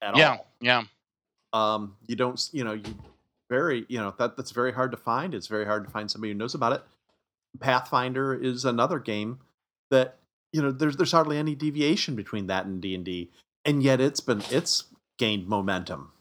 at 0.00 0.16
yeah, 0.16 0.30
all. 0.30 0.46
yeah. 0.60 0.80
yeah. 0.80 0.84
Um, 1.74 1.96
you 2.06 2.16
don't, 2.16 2.48
you 2.52 2.64
know, 2.64 2.72
you 2.72 2.96
very, 3.52 3.84
you 3.90 3.98
know, 3.98 4.14
that 4.18 4.34
that's 4.34 4.50
very 4.50 4.72
hard 4.72 4.90
to 4.92 4.96
find. 4.96 5.34
It's 5.34 5.46
very 5.46 5.66
hard 5.66 5.84
to 5.84 5.90
find 5.90 6.10
somebody 6.10 6.32
who 6.32 6.38
knows 6.38 6.54
about 6.54 6.72
it. 6.72 6.82
Pathfinder 7.60 8.34
is 8.34 8.64
another 8.64 8.98
game 8.98 9.40
that 9.90 10.16
you 10.52 10.62
know 10.62 10.72
there's 10.72 10.96
there's 10.96 11.12
hardly 11.12 11.36
any 11.36 11.54
deviation 11.54 12.16
between 12.16 12.46
that 12.46 12.64
and 12.64 12.80
D 12.80 12.94
and 12.94 13.04
D, 13.04 13.28
and 13.66 13.82
yet 13.82 14.00
it's 14.00 14.20
been 14.20 14.42
it's 14.50 14.84
gained 15.18 15.46
momentum. 15.46 16.12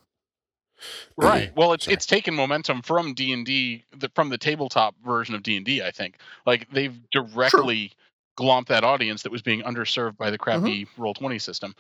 Right. 1.16 1.56
Well, 1.56 1.72
it's 1.72 1.86
Sorry. 1.86 1.94
it's 1.94 2.06
taken 2.06 2.36
momentum 2.36 2.82
from 2.82 3.14
D 3.14 3.32
and 3.32 3.46
D, 3.46 3.86
from 4.14 4.28
the 4.28 4.38
tabletop 4.38 4.94
version 5.06 5.34
of 5.34 5.42
D 5.42 5.56
and 5.56 5.66
D. 5.66 5.82
I 5.82 5.92
think 5.92 6.18
like 6.46 6.68
they've 6.74 7.00
directly 7.12 7.94
glomped 8.38 8.68
that 8.68 8.84
audience 8.84 9.24
that 9.24 9.32
was 9.32 9.42
being 9.42 9.62
underserved 9.62 10.18
by 10.18 10.32
the 10.32 10.38
crappy 10.38 10.86
roll 10.98 11.14
twenty 11.14 11.40
system. 11.40 11.76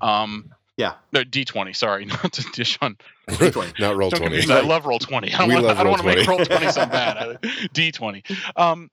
Um, 0.00 0.50
Yeah. 0.76 0.94
no, 1.12 1.22
D 1.24 1.44
twenty. 1.44 1.72
Sorry, 1.72 2.04
not 2.06 2.32
to 2.32 2.42
dish 2.52 2.78
on. 2.82 2.96
D20. 3.28 3.78
Not 3.80 3.96
roll 3.96 4.10
20. 4.10 4.36
me, 4.46 4.52
I 4.52 4.60
love 4.60 4.86
roll 4.86 4.98
twenty. 4.98 5.32
I 5.32 5.38
don't 5.38 5.48
We 5.48 5.54
want. 5.54 5.66
I 5.66 5.82
don't 5.82 5.90
want 5.90 6.02
to 6.02 6.06
make 6.08 6.18
Roll20. 6.18 6.26
roll 6.28 6.44
twenty 6.44 6.70
sound 6.72 6.90
bad. 6.92 7.38
D 7.72 7.92
twenty. 7.92 8.22
Um, 8.56 8.90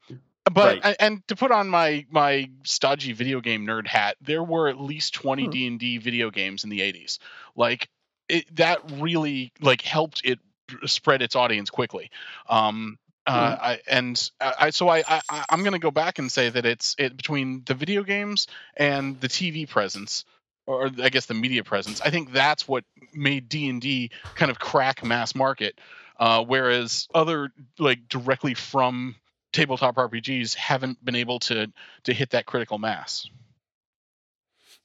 but 0.52 0.82
Right. 0.84 0.96
and 1.00 1.28
to 1.28 1.36
put 1.36 1.52
on 1.52 1.68
my 1.70 2.06
my 2.12 2.50
stodgy 2.64 3.14
video 3.14 3.42
game 3.42 3.66
nerd 3.66 3.88
hat, 3.88 4.18
there 4.22 4.44
were 4.44 4.68
at 4.70 4.80
least 4.80 5.14
twenty 5.16 5.46
Hmm. 5.46 5.52
D 5.52 5.68
and 5.68 5.80
D 5.80 5.98
video 5.98 6.30
games 6.32 6.64
in 6.64 6.70
the 6.70 6.82
eighties. 6.82 7.20
Like 7.56 7.90
it, 8.30 8.56
that 8.56 8.80
really 9.00 9.52
like 9.60 9.82
helped 9.82 10.22
it 10.24 10.40
spread 10.86 11.22
its 11.22 11.36
audience 11.36 11.70
quickly. 11.70 12.10
Um, 12.48 12.98
uh, 13.28 13.56
Hmm. 13.56 13.62
I, 13.64 13.80
and 13.88 14.32
I, 14.40 14.54
I 14.60 14.70
so 14.70 14.88
I, 14.88 15.04
I 15.08 15.22
I'm 15.50 15.60
going 15.62 15.74
to 15.74 15.80
go 15.80 15.92
back 15.92 16.18
and 16.20 16.32
say 16.32 16.50
that 16.50 16.66
it's 16.66 16.96
it 16.98 17.18
between 17.18 17.64
the 17.66 17.74
video 17.74 18.04
games 18.04 18.48
and 18.78 19.20
the 19.20 19.28
TV 19.28 19.68
presence, 19.70 20.26
or 20.66 20.89
I 21.01 21.09
guess 21.09 21.26
the 21.26 21.34
media 21.34 21.64
presence. 21.64 22.01
I 22.01 22.09
think 22.09 22.32
that's 22.34 22.68
what 22.68 22.84
made 23.14 23.49
D 23.49 23.68
and 23.70 23.82
D 23.82 24.12
kind 24.36 24.51
of 24.51 24.59
crack 24.59 25.03
mass 25.03 25.36
market, 25.36 25.80
uh, 26.20 26.43
whereas 26.43 27.07
other 27.14 27.51
like 27.80 28.07
directly 28.07 28.53
from 28.53 29.16
tabletop 29.53 29.95
RPGs 29.95 30.53
haven't 30.55 31.03
been 31.03 31.16
able 31.16 31.39
to 31.39 31.72
to 32.03 32.14
hit 32.14 32.30
that 32.32 32.45
critical 32.45 32.78
mass. 32.78 33.28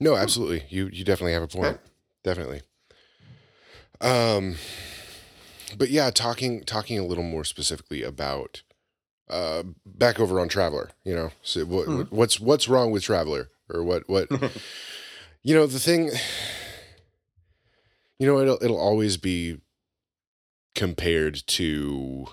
No, 0.00 0.16
absolutely. 0.16 0.64
You 0.68 0.88
you 0.92 1.04
definitely 1.04 1.32
have 1.32 1.42
a 1.42 1.48
point. 1.48 1.78
Definitely. 2.24 2.62
Um 4.00 4.56
but 5.76 5.90
yeah, 5.90 6.10
talking 6.10 6.64
talking 6.64 6.98
a 6.98 7.04
little 7.04 7.24
more 7.24 7.44
specifically 7.44 8.02
about 8.02 8.62
uh 9.28 9.62
back 9.84 10.20
over 10.20 10.38
on 10.38 10.48
Traveller, 10.48 10.90
you 11.04 11.14
know. 11.14 11.30
So 11.42 11.64
what, 11.64 11.86
Mhm. 11.86 12.10
what's 12.10 12.38
what's 12.38 12.68
wrong 12.68 12.90
with 12.90 13.02
Traveller 13.04 13.50
or 13.68 13.82
what 13.82 14.08
what 14.08 14.28
you 15.46 15.54
know, 15.54 15.64
the 15.66 15.78
thing 15.78 16.10
you 18.18 18.26
know, 18.26 18.40
it'll 18.40 18.58
it'll 18.60 18.80
always 18.80 19.16
be 19.16 19.60
compared 20.74 21.46
to 21.46 22.26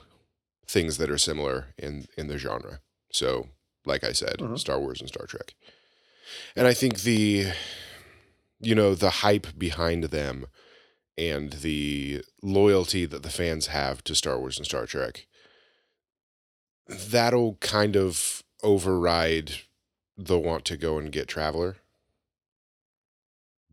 things 0.68 0.98
that 0.98 1.12
are 1.12 1.18
similar 1.20 1.68
in 1.78 2.08
in 2.18 2.28
the 2.28 2.40
genre. 2.40 2.80
So, 3.12 3.50
like 3.86 4.04
I 4.04 4.14
said, 4.14 4.38
Mhm. 4.40 4.58
Star 4.58 4.80
Wars 4.80 5.00
and 5.00 5.08
Star 5.08 5.28
Trek. 5.28 5.54
And 6.56 6.66
I 6.66 6.74
think 6.74 7.02
the 7.02 7.52
you 8.60 8.74
know, 8.74 8.96
the 8.96 9.10
hype 9.22 9.60
behind 9.60 10.06
them 10.06 10.48
and 11.16 11.54
the 11.54 12.24
loyalty 12.42 13.06
that 13.06 13.22
the 13.22 13.30
fans 13.30 13.68
have 13.68 14.04
to 14.06 14.16
Star 14.16 14.40
Wars 14.40 14.58
and 14.58 14.66
Star 14.66 14.88
Trek 14.88 15.28
that'll 16.88 17.56
kind 17.56 17.96
of 17.96 18.44
override 18.64 19.62
the 20.18 20.40
want 20.40 20.66
to 20.66 20.78
go 20.78 20.98
and 20.98 21.12
get 21.12 21.28
Traveller 21.28 21.78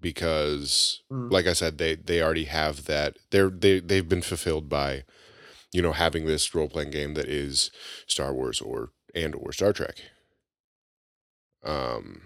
because 0.01 1.03
Mm. 1.11 1.31
like 1.31 1.47
I 1.47 1.53
said 1.53 1.79
they 1.79 1.95
they 1.95 2.23
already 2.23 2.45
have 2.45 2.85
that 2.87 3.17
they're 3.31 3.51
they 3.51 3.81
they've 3.81 4.09
been 4.09 4.23
fulfilled 4.23 4.69
by 4.69 5.05
you 5.73 5.83
know 5.83 5.93
having 5.93 6.27
this 6.27 6.55
role 6.55 6.69
playing 6.69 6.91
game 6.91 7.15
that 7.15 7.27
is 7.29 7.71
Star 8.07 8.33
Wars 8.33 8.61
or 8.61 8.91
and 9.15 9.35
or 9.35 9.53
Star 9.53 9.73
Trek. 9.73 9.97
Um 11.63 12.23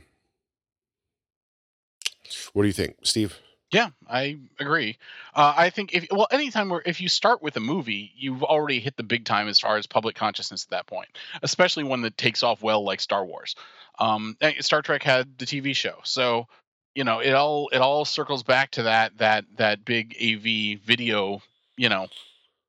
what 2.53 2.63
do 2.63 2.67
you 2.69 2.73
think, 2.73 2.97
Steve? 3.03 3.39
Yeah, 3.71 3.91
I 4.09 4.39
agree. 4.61 4.99
Uh, 5.35 5.53
I 5.57 5.71
think 5.71 5.95
if 5.95 6.07
well, 6.11 6.29
anytime 6.31 6.69
where 6.69 6.83
if 6.85 7.01
you 7.01 7.09
start 7.09 7.43
with 7.43 7.57
a 7.57 7.61
movie, 7.61 8.13
you've 8.17 8.43
already 8.45 8.79
hit 8.79 8.97
the 8.97 9.03
big 9.03 9.25
time 9.25 9.49
as 9.49 9.59
far 9.59 9.77
as 9.77 9.87
public 9.87 10.15
consciousness 10.15 10.65
at 10.65 10.71
that 10.71 10.87
point, 10.87 11.09
especially 11.43 11.83
one 11.83 12.03
that 12.03 12.17
takes 12.17 12.43
off 12.45 12.63
well 12.63 12.85
like 12.85 13.01
Star 13.01 13.25
Wars. 13.25 13.57
Um, 13.99 14.37
eh, 14.41 14.61
Star 14.61 14.81
Trek 14.83 15.03
had 15.03 15.39
the 15.39 15.45
TV 15.47 15.75
show, 15.75 15.99
so 16.05 16.47
you 16.95 17.05
know 17.05 17.21
it 17.21 17.33
all 17.33 17.69
it 17.73 17.79
all 17.79 18.05
circles 18.05 18.43
back 18.43 18.71
to 18.73 18.85
that 18.85 19.17
that 19.19 19.45
that 19.57 19.85
big 19.85 20.17
AV 20.21 20.81
video, 20.81 21.43
you 21.77 21.89
know, 21.89 22.09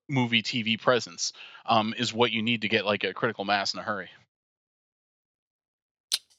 movie 0.10 0.44
TV 0.44 0.80
presence 0.80 1.34
um, 1.66 1.94
is 1.98 2.14
what 2.14 2.32
you 2.32 2.42
need 2.42 2.62
to 2.62 2.68
get 2.70 2.86
like 2.86 3.04
a 3.04 3.14
critical 3.14 3.46
mass 3.46 3.74
in 3.74 3.80
a 3.80 3.84
hurry. 3.84 4.10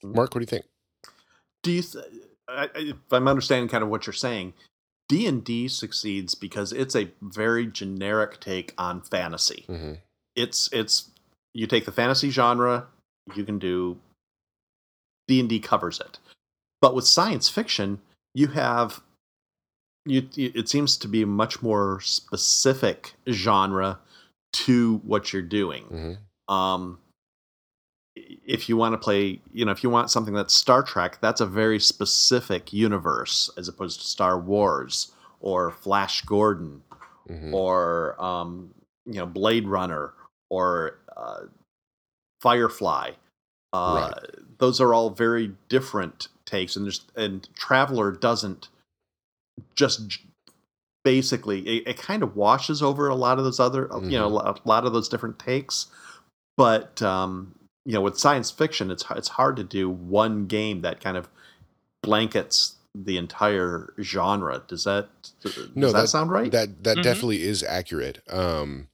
Mark, 0.02 0.34
what 0.34 0.40
do 0.40 0.42
you 0.42 0.46
think? 0.46 0.64
Do 1.62 1.72
you? 1.72 1.82
Th- 1.82 2.04
I, 2.48 2.64
I- 2.64 2.70
if 2.74 2.96
I'm 3.10 3.28
understanding 3.28 3.68
kind 3.68 3.82
of 3.82 3.90
what 3.90 4.06
you're 4.06 4.14
saying, 4.14 4.54
D 5.08 5.26
and 5.26 5.44
D 5.44 5.68
succeeds 5.68 6.34
because 6.34 6.72
it's 6.72 6.94
a 6.94 7.10
very 7.20 7.66
generic 7.66 8.40
take 8.40 8.74
on 8.78 9.00
fantasy. 9.02 9.64
hmm 9.66 9.94
It's 10.34 10.68
it's 10.72 11.10
you 11.54 11.66
take 11.66 11.86
the 11.86 11.92
fantasy 11.92 12.30
genre, 12.30 12.86
you 13.34 13.44
can 13.44 13.58
do 13.58 13.98
D 15.26 15.40
and 15.40 15.48
D 15.48 15.58
covers 15.58 15.98
it, 16.00 16.18
but 16.80 16.94
with 16.94 17.06
science 17.06 17.48
fiction, 17.48 18.00
you 18.34 18.48
have 18.48 19.02
you. 20.04 20.28
It 20.36 20.68
seems 20.68 20.96
to 20.98 21.08
be 21.08 21.22
a 21.22 21.26
much 21.26 21.62
more 21.62 22.00
specific 22.00 23.14
genre 23.28 23.98
to 24.52 24.98
what 25.04 25.32
you're 25.32 25.42
doing. 25.42 25.84
hmm 25.84 26.12
um 26.48 26.98
if 28.14 28.68
you 28.68 28.76
want 28.76 28.92
to 28.92 28.98
play 28.98 29.40
you 29.52 29.64
know 29.64 29.72
if 29.72 29.82
you 29.82 29.90
want 29.90 30.10
something 30.10 30.32
that's 30.32 30.54
star 30.54 30.82
trek 30.82 31.18
that's 31.20 31.40
a 31.40 31.46
very 31.46 31.78
specific 31.80 32.72
universe 32.72 33.50
as 33.58 33.68
opposed 33.68 34.00
to 34.00 34.06
star 34.06 34.38
wars 34.38 35.12
or 35.40 35.70
flash 35.70 36.22
gordon 36.22 36.82
hmm 37.28 37.52
or 37.52 38.14
um 38.22 38.72
you 39.06 39.14
know 39.14 39.26
blade 39.26 39.66
runner 39.66 40.14
or 40.50 40.98
uh, 41.16 41.40
firefly 42.40 43.10
uh 43.72 44.12
those 44.58 44.80
are 44.80 44.94
all 44.94 45.10
very 45.10 45.52
different 45.68 46.28
takes 46.46 46.76
and 46.76 46.84
there's 46.86 47.02
and 47.16 47.48
traveller 47.54 48.10
doesn't 48.12 48.68
just 49.74 50.18
basically 51.04 51.60
it, 51.60 51.88
it 51.88 51.98
kind 51.98 52.22
of 52.22 52.34
washes 52.36 52.82
over 52.82 53.08
a 53.08 53.14
lot 53.14 53.38
of 53.38 53.44
those 53.44 53.60
other 53.60 53.92
uh, 53.92 54.00
you 54.00 54.18
know 54.18 54.26
a 54.28 54.56
lot 54.64 54.84
of 54.84 54.92
those 54.92 55.08
different 55.08 55.38
takes 55.38 55.86
but 56.56 57.00
um 57.02 57.54
you 57.84 57.92
know 57.92 58.00
with 58.00 58.18
science 58.18 58.50
fiction 58.50 58.90
it's 58.90 59.04
it's 59.10 59.28
hard 59.28 59.56
to 59.56 59.64
do 59.64 59.88
one 59.88 60.46
game 60.46 60.80
that 60.80 61.00
kind 61.00 61.16
of 61.16 61.28
blankets 62.02 62.74
the 62.94 63.16
entire 63.16 63.92
genre 64.00 64.62
does 64.66 64.84
that 64.84 65.08
does 65.42 65.68
No, 65.74 65.88
that, 65.92 66.02
that- 66.02 66.08
sound 66.08 66.30
right 66.30 66.50
That 66.50 66.82
that 66.84 66.98
Mhm. 66.98 67.02
definitely 67.02 67.42
is 67.42 67.62
accurate. 67.62 68.22
Um, 68.28 68.88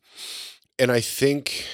and 0.78 0.90
I 0.90 1.00
think, 1.00 1.66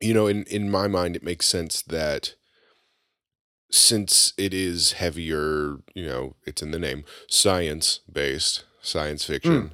you 0.00 0.12
know, 0.12 0.26
in 0.26 0.44
in 0.44 0.70
my 0.70 0.86
mind, 0.88 1.16
it 1.16 1.22
makes 1.22 1.46
sense 1.46 1.82
that 1.82 2.34
since 3.70 4.32
it 4.38 4.54
is 4.54 4.92
heavier, 4.92 5.76
you 5.94 6.06
know, 6.06 6.34
it's 6.46 6.62
in 6.62 6.70
the 6.70 6.78
name, 6.78 7.04
science 7.28 8.00
based, 8.10 8.64
science 8.80 9.24
fiction 9.24 9.72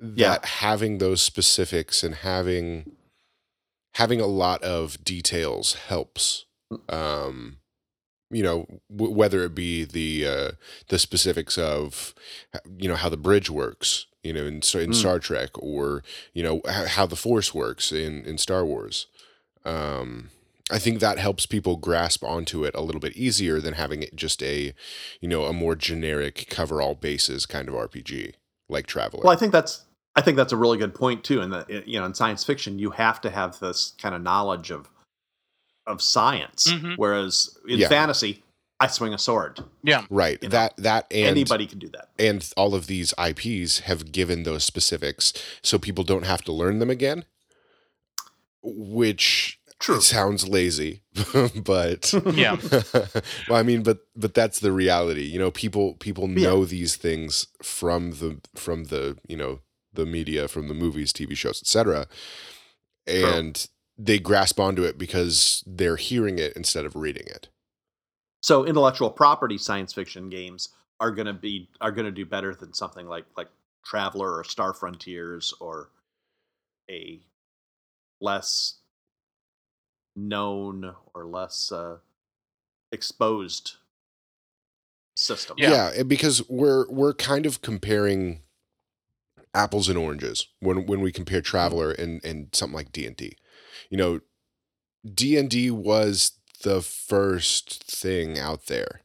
Yeah. 0.00 0.30
that 0.30 0.44
having 0.46 0.98
those 0.98 1.20
specifics 1.22 2.02
and 2.02 2.14
having 2.16 2.92
having 3.94 4.20
a 4.20 4.26
lot 4.26 4.62
of 4.62 5.02
details 5.04 5.74
helps 5.88 6.44
um 6.88 7.56
you 8.30 8.42
know 8.42 8.64
w- 8.88 9.12
whether 9.12 9.42
it 9.42 9.54
be 9.54 9.84
the 9.84 10.24
uh 10.24 10.50
the 10.88 10.98
specifics 10.98 11.58
of 11.58 12.14
you 12.78 12.88
know 12.88 12.94
how 12.94 13.08
the 13.08 13.16
bridge 13.16 13.50
works 13.50 14.06
you 14.22 14.32
know 14.32 14.46
in, 14.46 14.62
Star- 14.62 14.80
in 14.82 14.90
Mm. 14.90 14.94
Star 14.94 15.18
Trek 15.18 15.50
or 15.58 16.02
you 16.32 16.42
know 16.44 16.60
how, 16.68 16.86
how 16.86 17.06
the 17.06 17.16
force 17.16 17.52
works 17.52 17.90
in 17.90 18.24
in 18.24 18.38
Star 18.38 18.64
Wars 18.64 19.06
um 19.64 20.30
I 20.70 20.78
think 20.78 21.00
that 21.00 21.18
helps 21.18 21.46
people 21.46 21.76
grasp 21.76 22.22
onto 22.24 22.64
it 22.64 22.74
a 22.74 22.80
little 22.80 23.00
bit 23.00 23.16
easier 23.16 23.60
than 23.60 23.74
having 23.74 24.02
it 24.02 24.14
just 24.16 24.42
a 24.42 24.72
you 25.20 25.28
know 25.28 25.44
a 25.44 25.52
more 25.52 25.74
generic 25.76 26.46
cover 26.50 26.80
all 26.80 26.94
bases 26.94 27.46
kind 27.46 27.68
of 27.68 27.74
RPG 27.74 28.34
like 28.68 28.86
Traveller 28.86 29.22
Well, 29.24 29.32
I 29.32 29.36
think 29.36 29.52
that's 29.52 29.84
I 30.16 30.22
think 30.22 30.36
that's 30.36 30.52
a 30.52 30.56
really 30.56 30.78
good 30.78 30.94
point 30.94 31.22
too. 31.24 31.40
In 31.40 31.50
that 31.50 31.68
you 31.88 31.98
know, 31.98 32.04
in 32.06 32.14
science 32.14 32.44
fiction, 32.44 32.78
you 32.78 32.90
have 32.90 33.20
to 33.22 33.30
have 33.30 33.58
this 33.60 33.94
kind 34.00 34.14
of 34.14 34.22
knowledge 34.22 34.70
of 34.70 34.88
of 35.86 36.02
science, 36.02 36.68
Mhm. 36.68 36.96
whereas 36.96 37.56
in 37.68 37.78
Yeah. 37.78 37.88
fantasy, 37.88 38.44
I 38.78 38.86
swing 38.86 39.12
a 39.14 39.18
sword. 39.18 39.60
Yeah. 39.82 40.04
right 40.10 40.38
you 40.42 40.48
know, 40.48 40.52
that 40.52 40.76
that 40.78 41.06
and 41.10 41.26
Anybody 41.28 41.66
can 41.66 41.78
do 41.78 41.88
that. 41.90 42.08
and 42.18 42.48
all 42.56 42.74
of 42.74 42.86
these 42.86 43.12
IPs 43.18 43.80
have 43.80 44.10
given 44.12 44.42
those 44.44 44.62
specifics 44.64 45.32
so 45.62 45.78
people 45.78 46.04
don't 46.04 46.26
have 46.26 46.42
to 46.42 46.52
learn 46.52 46.78
them 46.80 46.90
again, 46.90 47.24
which 48.62 49.58
True. 49.80 50.00
sounds 50.00 50.46
lazy, 50.46 51.00
but 51.64 52.12
Yeah. 52.34 52.56
well, 53.48 53.58
I 53.58 53.62
mean, 53.62 53.82
but 53.82 54.00
but 54.14 54.34
that's 54.34 54.60
the 54.60 54.72
reality. 54.72 55.22
You 55.24 55.38
know, 55.38 55.50
people 55.50 55.94
people 55.94 56.28
Yeah. 56.28 56.48
know 56.48 56.64
these 56.66 56.96
things 56.96 57.46
from 57.62 58.12
the 58.12 58.40
from 58.54 58.84
the 58.84 59.18
you 59.26 59.36
know 59.36 59.60
the 59.92 60.06
media, 60.06 60.46
from 60.48 60.68
the 60.68 60.74
movies, 60.74 61.12
TV 61.12 61.34
shows, 61.36 61.60
etc., 61.62 62.06
and 63.06 63.66
they 63.98 64.18
grasp 64.18 64.60
onto 64.60 64.82
it 64.82 64.96
because 64.98 65.64
they're 65.66 65.96
hearing 65.96 66.38
it 66.38 66.52
instead 66.54 66.84
of 66.84 66.94
reading 66.94 67.26
it. 67.26 67.48
So 68.42 68.64
intellectual 68.64 69.10
property 69.10 69.58
science 69.58 69.92
fiction 69.92 70.30
games 70.30 70.70
are 71.00 71.10
going 71.10 71.26
to 71.26 71.32
be 71.34 71.68
are 71.80 71.90
going 71.90 72.04
to 72.06 72.10
do 72.12 72.26
better 72.26 72.54
than 72.54 72.72
something 72.74 73.06
like 73.08 73.24
like 73.36 73.48
Traveller 73.84 74.36
or 74.36 74.44
Star 74.44 74.74
Frontiers 74.74 75.54
or 75.60 75.88
a 76.90 77.20
less 78.20 78.79
known 80.16 80.94
or 81.14 81.24
less 81.24 81.72
uh, 81.72 81.98
exposed 82.92 83.76
system. 85.14 85.56
Yeah. 85.58 85.92
yeah 85.94 86.02
because 86.02 86.48
we're 86.48 86.88
we're 86.88 87.14
kind 87.14 87.46
of 87.46 87.62
comparing 87.62 88.40
apples 89.52 89.88
and 89.88 89.98
oranges 89.98 90.46
when 90.60 90.86
when 90.86 91.00
we 91.00 91.12
compare 91.12 91.40
traveller 91.40 91.90
and 91.90 92.24
and 92.24 92.48
something 92.52 92.76
like 92.76 92.92
d&d 92.92 93.36
you 93.90 93.96
know 93.96 94.20
d&d 95.04 95.70
was 95.72 96.32
the 96.62 96.80
first 96.80 97.84
thing 97.84 98.38
out 98.38 98.66
there. 98.66 99.00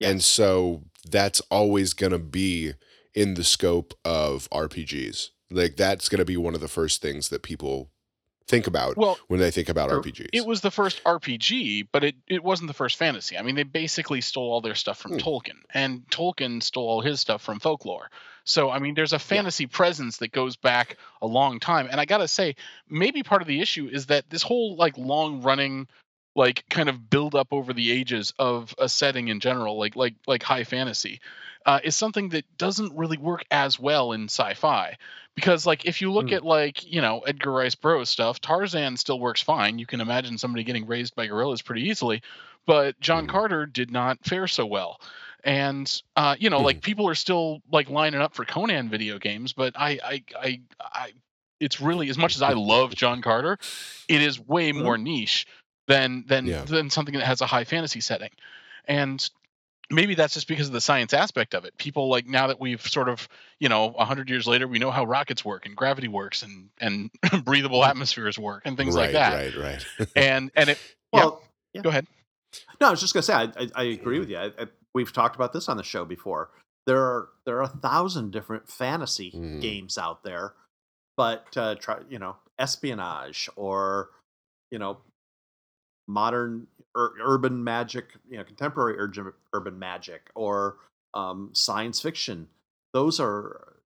And 0.00 0.22
so 0.22 0.82
that's 1.08 1.40
always 1.42 1.94
going 1.94 2.10
to 2.10 2.18
be 2.18 2.72
in 3.14 3.34
the 3.34 3.44
scope 3.44 3.94
of 4.04 4.48
rpgs 4.50 5.30
like 5.50 5.76
that's 5.76 6.08
going 6.08 6.18
to 6.18 6.24
be 6.24 6.36
one 6.36 6.54
of 6.54 6.60
the 6.60 6.68
first 6.68 7.02
things 7.02 7.28
that 7.28 7.42
people 7.42 7.91
think 8.52 8.66
about 8.66 8.96
Well, 8.96 9.18
when 9.28 9.40
they 9.40 9.50
think 9.50 9.68
about 9.68 9.90
rpgs 9.90 10.28
it 10.32 10.46
was 10.46 10.60
the 10.60 10.70
first 10.70 11.02
RPG, 11.04 11.88
but 11.90 12.04
it, 12.04 12.14
it 12.28 12.44
wasn't 12.44 12.68
the 12.68 12.74
first 12.74 12.98
fantasy. 12.98 13.38
I 13.38 13.42
mean, 13.42 13.54
they 13.54 13.62
basically 13.64 14.20
stole 14.20 14.52
all 14.52 14.60
their 14.60 14.74
stuff 14.74 14.98
from 14.98 15.12
Hmm. 15.12 15.18
Tolkien, 15.18 15.58
and 15.72 16.06
Tolkien 16.10 16.62
stole 16.62 16.88
all 16.88 17.00
his 17.00 17.20
stuff 17.20 17.42
from 17.42 17.58
folklore. 17.58 18.10
So, 18.44 18.70
I 18.70 18.78
mean, 18.78 18.94
there's 18.94 19.12
a 19.12 19.18
fantasy 19.18 19.66
presence 19.66 20.18
that 20.18 20.32
goes 20.32 20.56
back 20.56 20.96
a 21.20 21.26
long 21.26 21.60
time. 21.60 21.88
And 21.90 22.00
I 22.00 22.04
got 22.04 22.18
to 22.18 22.28
say, 22.28 22.56
maybe 22.88 23.22
part 23.22 23.40
of 23.40 23.48
the 23.48 23.60
issue 23.60 23.88
is 23.90 24.06
that 24.06 24.28
this 24.30 24.42
whole 24.42 24.76
like 24.76 24.98
long 24.98 25.42
running 25.42 25.86
like 26.34 26.64
kind 26.68 26.88
of 26.88 27.10
build 27.10 27.34
up 27.34 27.48
over 27.52 27.72
the 27.72 27.92
ages 27.92 28.32
of 28.38 28.74
a 28.78 28.88
setting 28.88 29.28
in 29.28 29.38
general 29.40 29.78
like 29.78 29.96
like 29.96 30.14
like 30.26 30.42
high 30.42 30.64
fantasy 30.64 31.20
uh, 31.66 31.80
is 31.84 31.94
something 31.96 32.30
that 32.30 32.44
doesn't 32.56 32.96
really 32.96 33.18
work 33.18 33.44
as 33.50 33.78
well 33.78 34.12
in 34.12 34.24
sci-fi 34.24 34.96
because 35.34 35.66
like 35.66 35.84
if 35.86 36.00
you 36.00 36.12
look 36.12 36.28
Hmm. 36.28 36.34
at 36.34 36.44
like 36.44 36.84
you 36.84 37.00
know 37.00 37.20
edgar 37.20 37.52
rice 37.52 37.74
burroughs 37.74 38.10
stuff 38.10 38.40
tarzan 38.40 38.96
still 38.96 39.18
works 39.18 39.40
fine 39.42 39.78
you 39.78 39.86
can 39.86 40.00
imagine 40.00 40.38
somebody 40.38 40.64
getting 40.64 40.86
raised 40.86 41.14
by 41.14 41.26
gorillas 41.26 41.62
pretty 41.62 41.82
easily 41.82 42.22
but 42.66 42.98
john 43.00 43.26
Mhm. 43.26 43.30
carter 43.30 43.66
did 43.66 43.90
not 43.90 44.18
fare 44.24 44.46
so 44.46 44.66
well 44.66 45.00
and 45.44 46.02
uh, 46.16 46.36
you 46.38 46.50
know 46.50 46.60
like 46.62 46.82
people 46.82 47.08
are 47.08 47.14
still 47.14 47.60
like 47.70 47.88
lining 47.90 48.20
up 48.20 48.34
for 48.34 48.44
conan 48.44 48.88
video 48.88 49.18
games 49.18 49.52
but 49.52 49.72
i 49.76 49.98
i 50.04 50.24
i, 50.40 50.60
I 50.80 51.12
it's 51.60 51.80
really 51.80 52.08
as 52.10 52.18
much 52.18 52.36
as 52.36 52.42
i 52.42 52.52
love 52.52 52.94
john 52.94 53.22
carter 53.22 53.58
it 54.08 54.20
is 54.22 54.38
way 54.38 54.72
more 54.72 54.98
niche 54.98 55.46
than 55.88 56.24
than 56.26 56.46
Yeah. 56.46 56.64
than 56.64 56.90
something 56.90 57.14
that 57.14 57.26
has 57.26 57.40
a 57.40 57.46
high 57.46 57.64
fantasy 57.64 58.00
setting 58.00 58.30
and 58.86 59.28
maybe 59.92 60.14
that's 60.14 60.34
just 60.34 60.48
because 60.48 60.66
of 60.66 60.72
the 60.72 60.80
science 60.80 61.12
aspect 61.12 61.54
of 61.54 61.64
it. 61.64 61.76
People 61.76 62.08
like 62.08 62.26
now 62.26 62.48
that 62.48 62.58
we've 62.58 62.80
sort 62.80 63.08
of 63.08 63.28
you 63.60 63.68
know 63.68 63.88
100 63.88 64.28
years 64.30 64.46
later 64.46 64.66
we 64.66 64.78
know 64.78 64.90
how 64.90 65.04
rockets 65.04 65.44
work 65.44 65.66
and 65.66 65.76
gravity 65.76 66.08
works 66.08 66.42
and 66.42 66.70
and 66.80 67.10
breathable 67.44 67.84
atmospheres 67.84 68.38
work 68.38 68.62
and 68.64 68.76
things 68.76 68.96
like 68.96 69.12
that. 69.12 69.34
right 69.34 69.56
right. 69.56 69.86
Right 69.98 70.08
and 70.16 70.50
and 70.56 70.70
it 70.70 70.78
yeah, 71.12 71.20
Well, 71.24 71.42
go 71.82 71.90
ahead. 71.90 72.06
No, 72.80 72.88
I 72.88 72.90
was 72.90 73.00
just 73.00 73.14
gonna 73.14 73.22
say 73.22 73.34
I, 73.34 73.44
I, 73.56 73.68
I 73.74 73.82
agree 73.84 74.18
with 74.18 74.28
you. 74.28 74.38
I, 74.38 74.46
I, 74.58 74.66
we've 74.94 75.12
talked 75.12 75.36
about 75.36 75.52
this 75.52 75.68
on 75.68 75.76
the 75.76 75.82
show 75.82 76.04
before. 76.04 76.50
There 76.86 77.00
are 77.00 77.28
there 77.44 77.56
are 77.58 77.62
a 77.62 77.68
thousand 77.68 78.32
different 78.32 78.68
fantasy 78.68 79.30
Mhm. 79.32 79.60
games 79.60 79.96
out 79.98 80.24
there, 80.24 80.54
but 81.16 81.46
uh, 81.56 81.74
try 81.76 81.98
you 82.08 82.18
know 82.18 82.36
espionage 82.58 83.48
or 83.56 84.10
you 84.70 84.78
know 84.78 84.98
modern 86.08 86.66
ur- 86.96 87.14
urban 87.20 87.62
magic, 87.64 88.06
you 88.28 88.38
know 88.38 88.44
contemporary 88.44 88.98
urban 88.98 89.32
urban 89.52 89.78
magic 89.78 90.30
or 90.34 90.76
um, 91.14 91.50
science 91.52 92.00
fiction. 92.00 92.48
Those 92.92 93.20
are 93.20 93.76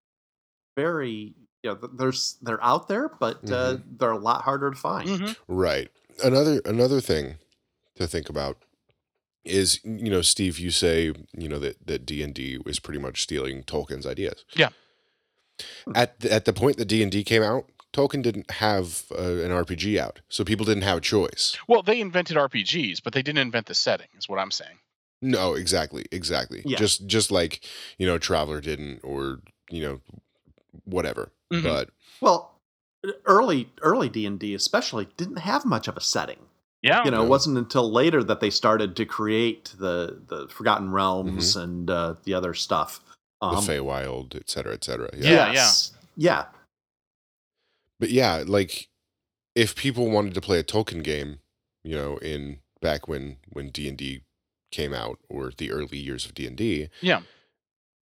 very 0.75 1.33
you 1.63 1.71
know 1.71 1.75
there's 1.93 2.37
they're 2.41 2.63
out 2.63 2.87
there, 2.87 3.09
but 3.19 3.49
uh, 3.49 3.77
they're 3.97 4.11
a 4.11 4.17
lot 4.17 4.43
harder 4.43 4.71
to 4.71 4.77
find. 4.77 5.09
Mhm. 5.09 5.35
Right. 5.47 5.89
Another 6.23 6.61
another 6.65 7.01
thing 7.01 7.35
to 7.95 8.07
think 8.07 8.29
about 8.29 8.57
is 9.43 9.79
you 9.83 10.09
know 10.09 10.21
Steve 10.21 10.59
you 10.59 10.71
say 10.71 11.13
you 11.37 11.47
know 11.49 11.59
that 11.59 11.85
that 11.87 12.05
D&D 12.05 12.59
was 12.65 12.79
pretty 12.79 12.99
much 12.99 13.23
stealing 13.23 13.63
Tolkien's 13.63 14.05
ideas. 14.05 14.45
Yeah. 14.55 14.69
At 15.95 16.19
the, 16.19 16.31
at 16.31 16.45
the 16.45 16.53
point 16.53 16.77
that 16.77 16.85
D&D 16.85 17.23
came 17.23 17.41
out, 17.41 17.65
Tolkien 17.97 18.21
didn't 18.21 18.51
have 18.51 19.03
uh, 19.11 19.21
an 19.45 19.49
RPG 19.51 19.97
out. 19.97 20.21
So 20.29 20.43
people 20.43 20.65
didn't 20.65 20.83
have 20.83 20.97
a 20.97 21.01
choice. 21.01 21.57
well 21.67 21.81
they 21.81 21.99
invented 21.99 22.37
rpgs 22.37 23.01
but 23.03 23.13
they 23.13 23.21
didn't 23.23 23.39
invent 23.47 23.65
the 23.65 23.73
setting 23.75 24.07
is 24.19 24.29
what 24.29 24.39
i'm 24.39 24.51
saying 24.51 24.77
No, 25.21 25.55
exactly, 25.55 26.05
exactly. 26.11 26.61
Yeah. 26.63 26.77
Just 26.77 27.07
just 27.07 27.31
like, 27.31 27.53
you 27.97 28.05
know, 28.05 28.19
Traveller 28.19 28.61
didn't 28.61 28.99
or, 29.03 29.39
you 29.71 29.81
know, 29.81 29.95
whatever. 30.85 31.31
Mhm. 31.51 31.63
But 31.63 31.89
Well, 32.21 32.39
early 33.25 33.69
early 33.81 34.09
D 34.09 34.25
and 34.27 34.39
D 34.39 34.53
especially 34.53 35.07
didn't 35.17 35.39
have 35.39 35.65
much 35.65 35.87
of 35.87 35.97
a 35.97 36.01
setting. 36.01 36.41
yeah 36.83 37.03
You 37.03 37.09
know, 37.11 37.17
No. 37.21 37.25
it 37.25 37.29
wasn't 37.29 37.57
until 37.57 37.91
later 37.91 38.23
that 38.23 38.39
they 38.41 38.51
started 38.51 38.95
to 38.97 39.05
create 39.05 39.73
the 39.79 40.21
the 40.31 40.47
Forgotten 40.49 40.91
Realms 40.91 41.55
and 41.55 41.89
uh, 41.89 42.13
the 42.25 42.33
other 42.35 42.53
stuff. 42.53 42.99
the 43.41 43.47
Um, 43.47 43.65
Feywild, 43.65 44.35
et 44.35 44.49
cetera, 44.49 44.73
et 44.73 44.83
cetera. 44.83 45.09
Yeah. 45.17 45.51
yes. 45.51 45.93
yeah, 46.15 46.45
But 47.99 48.09
yeah, 48.09 48.43
like 48.45 48.89
if 49.55 49.75
people 49.75 50.09
wanted 50.09 50.33
to 50.35 50.41
play 50.41 50.59
a 50.59 50.63
Tolkien 50.63 51.03
game, 51.03 51.39
you 51.83 51.95
know, 51.95 52.17
in 52.17 52.59
back 52.81 53.07
when 53.07 53.37
when 53.49 53.69
D 53.69 53.87
and 53.87 53.97
D 53.97 54.21
came 54.71 54.93
out 54.93 55.19
or 55.29 55.51
the 55.57 55.71
early 55.71 55.97
years 55.97 56.25
of 56.25 56.33
D 56.33 56.45
and 56.45 56.57
D, 56.57 56.89
Yeah. 57.01 57.21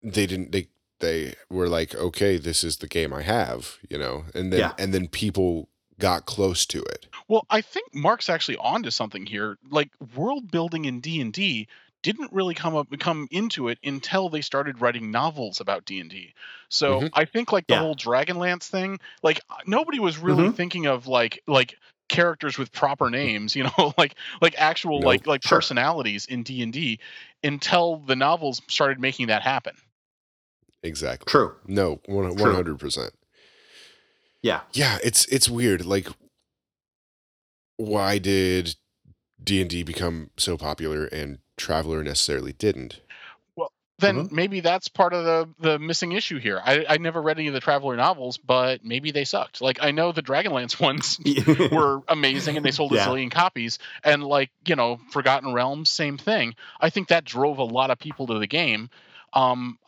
they 0.02 0.26
didn't 0.26 0.52
they 0.52 0.68
they 1.00 1.34
were 1.50 1.68
like, 1.68 1.94
okay, 1.94 2.38
this 2.38 2.64
is 2.64 2.78
the 2.78 2.88
game 2.88 3.12
I 3.12 3.22
have, 3.22 3.76
you 3.90 3.98
know, 3.98 4.24
and 4.34 4.52
then 4.52 4.60
Yeah. 4.60 4.72
and 4.78 4.92
then 4.94 5.08
people 5.08 5.68
got 5.98 6.26
close 6.26 6.66
to 6.66 6.82
it. 6.82 7.06
Well, 7.28 7.46
I 7.50 7.60
think 7.60 7.94
Mark's 7.94 8.28
actually 8.28 8.56
onto 8.58 8.90
something 8.90 9.26
here. 9.26 9.56
Like 9.70 9.90
world 10.14 10.50
building 10.50 10.84
in 10.84 11.00
D 11.00 11.20
and 11.20 11.32
D 11.32 11.68
didn't 12.02 12.32
really 12.32 12.54
come 12.54 12.76
up 12.76 12.86
come 12.98 13.26
into 13.30 13.68
it 13.68 13.78
until 13.84 14.28
they 14.28 14.40
started 14.40 14.80
writing 14.80 15.10
novels 15.10 15.60
about 15.60 15.84
D 15.84 16.00
and 16.00 16.10
D. 16.10 16.34
So 16.68 17.00
Mhm. 17.00 17.10
I 17.14 17.24
think 17.24 17.52
like 17.52 17.66
the 17.66 17.74
Yeah. 17.74 17.80
whole 17.80 17.96
Dragonlance 17.96 18.68
thing, 18.68 18.98
like 19.22 19.40
uh, 19.50 19.56
nobody 19.66 19.98
was 19.98 20.18
really 20.18 20.48
Mhm. 20.48 20.56
thinking 20.56 20.86
of 20.86 21.06
like 21.06 21.42
like 21.46 21.76
characters 22.08 22.56
with 22.58 22.70
proper 22.72 23.10
names, 23.10 23.56
you 23.56 23.64
know, 23.78 23.92
like 23.98 24.14
like 24.40 24.54
actual 24.58 25.00
Nope. 25.00 25.04
like 25.04 25.26
like 25.26 25.42
Sure. 25.42 25.58
personalities 25.58 26.26
in 26.26 26.42
D 26.42 26.62
and 26.62 26.72
D 26.72 27.00
until 27.42 27.96
the 27.96 28.16
novels 28.16 28.62
started 28.68 29.00
making 29.00 29.26
that 29.28 29.42
happen. 29.42 29.74
Exactly. 30.82 31.30
true. 31.30 31.56
No, 31.66 32.00
hundred 32.08 32.78
percent. 32.78 33.12
Yeah, 34.42 34.60
Yeah, 34.72 34.98
it's 35.02 35.24
it's 35.26 35.48
weird. 35.48 35.84
Like, 35.84 36.08
why 37.76 38.18
did 38.18 38.76
D 39.42 39.60
and 39.60 39.68
D 39.70 39.82
become 39.82 40.30
so 40.36 40.56
popular 40.56 41.06
and 41.06 41.38
Traveller 41.56 42.02
necessarily 42.02 42.52
didn't? 42.52 43.00
Well, 43.56 43.72
then 43.98 44.28
maybe 44.30 44.60
that's 44.60 44.88
part 44.88 45.12
of 45.12 45.24
the 45.24 45.48
the 45.58 45.78
missing 45.78 46.12
issue 46.12 46.38
here. 46.38 46.60
I 46.62 46.84
I 46.88 46.96
never 46.98 47.20
read 47.22 47.38
any 47.38 47.48
of 47.48 47.54
the 47.54 47.60
Traveller 47.60 47.96
novels, 47.96 48.36
but 48.38 48.84
maybe 48.84 49.10
they 49.10 49.24
sucked. 49.24 49.60
Like 49.60 49.78
I 49.82 49.90
know 49.90 50.12
the 50.12 50.22
Dragonlance 50.22 50.78
ones 50.80 51.18
were 51.72 52.02
amazing 52.08 52.56
and 52.56 52.64
they 52.66 52.70
sold 52.70 52.92
a 52.92 52.96
Yeah. 52.96 53.06
zillion 53.06 53.30
copies, 53.30 53.78
and 54.04 54.22
like 54.22 54.50
you 54.66 54.76
know 54.76 55.00
Forgotten 55.10 55.52
Realms, 55.52 55.88
same 55.90 56.18
thing. 56.18 56.54
I 56.80 56.90
think 56.90 57.08
that 57.08 57.24
drove 57.24 57.58
a 57.58 57.64
lot 57.64 57.90
of 57.90 57.98
people 57.98 58.26
to 58.28 58.38
the 58.38 58.46
game, 58.46 58.90
um, 59.32 59.78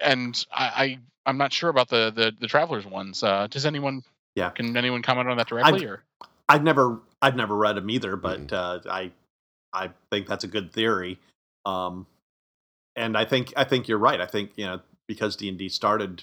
and 0.00 0.44
I. 0.52 0.64
I 0.66 0.98
I'm 1.26 1.38
not 1.38 1.54
sure 1.54 1.70
about 1.70 1.88
the 1.88 2.12
the, 2.14 2.34
the 2.38 2.46
Travellers 2.46 2.84
ones. 2.84 3.22
Uh, 3.22 3.46
does 3.46 3.64
anyone? 3.64 4.02
Yeah. 4.34 4.50
Can 4.50 4.76
anyone 4.76 5.00
comment 5.00 5.26
on 5.26 5.38
that 5.38 5.46
directly? 5.48 5.86
or 5.86 6.02
I've 6.46 6.62
never 6.62 7.00
I've 7.22 7.34
never 7.34 7.56
read 7.56 7.76
them 7.78 7.88
either, 7.88 8.14
but 8.14 8.48
Mm-hmm. 8.48 8.54
uh, 8.54 8.92
I 8.92 9.10
I 9.74 9.90
think 10.10 10.26
that's 10.26 10.44
a 10.44 10.48
good 10.48 10.72
theory. 10.72 11.18
Um, 11.66 12.06
and 12.96 13.16
I 13.16 13.24
think 13.24 13.52
I 13.56 13.64
think 13.64 13.88
you're 13.88 13.98
right. 13.98 14.20
I 14.20 14.26
think 14.26 14.52
you 14.56 14.66
know 14.66 14.80
because 15.06 15.36
D 15.36 15.48
and 15.48 15.58
D 15.58 15.68
started 15.68 16.22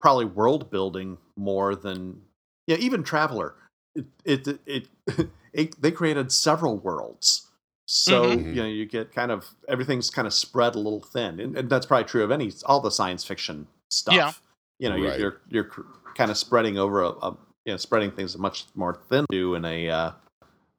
probably 0.00 0.24
world 0.24 0.70
building 0.70 1.18
more 1.36 1.74
than 1.74 2.20
yeah 2.66 2.76
even 2.76 3.02
Traveller. 3.02 3.54
It 3.94 4.06
it 4.24 4.60
it, 4.66 4.88
it 5.52 5.80
they 5.82 5.90
created 5.90 6.30
several 6.32 6.78
worlds. 6.78 7.50
So 7.88 8.36
Mhm. 8.36 8.54
you 8.54 8.62
know 8.62 8.68
you 8.68 8.84
get 8.86 9.12
kind 9.12 9.30
of 9.30 9.46
everything's 9.68 10.10
kind 10.10 10.26
of 10.26 10.34
spread 10.34 10.74
a 10.74 10.78
little 10.78 11.00
thin, 11.00 11.40
and, 11.40 11.56
and 11.56 11.70
that's 11.70 11.86
probably 11.86 12.04
true 12.04 12.22
of 12.24 12.30
any 12.30 12.52
all 12.64 12.80
the 12.80 12.90
science 12.90 13.24
fiction 13.24 13.66
stuff. 13.90 14.14
Yeah. 14.16 14.32
You 14.78 14.90
know, 14.90 14.96
Right. 14.96 15.18
you're, 15.18 15.40
you're 15.48 15.64
you're 15.68 15.86
kind 16.14 16.30
of 16.30 16.36
spreading 16.36 16.78
over 16.78 17.02
a, 17.02 17.08
a 17.08 17.36
you 17.64 17.72
know 17.72 17.76
spreading 17.76 18.10
things 18.10 18.36
much 18.36 18.66
more 18.74 18.98
thin 19.08 19.24
do 19.30 19.54
in 19.54 19.64
a 19.64 19.88
uh, 19.88 20.10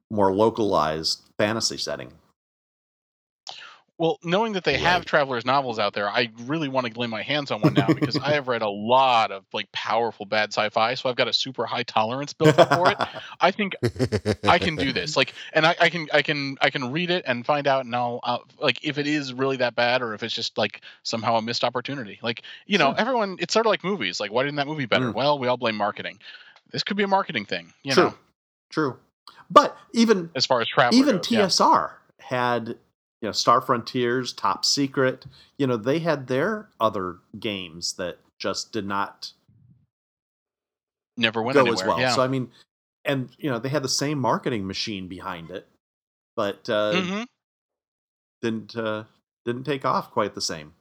more 0.09 0.33
localized 0.33 1.23
fantasy 1.37 1.77
setting. 1.77 2.11
Well, 3.99 4.19
knowing 4.23 4.53
that 4.53 4.63
they 4.63 4.77
have 4.77 5.05
Travellers 5.05 5.43
novels 5.43 5.79
out 5.79 5.95
there, 5.95 6.07
I 6.07 6.29
really 6.43 6.67
want 6.67 6.85
to 6.85 6.99
lay 6.99 7.07
my 7.07 7.23
hands 7.23 7.49
on 7.49 7.61
one 7.61 7.73
now 7.73 7.87
because 7.87 8.15
I 8.15 8.33
have 8.33 8.47
read 8.47 8.61
a 8.61 8.69
lot 8.69 9.31
of 9.31 9.43
like 9.53 9.71
powerful 9.71 10.27
bad 10.27 10.53
sci-fi, 10.53 10.93
so 10.93 11.09
I've 11.09 11.15
got 11.15 11.27
a 11.27 11.33
super 11.33 11.65
high 11.65 11.81
tolerance 11.81 12.31
built 12.31 12.59
up 12.59 12.69
for 12.69 12.91
it. 12.91 12.97
I 13.41 13.49
think 13.49 13.75
I 14.47 14.59
can 14.59 14.75
do 14.75 14.93
this. 14.93 15.17
Like, 15.17 15.33
and 15.51 15.65
I, 15.65 15.75
I 15.81 15.89
can, 15.89 16.07
I 16.13 16.21
can, 16.21 16.57
I 16.61 16.69
can 16.69 16.91
read 16.91 17.09
it 17.09 17.23
and 17.25 17.43
find 17.43 17.65
out, 17.65 17.85
and 17.85 17.95
I'll, 17.95 18.19
I'll 18.21 18.45
like 18.61 18.85
if 18.85 18.99
it 18.99 19.07
is 19.07 19.33
really 19.33 19.57
that 19.57 19.73
bad 19.73 20.03
or 20.03 20.13
if 20.13 20.21
it's 20.21 20.35
just 20.35 20.59
like 20.59 20.81
somehow 21.01 21.37
a 21.37 21.41
missed 21.41 21.63
opportunity. 21.63 22.19
Like, 22.21 22.43
you 22.67 22.77
know, 22.77 22.91
Sure. 22.91 22.99
everyone, 22.99 23.37
it's 23.39 23.51
sort 23.51 23.65
of 23.65 23.71
like 23.71 23.83
movies. 23.83 24.19
Like, 24.19 24.31
why 24.31 24.43
didn't 24.43 24.57
that 24.57 24.67
movie 24.67 24.85
better? 24.85 25.11
Mm. 25.11 25.15
Well, 25.15 25.39
we 25.39 25.47
all 25.47 25.57
blame 25.57 25.75
marketing. 25.75 26.19
This 26.69 26.83
could 26.83 26.97
be 26.97 27.03
a 27.03 27.07
marketing 27.07 27.45
thing, 27.45 27.73
you 27.81 27.93
True, 27.93 28.03
know, 28.03 28.13
true. 28.69 28.97
But 29.49 29.77
even 29.93 30.29
as 30.35 30.45
far 30.45 30.61
as 30.61 30.67
travel. 30.67 30.97
even 30.97 31.17
goes, 31.17 31.31
yeah. 31.31 31.45
TSR 31.45 31.91
had 32.19 32.67
you 32.69 32.75
know 33.23 33.31
Star 33.31 33.61
Frontiers, 33.61 34.33
Top 34.33 34.65
Secret. 34.65 35.25
You 35.57 35.67
know 35.67 35.77
they 35.77 35.99
had 35.99 36.27
their 36.27 36.69
other 36.79 37.17
games 37.39 37.93
that 37.93 38.17
just 38.39 38.71
did 38.71 38.85
not 38.85 39.31
never 41.15 41.41
went 41.41 41.55
go 41.55 41.61
anywhere. 41.61 41.81
as 41.83 41.87
well. 41.87 41.99
Yeah. 41.99 42.11
So 42.11 42.21
I 42.21 42.27
mean, 42.27 42.51
and 43.05 43.29
you 43.37 43.49
know 43.49 43.59
they 43.59 43.69
had 43.69 43.83
the 43.83 43.89
same 43.89 44.19
marketing 44.19 44.67
machine 44.67 45.07
behind 45.07 45.49
it, 45.49 45.67
but 46.35 46.69
uh, 46.69 46.93
Mhm. 46.93 47.25
didn't 48.41 48.75
uh, 48.75 49.05
didn't 49.45 49.63
take 49.63 49.85
off 49.85 50.11
quite 50.11 50.35
the 50.35 50.41
same. 50.41 50.73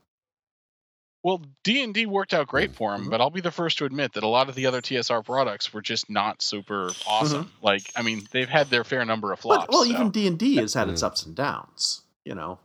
Well, 1.27 1.43
D 1.65 1.83
and 1.83 1.93
D 1.93 2.07
worked 2.07 2.33
out 2.35 2.47
great 2.47 2.77
for 2.77 2.95
him, 2.95 3.07
Mhm. 3.07 3.11
but 3.11 3.21
I'll 3.21 3.31
be 3.31 3.41
the 3.41 3.51
first 3.51 3.79
to 3.79 3.85
admit 3.85 4.13
that 4.13 4.23
a 4.23 4.29
lot 4.29 4.49
of 4.49 4.55
the 4.55 4.65
other 4.67 4.81
TSR 4.81 5.25
products 5.25 5.73
were 5.73 5.83
just 5.83 6.09
not 6.09 6.41
super 6.41 6.93
awesome. 7.05 7.51
Like, 7.61 7.83
I 7.97 8.03
mean, 8.03 8.29
they've 8.31 8.49
had 8.49 8.71
their 8.71 8.85
fair 8.85 9.05
number 9.05 9.33
of 9.33 9.41
flops. 9.41 9.63
Mm-hmm. 9.65 9.67
But, 9.73 9.75
well, 9.75 9.85
so- 9.87 9.91
even 9.91 10.11
D 10.13 10.29
and 10.29 10.39
D 10.39 10.55
has 10.55 10.75
had 10.75 10.89
its 10.89 11.03
Mhm. 11.03 11.07
ups 11.07 11.25
and 11.25 11.35
downs. 11.35 12.03
You 12.25 12.37
know, 12.37 12.61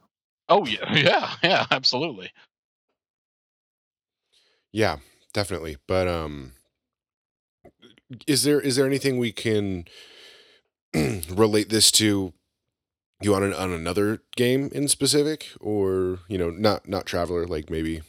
oh 0.48 0.68
yeah, 0.68 0.94
yeah, 0.94 1.34
yeah, 1.42 1.66
absolutely. 1.72 2.32
Yeah, 4.72 4.98
definitely. 5.34 5.78
But 5.88 6.08
um 6.08 6.54
is 8.28 8.44
there 8.44 8.62
is 8.62 8.76
there 8.76 8.86
anything 8.86 9.18
we 9.18 9.32
can 9.32 9.86
relate 11.30 11.70
this 11.70 11.90
to 11.94 12.34
you 13.24 13.36
on 13.36 13.44
an, 13.44 13.54
on 13.54 13.72
another 13.72 14.22
game 14.36 14.70
in 14.74 14.88
specific 14.88 15.48
or, 15.60 16.20
you 16.28 16.38
know, 16.38 16.50
not 16.52 16.88
not 16.88 17.06
Traveller 17.08 17.46
like 17.48 17.70
maybe, 17.70 18.02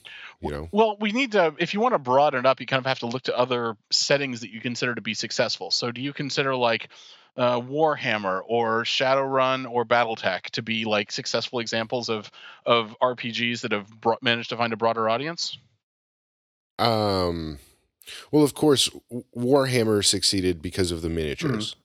you 0.43 0.51
know. 0.51 0.69
Well, 0.73 0.97
we 1.01 1.13
need 1.13 1.33
to. 1.33 1.55
If 1.59 1.75
you 1.75 1.81
want 1.81 1.95
to 1.95 1.99
broaden 1.99 2.41
it 2.41 2.47
up, 2.47 2.61
you 2.61 2.67
kind 2.67 2.79
of 2.79 2.87
have 2.87 2.99
to 3.01 3.07
look 3.07 3.23
to 3.25 3.37
other 3.39 3.77
settings 3.91 4.41
that 4.41 4.51
you 4.51 4.61
consider 4.61 4.95
to 4.95 5.01
be 5.01 5.15
successful. 5.15 5.71
So, 5.71 5.91
do 5.93 6.01
you 6.01 6.13
consider 6.13 6.55
like 6.57 6.89
uh, 7.37 7.61
Warhammer 7.61 8.43
or 8.47 8.85
Shadowrun 8.85 9.71
or 9.71 9.85
BattleTech 9.85 10.43
to 10.51 10.63
be 10.63 10.85
like 10.85 11.11
successful 11.13 11.61
examples 11.61 12.09
of 12.09 12.31
of 12.67 12.95
RPGs 13.01 13.63
that 13.63 13.73
have 13.73 13.89
brought, 14.01 14.23
managed 14.23 14.51
to 14.51 14.57
find 14.57 14.73
a 14.73 14.77
broader 14.77 15.09
audience? 15.09 15.57
Um 16.79 17.59
well, 18.31 18.43
of 18.43 18.55
course, 18.55 18.91
Warhammer 19.37 20.05
succeeded 20.05 20.61
because 20.61 20.91
of 20.91 21.03
the 21.03 21.09
miniatures. 21.09 21.77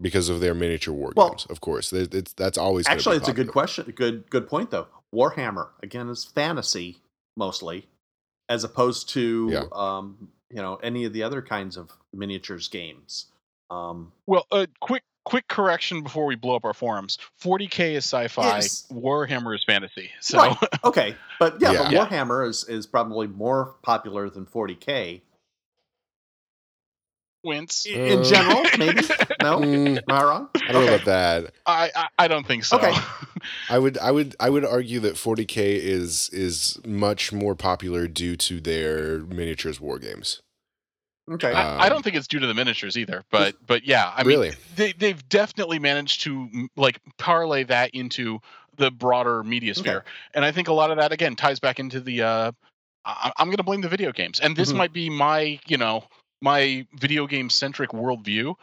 Because 0.00 0.28
of 0.28 0.40
their 0.40 0.54
miniature 0.54 0.92
war 0.94 1.12
Well- 1.16 1.30
games, 1.30 1.46
of 1.48 1.60
course. 1.60 1.88
There- 1.90 2.06
It's, 2.12 2.32
that's 2.34 2.58
always 2.58 2.86
gonna 2.86 2.96
be 2.96 3.00
actually, 3.00 3.16
it's 3.16 3.28
a 3.28 3.32
good 3.32 3.48
question. 3.48 3.90
Good 3.96 4.28
good 4.30 4.46
point 4.48 4.70
though. 4.70 4.88
Warhammer 5.14 5.70
again 5.82 6.08
is 6.08 6.24
fantasy 6.24 6.98
mostly, 7.36 7.86
as 8.48 8.64
opposed 8.64 9.08
to 9.10 9.48
Yeah. 9.50 9.64
um, 9.72 10.28
you 10.50 10.62
know 10.62 10.76
any 10.76 11.04
of 11.04 11.12
the 11.12 11.22
other 11.22 11.42
kinds 11.42 11.76
of 11.76 11.90
miniatures 12.12 12.68
games. 12.68 13.26
Um, 13.70 14.12
Well, 14.26 14.46
uh, 14.52 14.66
quick 14.80 15.02
quick 15.24 15.48
correction 15.48 16.04
before 16.04 16.24
we 16.24 16.36
blow 16.36 16.54
up 16.54 16.64
our 16.64 16.72
forums. 16.74 17.18
40k 17.42 17.94
is 17.96 18.04
sci-fi. 18.04 18.44
Yes. 18.58 18.86
Warhammer 18.92 19.56
is 19.56 19.64
fantasy. 19.64 20.10
So 20.20 20.38
Right. 20.38 20.56
okay, 20.84 21.16
but 21.40 21.60
yeah, 21.60 21.72
but 21.72 21.90
Yeah. 21.90 22.06
Warhammer 22.06 22.46
is 22.48 22.62
is 22.68 22.86
probably 22.86 23.26
more 23.26 23.74
popular 23.82 24.30
than 24.30 24.46
40k 24.46 25.20
wince. 27.46 27.86
I- 27.88 27.96
in 27.96 28.24
general. 28.24 28.66
Maybe 28.76 29.00
no, 29.40 29.56
Mm, 29.58 29.96
am 29.98 30.02
I 30.10 30.22
wrong? 30.24 30.48
I 30.68 30.72
don't 30.72 30.84
know 30.84 30.92
about 30.94 31.06
that. 31.06 31.52
I, 31.64 31.90
I 31.96 32.08
I 32.18 32.28
don't 32.28 32.46
think 32.46 32.64
so. 32.64 32.76
Okay. 32.76 32.92
I 33.70 33.78
would 33.78 33.96
I 33.98 34.10
would 34.10 34.36
I 34.38 34.50
would 34.50 34.64
argue 34.64 35.00
that 35.00 35.14
40k 35.14 35.56
is 35.76 36.28
is 36.32 36.78
much 36.84 37.32
more 37.32 37.54
popular 37.54 38.06
due 38.08 38.36
to 38.36 38.60
their 38.60 39.20
miniatures 39.20 39.80
war 39.80 39.98
games. 39.98 40.40
Okay, 41.28 41.52
I, 41.52 41.86
I 41.86 41.88
don't 41.88 42.04
think 42.04 42.14
it's 42.14 42.28
due 42.28 42.38
to 42.38 42.46
the 42.46 42.54
miniatures 42.54 42.96
either, 42.96 43.24
but 43.32 43.54
but 43.66 43.84
yeah, 43.84 44.12
I 44.14 44.22
mean, 44.22 44.38
really? 44.38 44.52
they 44.76 44.92
they've 44.92 45.28
definitely 45.28 45.78
managed 45.80 46.22
to 46.22 46.68
like 46.76 47.00
parlay 47.18 47.64
that 47.64 47.90
into 47.94 48.38
the 48.76 48.90
broader 48.92 49.42
media 49.42 49.72
Okay. 49.72 49.80
sphere, 49.80 50.04
and 50.34 50.44
I 50.44 50.52
think 50.52 50.68
a 50.68 50.72
lot 50.72 50.90
of 50.92 50.98
that 50.98 51.10
again 51.12 51.34
ties 51.34 51.58
back 51.58 51.80
into 51.80 52.00
the. 52.00 52.22
Uh, 52.22 52.52
I, 53.04 53.32
I'm 53.38 53.46
going 53.48 53.56
to 53.56 53.62
blame 53.64 53.80
the 53.80 53.88
video 53.88 54.12
games, 54.12 54.38
and 54.40 54.54
this 54.56 54.72
Mhm. 54.72 54.76
might 54.76 54.92
be 54.92 55.10
my 55.10 55.58
you 55.66 55.76
know 55.78 56.04
my 56.40 56.86
video 56.94 57.26
game 57.26 57.50
centric 57.50 57.90
worldview, 57.90 58.54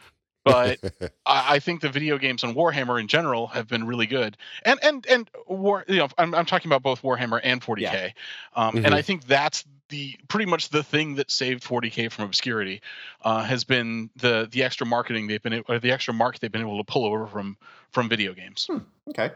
but 0.44 0.78
I, 1.26 1.54
I 1.56 1.58
think 1.58 1.80
the 1.80 1.88
video 1.88 2.18
games 2.18 2.44
and 2.44 2.54
Warhammer 2.54 3.00
in 3.00 3.08
general 3.08 3.48
have 3.48 3.68
been 3.68 3.86
really 3.86 4.06
good, 4.06 4.36
and 4.64 4.78
and 4.82 5.06
and 5.06 5.30
war. 5.46 5.84
You 5.88 5.96
know, 5.96 6.08
I'm 6.18 6.34
I'm 6.34 6.46
talking 6.46 6.68
about 6.68 6.82
both 6.82 7.02
Warhammer 7.02 7.40
and 7.42 7.60
40k, 7.60 8.12
um, 8.54 8.76
and 8.76 8.86
Mhm. 8.86 8.92
I 8.92 9.02
think 9.02 9.26
that's 9.26 9.64
the 9.90 10.16
pretty 10.28 10.46
much 10.46 10.70
the 10.70 10.82
thing 10.82 11.16
that 11.16 11.30
saved 11.30 11.62
40k 11.62 12.10
from 12.10 12.24
obscurity 12.24 12.80
uh, 13.22 13.42
has 13.42 13.64
been 13.64 14.10
the 14.16 14.48
the 14.50 14.62
extra 14.62 14.86
marketing 14.86 15.26
they've 15.26 15.42
been 15.42 15.62
or 15.68 15.78
the 15.78 15.92
extra 15.92 16.14
market 16.14 16.40
they've 16.40 16.52
been 16.52 16.62
able 16.62 16.78
to 16.78 16.84
pull 16.84 17.04
over 17.04 17.26
from 17.26 17.56
from 17.90 18.08
video 18.08 18.32
games. 18.32 18.68
okay. 19.10 19.32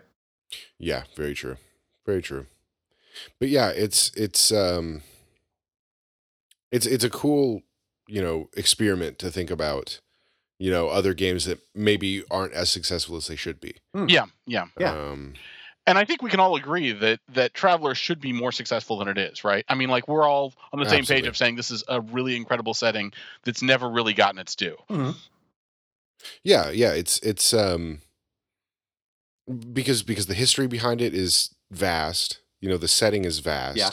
Yeah, 0.78 1.04
very 1.14 1.34
true. 1.34 1.56
Very 2.06 2.22
true. 2.22 2.46
But 3.38 3.48
yeah, 3.48 3.68
it's 3.68 4.10
it's 4.14 4.50
um 4.52 5.02
it's 6.70 6.86
it's 6.86 7.04
a 7.04 7.10
cool, 7.10 7.62
you 8.08 8.20
know, 8.20 8.48
experiment 8.56 9.18
to 9.20 9.30
think 9.30 9.50
about, 9.50 10.00
you 10.58 10.70
know, 10.70 10.88
other 10.88 11.14
games 11.14 11.44
that 11.44 11.60
maybe 11.74 12.24
aren't 12.30 12.54
as 12.54 12.70
successful 12.70 13.16
as 13.16 13.28
they 13.28 13.36
should 13.36 13.60
be. 13.60 13.76
Yeah, 13.94 14.26
yeah, 14.46 14.66
Yeah. 14.78 14.92
Um 14.92 15.34
and 15.86 15.96
I 15.96 16.04
think 16.04 16.20
we 16.22 16.28
can 16.28 16.38
all 16.38 16.54
agree 16.54 16.92
that 16.92 17.20
that 17.30 17.54
Traveller 17.54 17.94
should 17.94 18.20
be 18.20 18.30
more 18.32 18.52
successful 18.52 18.98
than 18.98 19.08
it 19.08 19.16
is, 19.16 19.42
right? 19.42 19.64
I 19.70 19.74
mean, 19.74 19.88
like 19.88 20.06
we're 20.06 20.28
all 20.28 20.52
on 20.70 20.80
the 20.80 20.88
same 20.88 21.04
page 21.04 21.26
of 21.26 21.34
saying 21.34 21.56
this 21.56 21.70
is 21.70 21.82
a 21.88 22.02
really 22.02 22.36
incredible 22.36 22.74
setting 22.74 23.12
that's 23.44 23.62
never 23.62 23.88
really 23.88 24.12
gotten 24.12 24.38
its 24.38 24.54
due. 24.54 24.76
yeah, 26.42 26.70
yeah, 26.70 26.92
it's 26.92 27.18
it's 27.20 27.54
um 27.54 28.00
because 29.72 30.02
because 30.02 30.26
the 30.26 30.34
history 30.34 30.66
behind 30.66 31.00
it 31.00 31.14
is 31.14 31.54
vast, 31.70 32.40
you 32.60 32.68
know, 32.68 32.76
the 32.76 32.88
setting 32.88 33.24
is 33.24 33.38
vast. 33.38 33.78
Yeah. 33.78 33.90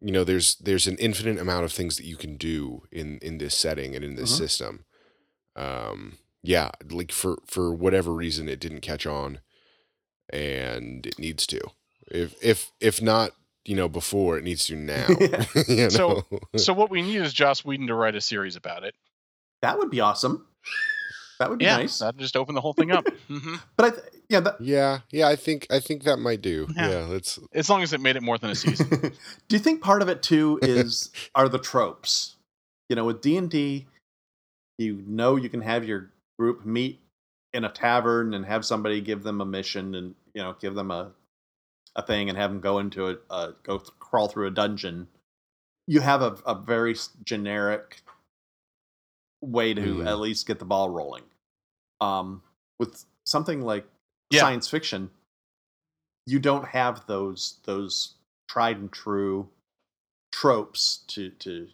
You 0.00 0.12
know, 0.12 0.24
there's 0.24 0.56
there's 0.56 0.86
an 0.86 0.96
infinite 0.98 1.38
amount 1.38 1.64
of 1.64 1.72
things 1.72 1.96
that 1.96 2.06
you 2.06 2.16
can 2.16 2.36
do 2.36 2.82
in 2.92 3.18
in 3.18 3.38
this 3.38 3.56
setting 3.56 3.94
and 3.96 4.04
in 4.04 4.14
this 4.14 4.32
Mhm. 4.32 4.36
system. 4.38 4.84
Um 5.56 6.18
yeah, 6.42 6.70
like 6.90 7.10
for 7.12 7.38
for 7.46 7.72
whatever 7.74 8.12
reason 8.12 8.48
it 8.48 8.60
didn't 8.60 8.80
catch 8.80 9.06
on 9.06 9.40
and 10.30 11.06
it 11.06 11.18
needs 11.18 11.46
to. 11.48 11.60
If 12.10 12.34
if 12.42 12.70
if 12.80 13.02
not, 13.02 13.32
you 13.64 13.74
know, 13.76 13.88
before 13.88 14.38
it 14.38 14.44
needs 14.44 14.66
to 14.66 14.76
now. 14.76 15.08
you 15.68 15.90
So- 15.90 16.24
so 16.56 16.72
what 16.72 16.90
we 16.90 17.02
need 17.02 17.20
is 17.20 17.32
Joss 17.32 17.64
Whedon 17.64 17.86
to 17.88 17.94
write 17.94 18.14
a 18.14 18.20
series 18.20 18.56
about 18.56 18.84
it. 18.84 18.94
That 19.62 19.78
would 19.78 19.90
be 19.90 20.00
awesome. 20.00 20.46
That 21.38 21.50
would 21.50 21.58
be 21.60 21.66
yeah, 21.66 21.76
nice. 21.76 21.98
that 22.00 22.16
just 22.16 22.36
opened 22.36 22.56
the 22.56 22.60
whole 22.60 22.72
thing 22.72 22.90
up. 22.90 23.06
hmm 23.28 23.56
But 23.76 23.86
I, 23.86 23.90
th- 23.90 24.02
yeah, 24.28 24.40
that, 24.40 24.60
Yeah, 24.60 25.00
yeah, 25.10 25.28
I 25.28 25.36
think 25.36 25.66
I 25.70 25.80
think 25.80 26.04
that 26.04 26.18
might 26.18 26.42
do. 26.42 26.66
Yeah. 26.74 26.90
Yeah, 26.90 27.06
let's 27.08 27.38
As 27.52 27.70
long 27.70 27.82
as 27.82 27.92
it 27.92 28.00
made 28.00 28.16
it 28.16 28.22
more 28.22 28.38
than 28.38 28.50
a 28.50 28.54
season. 28.54 28.88
do 29.48 29.56
you 29.56 29.58
think 29.58 29.82
part 29.82 30.02
of 30.02 30.08
it 30.08 30.22
too 30.22 30.58
is 30.62 31.10
are 31.34 31.48
the 31.48 31.58
tropes? 31.58 32.36
You 32.88 32.96
know, 32.96 33.04
with 33.04 33.20
D 33.20 33.36
and 33.36 33.50
D, 33.50 33.86
you 34.78 35.02
know 35.06 35.36
you 35.36 35.48
can 35.48 35.60
have 35.60 35.84
your 35.84 36.10
group 36.38 36.64
meet 36.64 37.00
in 37.52 37.64
a 37.64 37.68
tavern 37.70 38.34
and 38.34 38.44
have 38.44 38.64
somebody 38.64 39.00
give 39.00 39.22
them 39.22 39.40
a 39.40 39.46
mission 39.46 39.94
and 39.94 40.14
you 40.34 40.42
know 40.42 40.54
give 40.60 40.74
them 40.74 40.90
a 40.90 41.12
a 41.96 42.02
thing 42.02 42.28
and 42.28 42.38
have 42.38 42.50
them 42.50 42.60
go 42.60 42.78
into 42.78 43.08
a, 43.08 43.16
a 43.30 43.54
go 43.62 43.78
th- 43.78 43.90
crawl 43.98 44.28
through 44.28 44.46
a 44.46 44.50
dungeon. 44.50 45.08
You 45.86 46.00
have 46.00 46.22
a, 46.22 46.36
a 46.46 46.54
very 46.54 46.94
generic 47.24 48.02
way 49.40 49.74
to 49.74 49.98
Mhm. 49.98 50.06
at 50.06 50.18
least 50.18 50.46
get 50.46 50.58
the 50.58 50.64
ball 50.64 50.90
rolling. 50.90 51.24
Um, 52.00 52.42
with 52.78 53.04
something 53.24 53.62
like 53.62 53.86
Yeah. 54.30 54.40
science 54.40 54.68
fiction, 54.68 55.10
you 56.26 56.38
don't 56.38 56.66
have 56.66 57.06
those 57.06 57.60
those 57.64 58.14
tried 58.48 58.78
and 58.78 58.92
true 58.92 59.50
tropes 60.32 60.98
to 61.08 61.30
to 61.30 61.68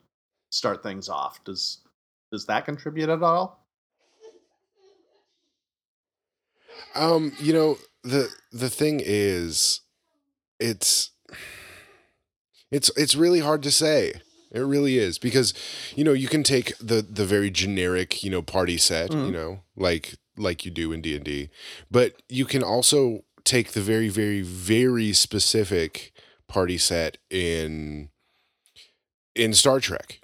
start 0.50 0.82
things 0.82 1.08
off. 1.08 1.42
Does 1.44 1.78
does 2.32 2.46
that 2.46 2.64
contribute 2.64 3.08
at 3.08 3.22
all? 3.22 3.66
Um, 6.94 7.32
you 7.40 7.52
know, 7.52 7.78
the 8.02 8.28
the 8.52 8.70
thing 8.70 9.00
is 9.04 9.80
it's 10.60 11.10
it's 12.70 12.90
it's 12.96 13.14
really 13.14 13.40
hard 13.40 13.62
to 13.64 13.70
say. 13.70 14.14
It 14.54 14.60
really 14.60 14.98
is 14.98 15.18
because 15.18 15.52
you 15.96 16.04
know, 16.04 16.12
you 16.12 16.28
can 16.28 16.42
take 16.42 16.78
the 16.78 17.02
the 17.02 17.26
very 17.26 17.50
generic, 17.50 18.22
you 18.22 18.30
know, 18.30 18.40
party 18.40 18.78
set, 18.78 19.10
you 19.10 19.16
Mhm. 19.16 19.32
know, 19.32 19.60
like 19.76 20.14
like 20.36 20.64
you 20.64 20.70
do 20.70 20.92
in 20.92 21.00
D&D, 21.00 21.48
but 21.90 22.14
you 22.28 22.44
can 22.44 22.62
also 22.62 23.24
take 23.44 23.72
the 23.72 23.80
very 23.80 24.08
very 24.08 24.40
very 24.42 25.12
specific 25.12 26.12
party 26.48 26.78
set 26.78 27.18
in 27.30 28.08
in 29.34 29.52
Star 29.52 29.80
Trek 29.80 30.20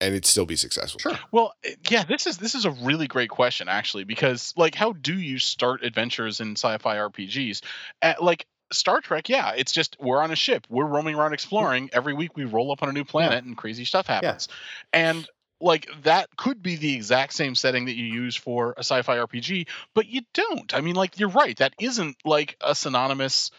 and 0.00 0.12
it'd 0.12 0.26
still 0.26 0.46
be 0.46 0.56
successful. 0.56 1.00
Sure. 1.00 1.18
Well, 1.32 1.54
eh, 1.64 1.74
yeah, 1.88 2.04
this 2.04 2.26
is 2.26 2.38
this 2.38 2.54
is 2.54 2.64
a 2.64 2.70
really 2.70 3.06
great 3.06 3.30
question 3.30 3.68
actually 3.68 4.04
because 4.04 4.52
like 4.56 4.74
how 4.74 4.92
do 4.92 5.18
you 5.18 5.38
start 5.38 5.82
adventures 5.82 6.40
in 6.40 6.52
sci-fi 6.52 6.96
RPGs? 6.96 7.62
Uh, 8.02 8.14
like 8.20 8.46
Star 8.72 9.00
Trek, 9.00 9.28
yeah, 9.28 9.52
it's 9.56 9.72
just 9.72 9.96
we're 10.00 10.22
on 10.22 10.30
a 10.30 10.36
ship, 10.36 10.66
we're 10.68 10.86
roaming 10.86 11.14
around 11.14 11.32
exploring. 11.32 11.90
Every 11.92 12.14
week 12.14 12.36
we 12.36 12.44
roll 12.44 12.72
up 12.72 12.82
on 12.82 12.88
a 12.88 12.92
new 12.92 13.04
planet 13.04 13.44
and 13.44 13.56
crazy 13.56 13.84
stuff 13.84 14.06
happens. 14.06 14.48
And 14.92 15.28
like 15.60 15.88
that 16.02 16.28
could 16.36 16.62
be 16.62 16.76
the 16.76 16.94
exact 16.94 17.32
same 17.32 17.54
setting 17.54 17.84
that 17.86 17.94
you 17.94 18.04
use 18.04 18.36
for 18.36 18.72
a 18.76 18.80
sci-fi 18.80 19.18
RPG, 19.18 19.68
but 19.94 20.06
you 20.06 20.22
don't. 20.34 20.74
I 20.74 20.80
mean, 20.80 20.94
like 20.96 21.18
you're 21.18 21.28
right, 21.28 21.56
that 21.58 21.74
isn't 21.80 22.16
like 22.24 22.56
a 22.60 22.74
synonymous, 22.74 23.50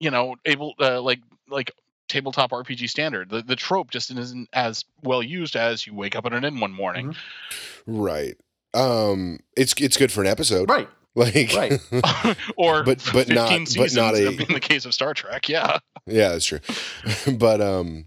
you 0.00 0.10
know, 0.10 0.36
able 0.44 0.74
uh, 0.80 1.00
like 1.00 1.20
like 1.48 1.70
tabletop 2.08 2.50
RPG 2.50 2.90
standard. 2.90 3.30
The 3.30 3.42
the 3.42 3.56
trope 3.56 3.90
just 3.90 4.10
isn't 4.10 4.48
as 4.52 4.84
well 5.02 5.22
used 5.22 5.56
as 5.56 5.86
you 5.86 5.94
wake 5.94 6.16
up 6.16 6.26
at 6.26 6.32
an 6.32 6.44
inn 6.44 6.60
one 6.60 6.72
morning. 6.72 7.12
Mhm. 7.12 7.16
Right. 7.86 8.36
Um 8.74 9.40
it's 9.56 9.72
it's 9.80 9.96
good 9.96 10.10
for 10.12 10.20
an 10.20 10.26
episode. 10.26 10.68
Right. 10.68 10.88
Like 11.16 11.52
Right. 11.54 11.80
or 12.56 12.82
But- 12.82 12.98
but 13.12 13.26
15 13.28 13.34
not- 13.34 13.68
but 13.76 13.94
not 13.94 14.14
a- 14.14 14.28
in 14.28 14.52
the 14.52 14.60
case 14.60 14.84
of 14.84 14.94
Star 14.94 15.14
Trek. 15.14 15.48
Yeah. 15.48 15.78
Yeah, 16.06 16.30
that's 16.30 16.44
true. 16.46 16.60
but 17.38 17.60
um 17.60 18.06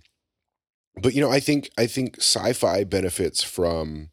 but 1.01 1.13
you 1.13 1.21
know, 1.21 1.31
I 1.31 1.39
think 1.39 1.69
I 1.77 1.87
think 1.87 2.17
sci-fi 2.17 2.83
benefits 2.83 3.43
from 3.43 4.09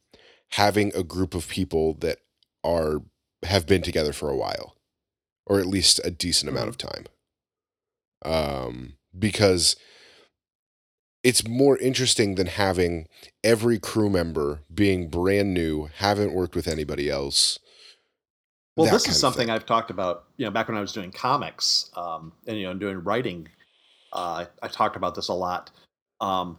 having 0.52 0.94
a 0.94 1.02
group 1.02 1.34
of 1.34 1.48
people 1.48 1.94
that 1.94 2.18
are 2.62 3.00
have 3.42 3.66
been 3.66 3.82
together 3.82 4.12
for 4.12 4.30
a 4.30 4.36
while 4.36 4.76
or 5.46 5.58
at 5.60 5.66
least 5.66 6.00
a 6.04 6.10
decent 6.10 6.48
amount 6.48 6.68
of 6.68 6.78
time. 6.78 7.06
Um 8.24 8.94
because 9.18 9.76
it's 11.22 11.46
more 11.46 11.78
interesting 11.78 12.34
than 12.34 12.46
having 12.48 13.06
every 13.42 13.78
crew 13.78 14.10
member 14.10 14.60
being 14.72 15.08
brand 15.08 15.54
new, 15.54 15.88
haven't 15.98 16.32
worked 16.34 16.54
with 16.54 16.68
anybody 16.68 17.08
else. 17.08 17.58
Well, 18.76 18.90
this 18.90 19.08
is 19.08 19.18
something. 19.18 19.50
I've 19.50 19.66
talked 19.66 19.90
about, 19.90 20.24
you 20.36 20.44
know, 20.44 20.50
back 20.50 20.68
when 20.68 20.76
I 20.76 20.80
was 20.80 20.92
doing 20.92 21.12
comics, 21.12 21.90
um, 21.96 22.32
and 22.46 22.58
you 22.58 22.64
know, 22.66 22.74
doing 22.74 23.02
writing. 23.04 23.48
Uh, 24.12 24.46
I, 24.62 24.66
I 24.66 24.68
talked 24.68 24.96
about 24.96 25.14
this 25.14 25.28
a 25.28 25.34
lot. 25.34 25.70
Um, 26.20 26.58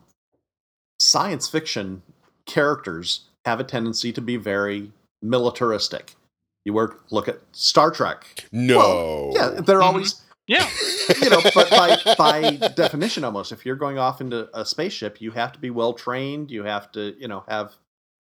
science 0.99 1.47
fiction 1.49 2.01
characters 2.45 3.21
have 3.45 3.59
a 3.59 3.63
tendency 3.63 4.11
to 4.13 4.21
be 4.21 4.37
very 4.37 4.91
militaristic. 5.21 6.15
You 6.63 6.73
work, 6.73 7.03
look 7.11 7.27
at 7.27 7.39
Star 7.51 7.91
Trek. 7.91 8.45
No. 8.51 8.77
Well, 8.77 9.31
yeah, 9.35 9.61
they're 9.61 9.79
Mhm. 9.79 9.83
always, 9.83 10.21
Yeah. 10.47 10.67
you 11.21 11.29
know, 11.29 11.41
but 11.53 11.69
by 11.69 11.97
by 12.17 12.55
definition, 12.75 13.23
almost, 13.23 13.51
if 13.51 13.65
you're 13.65 13.75
going 13.75 13.97
off 13.97 14.21
into 14.21 14.49
a 14.57 14.65
spaceship, 14.65 15.21
you 15.21 15.31
have 15.31 15.51
to 15.53 15.59
be 15.59 15.69
well 15.69 15.93
trained. 15.93 16.49
You 16.49 16.63
have 16.63 16.91
to, 16.93 17.15
you 17.19 17.27
know, 17.27 17.43
have, 17.47 17.73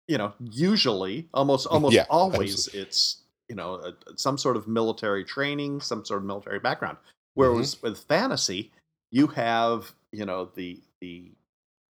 you 0.07 0.19
know, 0.19 0.33
usually, 0.41 1.29
almost 1.35 1.67
almost 1.67 1.95
Yeah, 1.95 2.05
always, 2.11 2.69
it's 2.69 3.20
you 3.51 3.57
know 3.57 3.75
a, 3.75 3.93
some 4.17 4.39
sort 4.39 4.57
of 4.57 4.67
military 4.69 5.25
training, 5.25 5.81
some 5.81 6.05
sort 6.05 6.21
of 6.21 6.25
military 6.25 6.61
background. 6.61 6.97
Whereas 7.35 7.83
with 7.83 7.99
fantasy, 8.05 8.71
you 9.11 9.27
have, 9.27 9.93
you 10.13 10.25
know, 10.25 10.51
the 10.55 10.81
the 11.01 11.33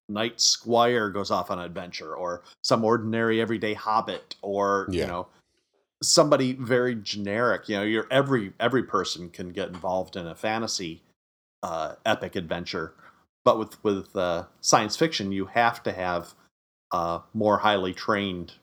knight 0.08 0.40
squire 0.40 1.10
goes 1.10 1.30
off 1.30 1.50
on 1.50 1.58
an 1.58 1.66
adventure, 1.66 2.14
or 2.14 2.42
some 2.62 2.84
ordinary 2.84 3.40
everyday 3.40 3.74
hobbit, 3.74 4.36
or 4.42 4.88
Yeah. 4.90 5.02
you 5.02 5.06
know 5.06 5.26
somebody 6.02 6.54
very 6.54 6.94
generic. 6.94 7.68
You 7.68 7.76
know, 7.76 7.82
you're 7.82 8.06
every 8.10 8.54
every 8.58 8.82
person 8.82 9.28
can 9.28 9.50
get 9.50 9.68
involved 9.68 10.16
in 10.16 10.26
a 10.26 10.34
fantasy 10.34 11.02
uh, 11.62 11.96
epic 12.06 12.36
adventure, 12.36 12.94
but 13.44 13.58
with 13.58 13.84
with 13.84 14.16
uh, 14.16 14.44
science 14.62 14.96
fiction, 14.96 15.30
you 15.30 15.44
have 15.46 15.82
to 15.82 15.92
have 15.92 16.34
uh, 16.90 17.20
more 17.34 17.58
highly 17.58 17.92
trained 17.92 18.54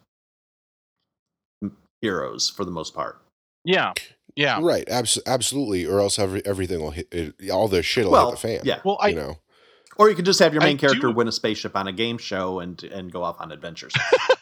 heroes 2.02 2.50
for 2.50 2.66
the 2.66 2.72
most 2.72 2.94
part. 2.94 3.22
Yeah. 3.64 3.94
Yeah. 4.36 4.60
Right, 4.62 4.88
abs- 4.90 5.20
absolutely, 5.26 5.86
or 5.86 6.00
else 6.00 6.20
every, 6.20 6.46
everything 6.46 6.80
will 6.80 6.92
hit 6.92 7.08
it, 7.12 7.50
all 7.50 7.68
the 7.68 7.82
shit 7.82 8.06
will 8.06 8.12
well, 8.12 8.30
hit 8.32 8.40
the 8.42 8.48
fan. 8.48 8.60
yeah. 8.64 8.80
Well, 8.86 8.98
I 9.02 9.10
you 9.10 9.16
know, 9.16 9.38
Or 9.98 10.10
you 10.10 10.16
could 10.16 10.26
just 10.26 10.40
have 10.40 10.54
your 10.54 10.62
I 10.62 10.68
main 10.68 10.78
character 10.78 11.08
do- 11.08 11.12
win 11.14 11.28
a 11.28 11.32
spaceship 11.32 11.76
on 11.76 11.88
a 11.88 11.92
game 11.92 12.18
show 12.20 12.60
and 12.60 12.82
and 12.84 13.12
go 13.12 13.24
off 13.24 13.38
on 13.42 13.52
adventures. 13.52 13.94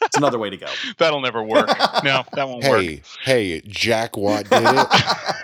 it's 0.02 0.18
another 0.18 0.38
way 0.38 0.50
to 0.50 0.58
go. 0.58 0.68
that'll 0.98 1.22
never 1.22 1.42
work. 1.42 1.70
No, 2.04 2.24
that 2.34 2.48
won't 2.48 2.64
work. 2.66 2.82
hey, 2.82 3.02
hey, 3.24 3.62
Jack 3.62 4.18
Watt 4.18 4.50
did 4.50 4.64
it. 4.64 4.88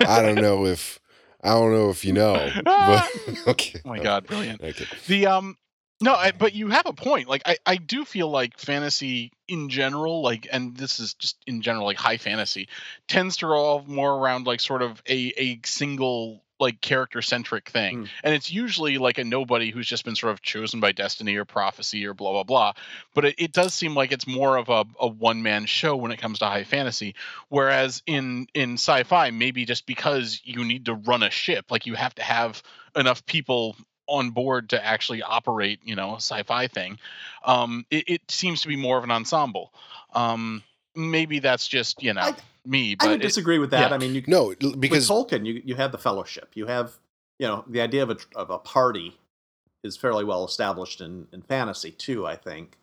I 0.08 0.22
don't 0.22 0.36
know 0.36 0.66
if 0.66 1.00
I 1.44 1.52
don't 1.54 1.72
know 1.72 1.90
if 1.90 2.04
you 2.04 2.12
know, 2.12 2.52
but 2.66 3.10
okay. 3.48 3.80
Oh 3.86 3.90
my 3.90 4.00
god, 4.00 4.28
brilliant. 4.28 4.62
Okay. 4.62 4.86
The 5.08 5.28
um 5.28 5.58
no, 6.02 6.14
I, 6.14 6.32
but 6.32 6.54
you 6.54 6.70
have 6.70 6.86
a 6.86 6.94
point. 6.94 7.28
Like 7.28 7.44
I, 7.46 7.58
I 7.66 7.76
do 7.78 8.06
feel 8.06 8.30
like 8.30 8.58
fantasy 8.58 9.32
in 9.48 9.70
general, 9.70 10.22
like 10.22 10.48
and 10.52 10.76
this 10.76 11.00
is 11.00 11.14
just 11.14 11.38
in 11.46 11.62
general 11.62 11.86
like 11.86 11.98
high 11.98 12.18
fantasy 12.18 12.68
tends 13.08 13.38
to 13.38 13.48
revolve 13.48 13.88
more 13.88 14.14
around 14.14 14.48
like 14.48 14.60
sort 14.60 14.82
of 14.82 15.02
a 15.08 15.34
a 15.38 15.60
single 15.66 16.44
like 16.62 16.80
character 16.80 17.22
centric 17.22 17.70
thing. 17.70 18.04
Mm. 18.04 18.10
And 18.24 18.36
it's 18.36 18.52
usually 18.52 19.00
like 19.00 19.18
a 19.18 19.24
nobody 19.24 19.72
who's 19.72 19.88
just 19.88 20.06
been 20.06 20.16
sort 20.16 20.32
of 20.32 20.42
chosen 20.42 20.80
by 20.80 20.92
destiny 20.92 21.36
or 21.36 21.44
prophecy 21.44 22.06
or 22.06 22.14
blah 22.14 22.32
blah 22.32 22.44
blah. 22.44 22.74
But 23.14 23.26
it, 23.26 23.36
it 23.40 23.52
does 23.52 23.74
seem 23.74 23.96
like 23.96 24.12
it's 24.12 24.28
more 24.28 24.58
of 24.58 24.70
a, 24.70 24.86
a 25.00 25.08
one 25.08 25.42
man 25.42 25.66
show 25.66 25.96
when 25.96 26.12
it 26.12 26.22
comes 26.22 26.40
to 26.40 26.46
high 26.46 26.64
fantasy. 26.64 27.16
Whereas 27.50 28.04
in 28.06 28.48
in 28.54 28.74
sci-fi, 28.74 29.32
maybe 29.32 29.66
just 29.66 29.86
because 29.86 30.40
you 30.44 30.64
need 30.64 30.86
to 30.86 30.94
run 30.94 31.24
a 31.24 31.32
ship, 31.32 31.66
like 31.72 31.88
you 31.88 31.96
have 31.96 32.16
to 32.16 32.24
have 32.24 32.62
enough 32.96 33.26
people 33.26 33.76
on 34.12 34.30
board 34.32 34.70
to 34.70 34.86
actually 34.86 35.22
operate, 35.22 35.80
you 35.84 35.96
know, 35.96 36.14
a 36.14 36.18
sci-fi 36.18 36.68
thing. 36.68 37.00
Um, 37.46 37.86
it, 37.90 38.04
it 38.08 38.22
seems 38.30 38.62
to 38.62 38.68
be 38.68 38.76
more 38.76 38.98
of 38.98 39.04
an 39.04 39.12
ensemble. 39.12 39.74
Um, 40.14 40.64
maybe 40.96 41.40
that's 41.40 41.68
just 41.68 42.04
you 42.04 42.14
know 42.14 42.22
I- 42.22 42.36
me, 42.66 42.92
I 42.92 42.96
but 43.00 43.10
would 43.10 43.20
it- 43.22 43.24
disagree 43.24 43.58
with 43.60 43.72
that. 43.72 43.90
yeah. 43.90 43.96
I 43.96 43.98
mean, 43.98 44.14
you 44.14 44.24
No, 44.28 44.54
because 44.78 45.10
with 45.10 45.30
Tolkien, 45.30 45.46
you 45.46 45.62
you 45.66 45.76
have 45.76 45.92
the 45.92 45.98
Fellowship. 45.98 46.50
You 46.54 46.68
have 46.68 46.92
you 47.40 47.48
know 47.48 47.64
the 47.68 47.82
idea 47.82 48.04
of 48.04 48.10
a 48.12 48.18
of 48.36 48.50
a 48.50 48.58
party 48.60 49.18
is 49.84 49.98
fairly 49.98 50.24
well 50.24 50.46
established 50.46 51.02
in 51.02 51.28
in 51.32 51.42
fantasy 51.42 51.90
too. 51.92 52.28
I 52.28 52.36
think, 52.36 52.78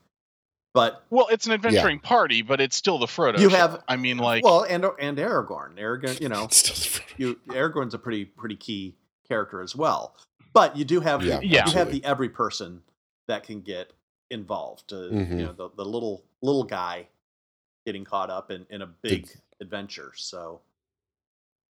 but 0.75 1.05
well, 1.11 1.29
it's 1.31 1.47
an 1.47 1.53
adventuring 1.53 2.01
party, 2.01 2.43
but 2.43 2.61
it's 2.61 2.75
still 2.75 2.99
the 2.99 3.07
Frodo. 3.07 3.39
You 3.39 3.51
show. 3.51 3.57
have- 3.57 3.85
I 3.87 3.97
mean, 3.97 4.19
like, 4.19 4.45
well, 4.45 4.63
and 4.65 4.85
and 4.99 5.17
Aragorn, 5.19 5.77
Aragorn, 5.79 6.21
you 6.21 6.29
know, 6.33 6.45
it's 6.45 6.57
still 6.57 6.75
the 6.75 6.83
front. 6.83 7.11
you 7.21 7.35
Aragorn's 7.55 7.95
a 7.95 7.99
pretty 7.99 8.25
pretty 8.25 8.57
key 8.57 8.95
character 9.29 9.61
as 9.63 9.77
well. 9.77 10.15
But 10.53 10.77
you 10.77 10.85
do 10.85 11.01
have 11.01 11.23
Yeah, 11.25 11.41
you 11.41 11.49
Yeah. 11.51 11.71
have 11.71 11.91
the 11.91 12.05
every 12.05 12.29
person 12.29 12.83
that 13.27 13.45
can 13.45 13.61
get 13.61 13.93
involved. 14.31 14.93
Uh, 14.93 14.97
Mhm. 15.13 15.31
You 15.39 15.45
know, 15.47 15.53
the, 15.53 15.71
the 15.77 15.85
little 15.85 16.25
little 16.43 16.65
guy 16.65 17.09
getting 17.87 18.05
caught 18.05 18.31
up 18.31 18.51
in, 18.51 18.67
in 18.71 18.83
a 18.83 18.87
big 18.87 19.29
adventure. 19.61 20.13
So 20.17 20.61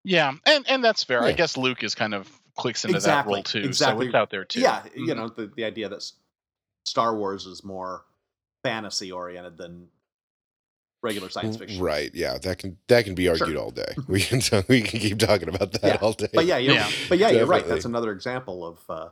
yeah, 0.03 0.33
and 0.45 0.65
and 0.69 0.83
that's 0.83 1.03
fair. 1.03 1.23
I 1.23 1.31
guess 1.33 1.57
Luke 1.57 1.83
is 1.83 1.95
kind 1.95 2.13
of 2.13 2.29
clicks 2.55 2.85
into 2.85 2.95
Exactly, 2.97 3.31
that 3.31 3.35
role 3.35 3.43
too, 3.43 3.59
exactly. 3.59 4.05
so 4.05 4.09
it's 4.09 4.15
out 4.15 4.29
there 4.29 4.45
too. 4.45 4.61
yeah, 4.61 4.83
you 4.95 5.13
Mhm. 5.13 5.15
know, 5.17 5.29
the 5.29 5.47
the 5.47 5.63
idea 5.63 5.89
that 5.89 6.09
Star 6.85 7.15
Wars 7.15 7.45
is 7.45 7.63
more 7.63 8.05
fantasy 8.63 9.11
oriented 9.11 9.57
than 9.57 9.89
regular 11.07 11.29
science 11.29 11.57
fiction. 11.57 11.81
Right. 11.81 12.11
Yeah. 12.13 12.37
That 12.37 12.57
can 12.59 12.77
that 12.87 13.05
can 13.05 13.15
be 13.15 13.27
argued 13.29 13.49
Sure. 13.49 13.57
all 13.63 13.71
day. 13.71 13.93
We 14.07 14.21
can 14.21 14.39
talk, 14.41 14.67
we 14.69 14.81
can 14.81 14.99
keep 14.99 15.17
talking 15.19 15.49
about 15.49 15.71
that 15.73 15.83
Yeah, 15.83 15.97
all 16.01 16.13
day. 16.13 16.27
But 16.33 16.45
yeah, 16.45 16.57
you're, 16.57 16.75
Yeah. 16.75 16.89
but 17.09 17.17
yeah, 17.17 17.29
you're 17.31 17.45
right. 17.45 17.65
That's 17.67 17.85
another 17.85 18.11
example 18.11 18.65
of, 18.65 18.77
uh, 18.89 19.09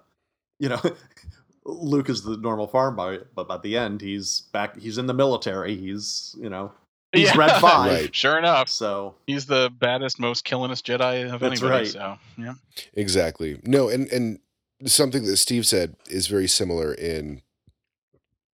you 0.59 0.69
know, 0.69 0.81
Luke 1.65 2.09
is 2.09 2.21
the 2.23 2.37
normal 2.37 2.67
farm 2.67 2.95
boy, 2.95 3.19
but 3.35 3.47
by 3.47 3.57
the 3.57 3.75
end, 3.75 4.01
he's 4.01 4.41
back. 4.53 4.77
He's 4.77 4.97
in 4.99 5.07
the 5.07 5.13
military. 5.15 5.75
He's, 5.75 6.35
you 6.39 6.49
know, 6.49 6.71
he's 7.11 7.29
Yeah. 7.29 7.37
Red 7.37 7.51
Five. 7.61 7.91
Right. 7.91 8.15
Sure 8.15 8.37
enough, 8.37 8.69
So 8.69 9.15
he's 9.25 9.45
the 9.47 9.71
baddest, 9.79 10.19
most 10.19 10.45
killingest 10.45 10.85
Jedi 10.85 11.25
of 11.33 11.39
That's 11.39 11.61
anybody. 11.61 11.83
right. 11.85 11.87
So 11.87 12.17
yeah, 12.37 12.53
Exactly. 12.93 13.59
No, 13.65 13.89
and 13.89 14.07
and 14.11 14.39
something 14.85 15.23
that 15.25 15.37
Steve 15.37 15.65
said 15.65 15.95
is 16.09 16.27
very 16.27 16.47
similar 16.47 16.93
in 16.93 17.41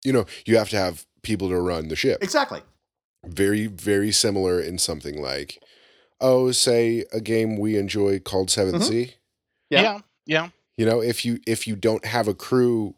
you 0.05 0.13
know, 0.13 0.25
you 0.45 0.57
have 0.57 0.69
to 0.69 0.77
have 0.77 1.05
people 1.23 1.49
to 1.49 1.59
run 1.59 1.87
the 1.89 1.95
ship. 1.95 2.19
exactly. 2.23 2.61
Very 3.25 3.67
very 3.67 4.11
similar 4.11 4.59
in 4.61 4.77
something 4.77 5.21
like 5.21 5.61
oh, 6.21 6.51
say 6.51 7.05
a 7.13 7.21
game 7.21 7.57
we 7.57 7.77
enjoy 7.77 8.19
called 8.19 8.49
7th 8.49 8.73
Mhm. 8.81 8.83
Sea. 8.83 9.13
Yeah. 9.69 9.81
yeah, 9.81 9.99
yeah. 10.25 10.49
You 10.77 10.85
know, 10.85 11.01
if 11.01 11.23
you 11.23 11.39
if 11.47 11.65
you 11.67 11.75
don't 11.77 12.03
have 12.05 12.27
a 12.27 12.33
crew 12.33 12.95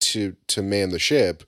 to 0.00 0.36
to 0.48 0.62
man 0.62 0.90
the 0.90 0.98
ship, 0.98 1.44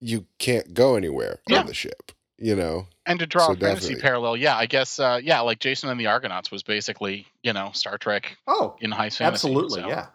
you 0.00 0.26
can't 0.38 0.74
go 0.74 0.94
anywhere 0.96 1.40
Yeah. 1.48 1.60
on 1.60 1.66
the 1.66 1.74
ship, 1.74 2.12
you 2.38 2.54
know. 2.54 2.88
And 3.06 3.18
to 3.18 3.26
draw 3.26 3.46
So 3.48 3.52
a 3.52 3.56
fantasy 3.56 3.88
definitely. 3.88 4.02
parallel, 4.02 4.36
yeah, 4.38 4.56
I 4.56 4.64
guess, 4.66 4.98
uh, 4.98 5.20
yeah, 5.22 5.40
like 5.40 5.58
Jason 5.58 5.90
and 5.90 6.00
the 6.00 6.06
Argonauts 6.06 6.50
was 6.50 6.62
basically, 6.62 7.26
you 7.42 7.52
know, 7.52 7.70
Star 7.74 7.98
Trek 7.98 8.36
Oh, 8.46 8.76
in 8.80 8.90
high 8.90 9.10
fantasy. 9.10 9.24
absolutely. 9.48 9.82
so. 9.82 9.88
Yeah. 9.88 10.06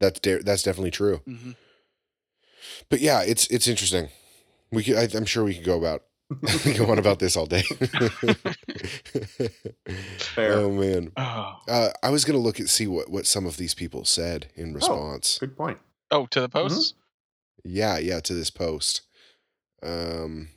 That's 0.00 0.18
de- 0.20 0.42
that's 0.42 0.62
definitely 0.62 0.92
true. 0.92 1.20
Mhm. 1.28 1.56
But 2.88 3.00
yeah, 3.00 3.22
it's 3.22 3.46
it's 3.48 3.68
interesting. 3.68 4.08
We 4.72 4.84
could, 4.84 4.96
I, 4.96 5.08
I'm 5.16 5.24
sure 5.24 5.44
we 5.44 5.54
could 5.54 5.64
go 5.64 5.78
about 5.78 6.02
go 6.76 6.90
on 6.90 6.98
about 6.98 7.18
this 7.18 7.36
all 7.36 7.46
day. 7.46 7.62
Fair. 10.18 10.52
Oh 10.54 10.70
man, 10.70 11.10
Oh. 11.16 11.54
uh, 11.68 11.90
I 12.02 12.10
was 12.10 12.24
gonna 12.24 12.38
look 12.38 12.60
at 12.60 12.68
see 12.68 12.86
what 12.86 13.08
what 13.10 13.26
some 13.26 13.46
of 13.46 13.56
these 13.56 13.74
people 13.74 14.04
said 14.04 14.46
in 14.54 14.72
response. 14.72 15.38
Good 15.38 15.56
point. 15.56 15.78
oh, 16.10 16.26
to 16.26 16.40
the 16.40 16.48
posts. 16.48 16.94
Yeah, 17.64 17.98
yeah, 17.98 18.20
to 18.20 18.32
this 18.34 18.50
post. 18.50 19.02
Um, 19.82 20.48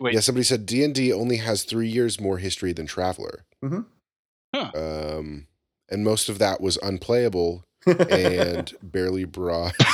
Wait. 0.00 0.14
yeah, 0.14 0.20
somebody 0.20 0.44
said 0.44 0.66
D 0.66 0.82
and 0.84 0.94
D 0.94 1.12
only 1.12 1.36
has 1.36 1.62
three 1.62 1.88
years 1.88 2.20
more 2.20 2.38
history 2.38 2.72
than 2.72 2.86
Traveller. 2.86 3.44
Mm-hmm. 3.64 3.80
Huh. 4.54 4.70
Um, 5.18 5.46
and 5.88 6.02
most 6.04 6.28
of 6.28 6.38
that 6.38 6.60
was 6.60 6.78
unplayable 6.82 7.64
and 7.86 8.72
barely 8.82 9.24
brought. 9.24 9.74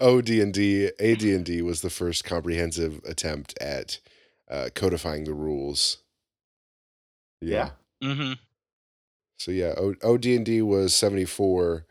OD&D, 0.00 0.90
AD&D 0.98 1.62
was 1.62 1.80
the 1.80 1.90
first 1.90 2.24
comprehensive 2.24 3.00
attempt 3.04 3.56
at 3.60 3.98
uh, 4.50 4.68
codifying 4.74 5.24
the 5.24 5.34
rules. 5.34 5.98
yeah. 7.40 7.70
hmm 8.02 8.32
So 9.38 9.50
yeah, 9.50 9.74
o- 9.76 9.94
OD&D 10.02 10.62
was 10.62 10.94
74. 10.94 11.86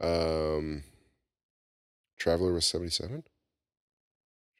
Um, 0.00 0.84
Traveller 2.18 2.52
was 2.52 2.66
77. 2.66 3.24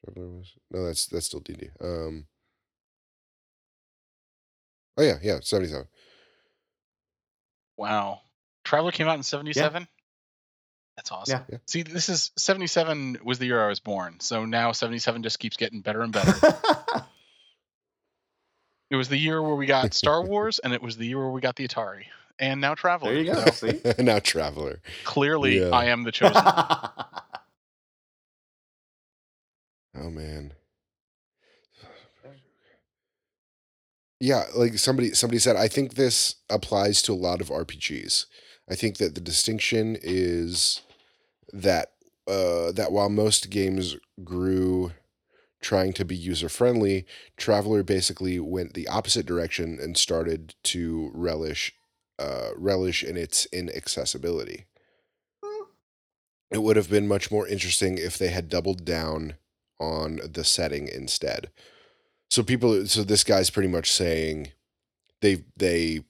Traveller 0.03 0.29
was 0.29 0.53
no, 0.71 0.85
that's 0.85 1.05
that's 1.07 1.25
still 1.27 1.39
D&D. 1.41 1.69
Um, 1.81 2.27
oh 4.97 5.03
yeah, 5.03 5.17
yeah, 5.21 5.39
77. 5.41 5.87
Wow. 7.77 8.21
Traveller 8.65 8.91
came 8.91 9.07
out 9.07 9.15
in 9.15 9.23
77? 9.23 9.87
That's 10.97 11.11
awesome. 11.11 11.41
Yeah. 11.49 11.57
See, 11.67 11.83
this 11.83 12.09
is 12.09 12.31
77 12.37 13.19
was 13.23 13.37
the 13.39 13.45
year 13.45 13.63
I 13.63 13.67
was 13.67 13.79
born. 13.79 14.19
So 14.19 14.45
now 14.45 14.71
77 14.71 15.23
just 15.23 15.39
keeps 15.39 15.55
getting 15.57 15.81
better 15.81 16.01
and 16.01 16.11
better. 16.11 16.33
it 18.89 18.95
was 18.95 19.07
the 19.09 19.17
year 19.17 19.41
where 19.41 19.55
we 19.55 19.65
got 19.65 19.93
Star 19.93 20.23
Wars 20.25 20.59
and 20.59 20.73
it 20.73 20.81
was 20.81 20.97
the 20.97 21.05
year 21.05 21.17
where 21.19 21.29
we 21.29 21.41
got 21.41 21.55
the 21.55 21.67
Atari. 21.67 22.05
And 22.39 22.59
now 22.59 22.75
Traveller. 22.75 23.13
there 23.13 23.21
you 23.23 23.33
go. 23.33 23.45
So 23.51 23.69
See. 23.69 23.81
now 24.03 24.19
Traveller. 24.19 24.81
clearly 25.03 25.59
Yeah. 25.59 25.69
I 25.69 25.85
am 25.85 26.03
the 26.03 26.11
chosen. 26.11 26.33
one. 26.35 26.89
Oh 29.97 30.09
man. 30.09 30.51
Yeah, 34.19 34.45
like 34.55 34.77
somebody 34.77 35.13
somebody 35.13 35.39
said 35.39 35.55
I 35.55 35.67
think 35.67 35.95
this 35.95 36.35
applies 36.49 37.01
to 37.03 37.13
a 37.13 37.15
lot 37.15 37.41
of 37.41 37.49
RPGs. 37.49 38.25
I 38.69 38.75
think 38.75 38.97
that 38.97 39.15
the 39.15 39.21
distinction 39.21 39.97
is 40.01 40.81
that 41.53 41.91
uh 42.27 42.71
that 42.71 42.91
while 42.91 43.09
most 43.09 43.49
games 43.49 43.95
grew 44.23 44.91
trying 45.61 45.93
to 45.93 46.05
be 46.05 46.15
user 46.15 46.49
friendly, 46.49 47.05
Traveller 47.37 47.83
basically 47.83 48.39
went 48.39 48.73
the 48.73 48.87
opposite 48.87 49.25
direction 49.25 49.79
and 49.81 49.97
started 49.97 50.55
to 50.63 51.11
relish 51.13 51.73
uh 52.19 52.49
relish 52.55 53.03
in 53.03 53.17
its 53.17 53.45
inaccessibility. 53.47 54.65
It 56.51 56.63
would 56.63 56.75
have 56.75 56.89
been 56.89 57.07
much 57.07 57.31
more 57.31 57.47
interesting 57.47 57.97
if 57.97 58.17
they 58.17 58.29
had 58.29 58.49
doubled 58.49 58.85
down 58.85 59.35
on 59.79 60.19
the 60.23 60.43
setting 60.43 60.87
instead. 60.87 61.49
So 62.29 62.43
people 62.43 62.87
so 62.87 63.03
this 63.03 63.23
guy's 63.23 63.49
pretty 63.49 63.69
much 63.69 63.91
saying 63.91 64.51
they 65.21 65.43
they 65.57 66.01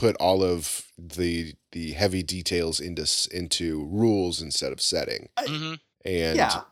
put 0.00 0.16
all 0.16 0.42
of 0.42 0.86
the 0.96 1.52
the 1.72 1.92
heavy 1.92 2.22
details 2.22 2.80
into 2.80 3.06
into 3.32 3.84
rules 3.84 4.40
instead 4.40 4.72
of 4.72 4.80
setting. 4.80 5.28
hmm 5.38 5.74
And 6.06 6.36
yeah. 6.36 6.62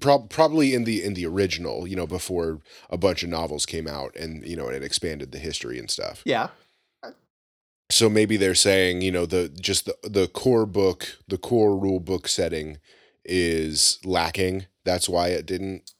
prob- 0.00 0.30
probably 0.30 0.74
in 0.74 0.82
the 0.82 1.04
in 1.04 1.14
the 1.14 1.26
original, 1.26 1.86
you 1.86 1.94
know, 1.94 2.08
before 2.08 2.60
a 2.90 2.98
bunch 2.98 3.22
of 3.22 3.28
novels 3.28 3.64
came 3.64 3.86
out 3.86 4.16
and 4.16 4.44
you 4.44 4.56
know 4.56 4.66
and 4.66 4.74
it 4.74 4.82
expanded 4.82 5.30
the 5.30 5.38
history 5.38 5.78
and 5.78 5.88
stuff. 5.88 6.22
Yeah. 6.24 6.48
So 7.90 8.10
maybe 8.10 8.36
they're 8.36 8.56
saying, 8.56 9.02
you 9.02 9.12
know, 9.12 9.26
the 9.26 9.48
just 9.48 9.84
the 9.84 9.96
the 10.02 10.26
core 10.26 10.66
book, 10.66 11.18
the 11.28 11.38
core 11.38 11.78
rule 11.78 12.00
book 12.00 12.26
setting 12.26 12.78
is 13.24 14.00
lacking. 14.04 14.66
That's 14.84 15.08
why 15.08 15.28
it 15.28 15.46
didn't 15.46 15.92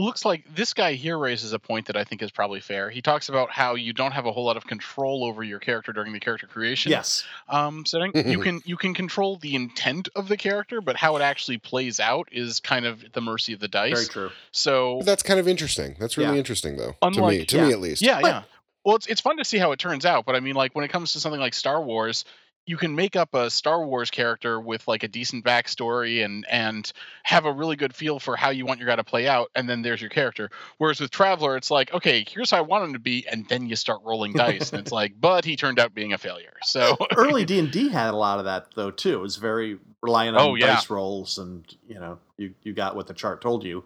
looks 0.00 0.24
like 0.24 0.44
this 0.54 0.74
guy 0.74 0.94
here 0.94 1.16
raises 1.18 1.52
a 1.52 1.58
point 1.58 1.86
that 1.86 1.96
I 1.96 2.04
think 2.04 2.22
is 2.22 2.30
probably 2.30 2.60
fair. 2.60 2.90
He 2.90 3.02
talks 3.02 3.28
about 3.28 3.50
how 3.50 3.74
you 3.76 3.92
don't 3.92 4.12
have 4.12 4.26
a 4.26 4.32
whole 4.32 4.44
lot 4.44 4.56
of 4.56 4.66
control 4.66 5.24
over 5.24 5.42
your 5.44 5.58
character 5.58 5.92
during 5.92 6.12
the 6.12 6.20
character 6.20 6.46
creation 6.46 6.90
Yes. 6.90 7.24
um, 7.48 7.84
setting. 7.86 8.12
you 8.14 8.38
can 8.42 8.60
you 8.64 8.76
can 8.76 8.94
control 8.94 9.36
the 9.36 9.54
intent 9.54 10.08
of 10.16 10.28
the 10.28 10.36
character, 10.36 10.80
but 10.80 10.96
how 10.96 11.16
it 11.16 11.22
actually 11.22 11.58
plays 11.58 12.00
out 12.00 12.28
is 12.32 12.60
kind 12.60 12.86
of 12.86 13.04
at 13.04 13.12
the 13.12 13.20
mercy 13.20 13.52
of 13.52 13.60
the 13.60 13.68
dice. 13.68 13.92
Very 13.94 14.06
true. 14.06 14.30
So 14.52 15.00
That's 15.04 15.22
kind 15.22 15.38
of 15.40 15.46
interesting. 15.46 15.96
That's 16.00 16.16
really 16.16 16.32
Yeah. 16.32 16.38
interesting 16.38 16.76
though. 16.76 16.96
to 17.00 17.26
me, 17.26 17.44
to 17.44 17.56
yeah. 17.56 17.66
me 17.66 17.72
at 17.72 17.80
least. 17.80 18.02
yeah, 18.02 18.20
But- 18.20 18.28
yeah. 18.28 18.42
Well, 18.84 18.96
it's 18.96 19.06
it's 19.08 19.20
fun 19.20 19.36
to 19.36 19.44
see 19.44 19.58
how 19.58 19.72
it 19.72 19.78
turns 19.78 20.06
out, 20.06 20.24
but 20.24 20.34
I 20.36 20.40
mean, 20.40 20.54
like 20.54 20.74
when 20.74 20.86
it 20.86 20.88
comes 20.88 21.12
to 21.12 21.20
something 21.20 21.40
like 21.40 21.52
Star 21.52 21.82
Wars, 21.82 22.24
you 22.66 22.76
can 22.76 22.94
make 22.94 23.16
up 23.16 23.34
a 23.34 23.50
Star 23.50 23.84
Wars 23.84 24.10
character 24.10 24.60
with 24.60 24.86
like 24.86 25.02
a 25.02 25.08
decent 25.08 25.44
backstory 25.44 26.24
and 26.24 26.46
and 26.48 26.92
have 27.22 27.44
a 27.44 27.52
really 27.52 27.76
good 27.76 27.94
feel 27.94 28.18
for 28.18 28.36
how 28.36 28.50
you 28.50 28.64
want 28.66 28.78
your 28.78 28.86
guy 28.86 28.96
to 28.96 29.04
play 29.04 29.26
out, 29.26 29.50
and 29.54 29.68
then 29.68 29.82
there's 29.82 30.00
your 30.00 30.10
character. 30.10 30.50
Whereas 30.78 31.00
with 31.00 31.10
Traveller, 31.10 31.56
it's 31.56 31.70
like, 31.70 31.92
okay, 31.92 32.24
here's 32.28 32.50
how 32.50 32.58
I 32.58 32.62
want 32.62 32.84
him 32.84 32.92
to 32.92 32.98
be, 32.98 33.26
and 33.30 33.48
then 33.48 33.66
you 33.66 33.76
start 33.76 34.00
rolling 34.04 34.32
dice, 34.32 34.72
and 34.72 34.80
it's 34.80 34.92
like, 35.00 35.14
but 35.20 35.44
he 35.44 35.56
turned 35.56 35.78
out 35.78 35.94
being 35.94 36.12
a 36.12 36.18
failure. 36.18 36.54
So 36.62 36.96
oh, 37.00 37.06
Early 37.16 37.44
D 37.44 37.58
and 37.58 37.70
D 37.70 37.88
had 37.88 38.14
a 38.14 38.16
lot 38.16 38.38
of 38.38 38.44
that 38.44 38.68
though 38.74 38.90
too. 38.90 39.14
It 39.14 39.22
was 39.22 39.36
very 39.36 39.78
reliant 40.02 40.36
oh, 40.36 40.40
on 40.40 40.48
Oh, 40.50 40.54
yeah. 40.54 40.74
dice 40.74 40.90
rolls, 40.90 41.38
and 41.38 41.64
you 41.88 41.98
know, 41.98 42.18
you 42.36 42.54
you 42.62 42.72
got 42.72 42.94
what 42.96 43.06
the 43.06 43.14
chart 43.14 43.40
told 43.40 43.64
you. 43.64 43.84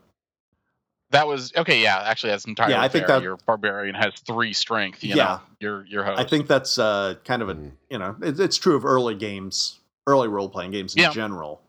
That 1.15 1.27
was 1.27 1.53
okay. 1.57 1.83
Yeah, 1.83 1.99
actually, 2.05 2.31
that's 2.31 2.45
entirely 2.45 2.75
Yeah, 2.75 2.83
I 2.83 2.89
think 2.89 3.07
fair. 3.07 3.17
that- 3.17 3.23
your 3.23 3.37
barbarian 3.47 3.95
has 3.95 4.13
three 4.27 4.53
strength. 4.53 5.03
You 5.03 5.17
Yeah. 5.17 5.25
know, 5.25 5.41
your 5.61 5.87
your 5.87 6.05
host. 6.05 6.21
I 6.21 6.25
think 6.25 6.47
that's 6.47 6.79
uh, 6.79 7.15
kind 7.25 7.43
of 7.43 7.49
a 7.49 7.55
Mm. 7.55 7.73
you 7.91 7.99
know 7.99 8.17
it, 8.23 8.39
it's 8.39 8.57
true 8.57 8.77
of 8.77 8.85
early 8.85 9.15
games, 9.15 9.79
early 10.07 10.29
role 10.29 10.49
playing 10.49 10.71
games 10.73 10.95
in 10.95 11.03
Yeah. 11.03 11.11
general. 11.13 11.63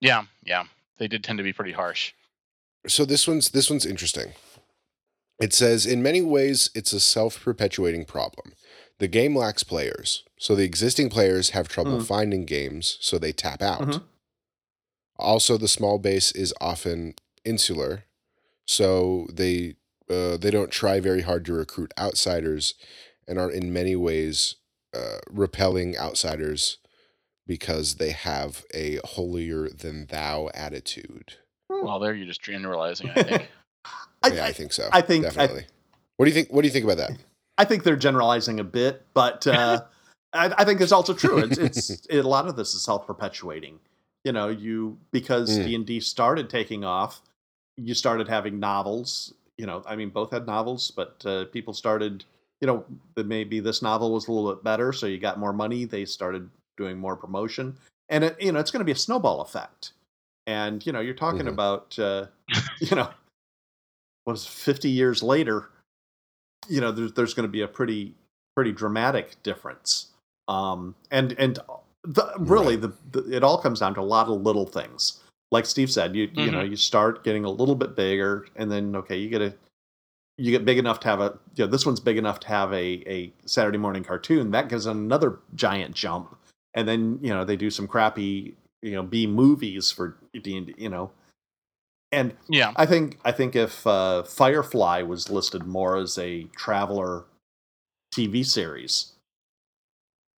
Yeah, 0.00 0.24
yeah, 0.44 0.64
they 0.98 1.08
did 1.08 1.24
tend 1.24 1.38
to 1.38 1.42
be 1.42 1.52
pretty 1.52 1.72
harsh. 1.72 2.12
So 2.86 3.04
this 3.04 3.26
one's 3.26 3.50
this 3.50 3.70
one's 3.70 3.86
interesting. 3.86 4.34
It 5.40 5.52
says 5.52 5.84
in 5.86 6.02
many 6.02 6.22
ways 6.22 6.70
it's 6.74 6.92
a 6.92 7.00
self-perpetuating 7.00 8.04
problem. 8.06 8.54
The 8.98 9.08
game 9.08 9.36
lacks 9.36 9.62
players, 9.62 10.24
so 10.38 10.54
the 10.54 10.64
existing 10.64 11.10
players 11.10 11.50
have 11.50 11.68
trouble 11.68 11.98
Mm. 11.98 12.06
finding 12.06 12.44
games, 12.46 12.96
so 13.00 13.18
they 13.18 13.32
tap 13.32 13.60
out. 13.60 13.82
Mhm. 13.82 14.02
Also, 15.18 15.58
the 15.58 15.68
small 15.68 15.98
base 15.98 16.32
is 16.32 16.54
often 16.60 17.14
insular, 17.44 18.04
so 18.66 19.26
they 19.32 19.76
uh, 20.10 20.36
they 20.36 20.50
don't 20.50 20.70
try 20.70 21.00
very 21.00 21.22
hard 21.22 21.44
to 21.46 21.52
recruit 21.52 21.92
outsiders, 21.98 22.74
and 23.26 23.38
are 23.38 23.50
in 23.50 23.72
many 23.72 23.96
ways 23.96 24.56
uh, 24.94 25.18
repelling 25.30 25.96
outsiders 25.96 26.78
because 27.46 27.96
they 27.96 28.10
have 28.10 28.64
a 28.74 28.98
holier 29.04 29.68
than 29.68 30.06
thou 30.06 30.48
attitude. 30.54 31.34
Well, 31.68 31.98
there 31.98 32.14
you're 32.14 32.26
just 32.26 32.42
generalizing. 32.42 33.10
I 33.10 33.22
think. 33.22 33.48
I, 34.22 34.28
yeah, 34.28 34.44
I, 34.44 34.46
I, 34.48 34.52
think 34.52 34.72
so. 34.72 34.88
I 34.92 35.00
think- 35.00 35.24
I- 35.24 35.28
definitely. 35.28 35.66
what 36.16 36.26
do 36.26 36.30
you 36.30 36.34
think? 36.34 36.52
What 36.52 36.62
do 36.62 36.68
you 36.68 36.72
think 36.72 36.84
about 36.84 36.96
that? 36.98 37.12
I 37.58 37.64
think 37.64 37.84
they're 37.84 37.96
generalizing 37.96 38.60
a 38.60 38.64
bit, 38.64 39.04
but 39.14 39.46
uh, 39.46 39.82
I, 40.32 40.52
I 40.58 40.64
think 40.64 40.80
it's 40.80 40.92
also 40.92 41.14
true. 41.14 41.38
It's, 41.38 41.58
it's 41.58 41.90
it, 42.10 42.24
a 42.24 42.28
lot 42.28 42.46
of 42.46 42.56
this 42.56 42.74
is 42.74 42.82
self 42.84 43.06
perpetuating. 43.06 43.78
you 44.24 44.32
know, 44.32 44.48
you 44.48 44.98
because 45.12 45.58
Mm. 45.58 45.64
D 45.64 45.74
and 45.74 45.86
D 45.86 46.00
started 46.00 46.50
taking 46.50 46.84
off, 46.84 47.22
you 47.76 47.94
started 47.94 48.28
having 48.28 48.58
novels. 48.58 49.34
You 49.58 49.66
know, 49.66 49.82
I 49.86 49.96
mean, 49.96 50.10
both 50.10 50.30
had 50.30 50.46
novels, 50.46 50.90
but 50.90 51.22
uh, 51.24 51.46
people 51.46 51.72
started. 51.72 52.24
You 52.62 52.66
know, 52.66 52.84
that 53.16 53.26
maybe 53.26 53.60
this 53.60 53.82
novel 53.82 54.12
was 54.12 54.28
a 54.28 54.32
little 54.32 54.54
bit 54.54 54.64
better, 54.64 54.90
so 54.92 55.06
you 55.06 55.18
got 55.18 55.38
more 55.38 55.52
money. 55.52 55.84
They 55.84 56.06
started 56.06 56.48
doing 56.78 56.98
more 56.98 57.14
promotion, 57.14 57.76
and 58.08 58.24
it, 58.24 58.40
you 58.40 58.50
know, 58.50 58.58
it's 58.60 58.70
going 58.70 58.80
to 58.80 58.84
be 58.84 58.92
a 58.92 58.96
snowball 58.96 59.42
effect. 59.42 59.92
And 60.46 60.84
you 60.86 60.92
know, 60.92 61.00
you're 61.00 61.12
talking 61.14 61.42
Mhm. 61.42 61.48
about, 61.48 61.98
uh, 61.98 62.26
you 62.80 62.96
know, 62.96 63.10
what 64.24 64.34
is 64.34 64.46
50 64.46 64.88
years 64.88 65.22
later? 65.22 65.68
You 66.68 66.80
know, 66.80 66.92
there's 66.92 67.12
there's 67.12 67.34
going 67.34 67.46
to 67.46 67.52
be 67.52 67.60
a 67.60 67.68
pretty 67.68 68.14
pretty 68.54 68.72
dramatic 68.72 69.42
difference. 69.42 70.08
Um, 70.48 70.94
and 71.10 71.32
and 71.38 71.58
the, 72.04 72.32
really, 72.38 72.76
the, 72.76 72.92
the 73.12 73.36
it 73.36 73.44
all 73.44 73.58
comes 73.58 73.80
down 73.80 73.94
to 73.94 74.00
a 74.00 74.02
lot 74.02 74.28
of 74.28 74.40
little 74.40 74.66
things. 74.66 75.20
Like 75.56 75.64
Steve 75.64 75.90
said, 75.90 76.14
you 76.14 76.28
you 76.34 76.50
know 76.50 76.60
you 76.60 76.76
start 76.76 77.24
getting 77.24 77.46
a 77.46 77.50
little 77.50 77.74
bit 77.74 77.96
bigger, 77.96 78.46
and 78.56 78.70
then 78.70 78.94
okay, 78.94 79.16
you 79.16 79.30
get 79.30 79.40
a 79.40 79.54
you 80.36 80.50
get 80.50 80.66
big 80.66 80.76
enough 80.76 81.00
to 81.00 81.08
have 81.08 81.18
a 81.18 81.38
you 81.54 81.64
know 81.64 81.70
this 81.70 81.86
one's 81.86 81.98
big 81.98 82.18
enough 82.18 82.40
to 82.40 82.48
have 82.48 82.70
a 82.74 83.02
a 83.06 83.32
Saturday 83.46 83.78
morning 83.78 84.04
cartoon 84.04 84.50
that 84.50 84.68
gives 84.68 84.84
another 84.84 85.38
giant 85.54 85.94
jump, 85.94 86.36
and 86.74 86.86
then 86.86 87.18
you 87.22 87.30
know 87.30 87.42
they 87.42 87.56
do 87.56 87.70
some 87.70 87.88
crappy 87.88 88.54
you 88.82 88.92
know 88.92 89.02
B 89.02 89.26
movies 89.26 89.90
for 89.90 90.18
D 90.38 90.58
and 90.58 90.74
you 90.76 90.90
know, 90.90 91.10
and 92.12 92.34
Yeah. 92.50 92.74
I 92.76 92.84
think 92.84 93.18
I 93.24 93.32
think 93.32 93.56
if 93.56 93.86
uh, 93.86 94.24
Firefly 94.24 95.00
was 95.00 95.30
listed 95.30 95.66
more 95.66 95.96
as 95.96 96.18
a 96.18 96.42
traveller 96.54 97.24
TV 98.14 98.44
series, 98.44 99.14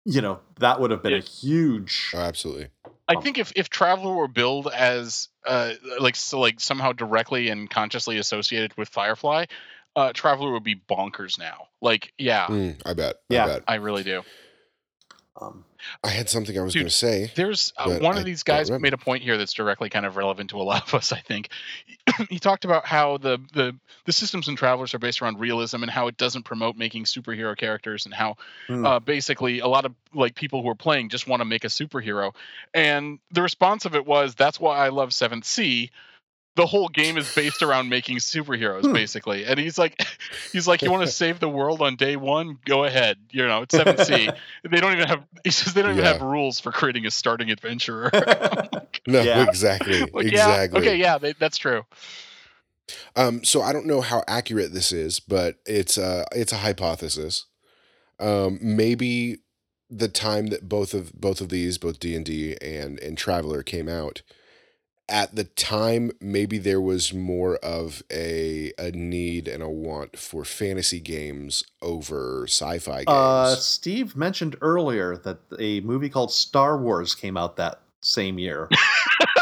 you 0.05 0.21
know 0.21 0.41
that 0.61 0.79
would 0.79 0.91
have 0.91 1.03
been 1.03 1.15
a 1.15 1.21
huge. 1.21 2.13
Oh, 2.15 2.19
absolutely. 2.19 2.69
I 3.09 3.15
Um, 3.15 3.23
think 3.23 3.39
if 3.39 3.53
if 3.57 3.69
Traveller 3.71 4.15
were 4.15 4.29
billed 4.29 4.69
as 4.69 5.29
uh 5.47 5.73
like 6.01 6.17
so 6.17 6.41
like 6.41 6.61
somehow 6.61 6.93
directly 6.93 7.49
and 7.51 7.71
consciously 7.71 8.19
associated 8.19 8.77
with 8.77 8.89
Firefly, 8.89 9.47
uh 9.95 10.13
Traveller 10.13 10.53
would 10.53 10.65
be 10.65 10.75
bonkers 10.75 11.39
now. 11.39 11.69
Like 11.81 12.13
yeah, 12.19 12.47
Mm, 12.49 12.81
I 12.85 12.95
bet. 12.95 13.17
Yeah. 13.29 13.45
I 13.45 13.47
bet. 13.47 13.63
I 13.69 13.75
really 13.77 14.03
do. 14.03 14.23
Um, 15.41 15.65
I 16.05 16.09
had 16.09 16.29
something 16.29 16.59
I 16.59 16.63
was 16.63 16.75
going 16.75 16.87
to 16.87 16.91
say. 16.91 17.31
There's 17.35 17.73
uh, 17.77 17.99
one 17.99 18.17
I 18.17 18.21
of 18.21 18.25
these 18.25 18.43
guys 18.43 18.71
made 18.71 18.93
a 18.93 18.99
point 18.99 19.23
here 19.23 19.37
that's 19.37 19.53
directly 19.53 19.89
kind 19.91 20.07
of 20.07 20.17
relevant 20.17 20.51
to 20.51 20.61
a 20.61 20.63
lot 20.63 20.87
of 20.87 20.95
us. 20.95 21.13
I 21.13 21.21
think 21.21 21.51
he 22.31 22.39
talked 22.39 22.65
about 22.65 22.87
how 22.87 23.19
the 23.19 23.39
the 23.53 23.77
the 24.05 24.13
systems 24.13 24.49
and 24.49 24.57
Travellers 24.57 24.95
are 24.95 24.99
based 24.99 25.21
around 25.21 25.41
realism 25.41 25.83
and 25.83 25.91
how 25.91 26.07
it 26.09 26.17
doesn't 26.17 26.45
promote 26.45 26.77
making 26.77 27.05
superhero 27.05 27.57
characters 27.57 28.05
and 28.07 28.15
how 28.15 28.37
Hmm. 28.69 28.87
uh, 28.87 28.99
basically 29.01 29.61
a 29.61 29.67
lot 29.67 29.85
of 29.85 29.95
like 30.15 30.35
people 30.35 30.63
who 30.63 30.69
are 30.69 30.75
playing 30.75 31.09
just 31.09 31.27
want 31.27 31.41
to 31.41 31.45
make 31.45 31.65
a 31.65 31.69
superhero. 31.69 32.35
And 32.75 33.19
the 33.31 33.43
response 33.43 33.85
of 33.85 33.95
it 33.95 34.07
was, 34.07 34.35
"That's 34.35 34.59
why 34.61 34.77
I 34.79 34.89
love 34.89 35.13
Seventh 35.13 35.45
Sea." 35.45 35.91
The 36.57 36.67
whole 36.67 36.89
game 36.89 37.17
is 37.19 37.33
based 37.35 37.63
around 37.63 37.89
making 37.89 38.17
superheroes, 38.17 38.83
Hmm. 38.83 38.93
basically. 38.93 39.45
And 39.47 39.59
he's 39.61 39.79
like, 39.79 40.05
he's 40.53 40.67
like, 40.67 40.83
you 40.83 40.91
want 40.91 41.07
to 41.07 41.13
save 41.13 41.39
the 41.39 41.49
world 41.49 41.81
on 41.83 41.97
day 41.97 42.17
one? 42.17 42.59
Go 42.65 42.85
ahead. 42.85 43.19
You 43.31 43.47
know, 43.47 43.63
it's 43.63 43.77
Seventh 43.77 44.03
Sea. 44.07 44.31
They 44.69 44.81
don't 44.81 44.93
even 44.95 45.07
have. 45.07 45.23
He 45.45 45.51
says 45.51 45.75
they 45.75 45.83
don't 45.83 45.93
even 45.93 46.05
Yeah. 46.05 46.15
have 46.15 46.23
rules 46.23 46.59
for 46.59 46.73
creating 46.73 47.07
a 47.07 47.11
starting 47.11 47.51
adventurer. 47.51 48.11
No, 49.07 49.23
Yeah. 49.23 49.47
exactly. 49.47 50.01
Like, 50.13 50.27
exactly. 50.27 50.81
Yeah, 50.81 50.89
okay, 50.91 50.97
yeah, 50.97 51.19
they, 51.19 51.35
that's 51.35 51.59
true. 51.59 51.85
Um, 53.15 53.45
so 53.45 53.63
I 53.63 53.73
don't 53.73 53.87
know 53.87 54.01
how 54.01 54.23
accurate 54.29 54.73
this 54.73 54.93
is, 54.93 55.21
but 55.21 55.57
it's 55.67 55.99
uh 55.99 56.25
it's 56.33 56.53
a 56.53 56.57
hypothesis. 56.59 57.47
Um, 58.19 58.59
maybe 58.63 59.39
the 59.91 60.09
time 60.09 60.47
that 60.49 60.69
both 60.69 60.95
of 60.95 61.13
both 61.13 61.41
of 61.41 61.49
these, 61.49 61.79
both 61.79 61.99
D 62.01 62.15
and 62.17 62.25
D 62.25 62.57
and 62.63 62.99
and 63.01 63.19
Traveller 63.19 63.63
came 63.63 63.89
out, 63.89 64.23
at 65.09 65.35
the 65.37 65.45
time 65.45 66.11
maybe 66.21 66.59
there 66.59 66.81
was 66.81 67.15
more 67.15 67.57
of 67.57 68.03
a 68.13 68.73
a 68.79 68.91
need 68.91 69.47
and 69.47 69.63
a 69.63 69.69
want 69.69 70.19
for 70.19 70.45
fantasy 70.45 70.99
games 71.01 71.65
over 71.81 72.45
sci-fi 72.49 72.99
games. 72.99 73.09
uh, 73.09 73.55
Steve 73.57 74.17
mentioned 74.17 74.57
earlier 74.61 75.17
that 75.19 75.39
a 75.59 75.81
movie 75.83 76.09
called 76.09 76.33
Star 76.33 76.77
Wars 76.77 77.15
came 77.15 77.37
out 77.37 77.57
that 77.57 77.81
same 78.03 78.39
year. 78.39 78.69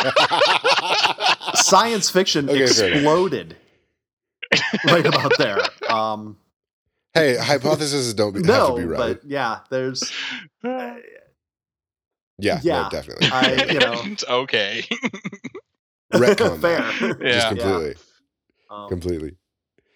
Science 1.54 2.10
fiction 2.10 2.48
Okay, 2.48 2.62
exploded 2.62 3.56
right 4.86 5.06
about 5.06 5.32
there. 5.38 5.60
Um, 5.88 6.36
hey, 7.14 7.36
hypotheses 7.36 8.12
don't 8.14 8.32
be, 8.32 8.46
have 8.46 8.68
to 8.68 8.76
be 8.76 8.84
right. 8.84 8.98
but 8.98 9.24
yeah, 9.24 9.60
there's 9.70 10.12
yeah, 10.64 10.98
yeah, 12.38 12.60
yeah, 12.62 12.82
no, 12.82 12.88
definitely. 12.90 13.28
I 13.30 13.64
you 13.72 13.78
know 13.78 14.16
okay. 14.42 14.84
Retcon 16.12 16.60
fair. 16.60 16.80
Yeah. 17.24 17.32
Just 17.32 17.48
completely, 17.48 17.94
Um, 18.70 18.88
completely. 18.88 19.36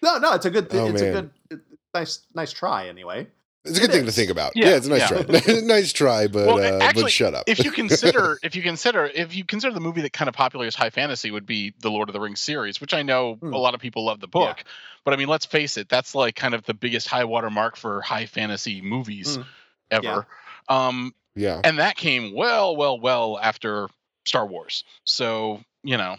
no, 0.02 0.18
no, 0.18 0.32
it's 0.34 0.46
a 0.46 0.50
good. 0.50 0.68
Oh, 0.72 0.88
it's 0.88 1.02
man. 1.02 1.10
a 1.10 1.22
good, 1.22 1.30
it- 1.50 1.60
nice, 1.94 2.20
nice 2.34 2.52
try 2.52 2.88
anyway. 2.88 3.26
It's 3.64 3.76
a 3.76 3.80
good 3.80 3.90
It 3.90 3.92
thing 3.94 4.06
to 4.06 4.12
think 4.12 4.30
about. 4.30 4.52
Yeah, 4.54 4.68
Yeah, 4.70 4.76
it's 4.76 4.86
a 4.86 4.90
nice 4.90 5.10
yeah. 5.10 5.22
try. 5.22 5.60
nice 5.62 5.92
try, 5.92 6.26
but 6.28 6.46
Well, 6.46 6.58
uh, 6.58 6.78
actually, 6.84 7.02
but 7.04 7.12
shut 7.12 7.34
up. 7.34 7.44
if 7.48 7.62
you 7.64 7.70
consider 7.70 8.38
if 8.42 8.54
you 8.56 8.62
consider 8.62 9.04
if 9.12 9.34
you 9.34 9.44
consider 9.44 9.74
the 9.74 9.80
movie 9.80 10.00
that 10.02 10.12
kind 10.12 10.28
of 10.28 10.34
popular 10.34 10.64
as 10.66 10.74
high 10.74 10.90
fantasy 10.90 11.30
would 11.30 11.44
be 11.44 11.74
the 11.80 11.90
Lord 11.90 12.08
of 12.08 12.12
the 12.14 12.20
Rings 12.20 12.40
series, 12.40 12.80
which 12.80 12.94
I 12.94 13.02
know 13.02 13.34
Hmm. 13.34 13.52
a 13.52 13.58
lot 13.58 13.74
of 13.74 13.80
people 13.80 14.04
love 14.06 14.20
the 14.20 14.28
book, 14.28 14.62
but 15.04 15.12
I 15.12 15.16
mean 15.16 15.28
let's 15.28 15.44
face 15.44 15.76
it, 15.76 15.88
that's 15.88 16.14
like 16.14 16.34
kind 16.36 16.54
of 16.54 16.64
the 16.64 16.72
biggest 16.72 17.08
high 17.08 17.24
water 17.24 17.50
mark 17.50 17.76
for 17.76 18.00
high 18.00 18.26
fantasy 18.26 18.80
movies 18.80 19.36
Hmm. 19.36 19.42
ever. 19.90 20.26
Um 20.68 21.14
yeah, 21.38 21.60
and 21.64 21.78
that 21.78 21.96
came 21.96 22.34
well, 22.34 22.76
well, 22.76 22.98
well 23.00 23.38
after 23.40 23.88
Star 24.26 24.46
Wars. 24.46 24.84
So, 25.04 25.60
you 25.82 25.96
know, 25.96 26.16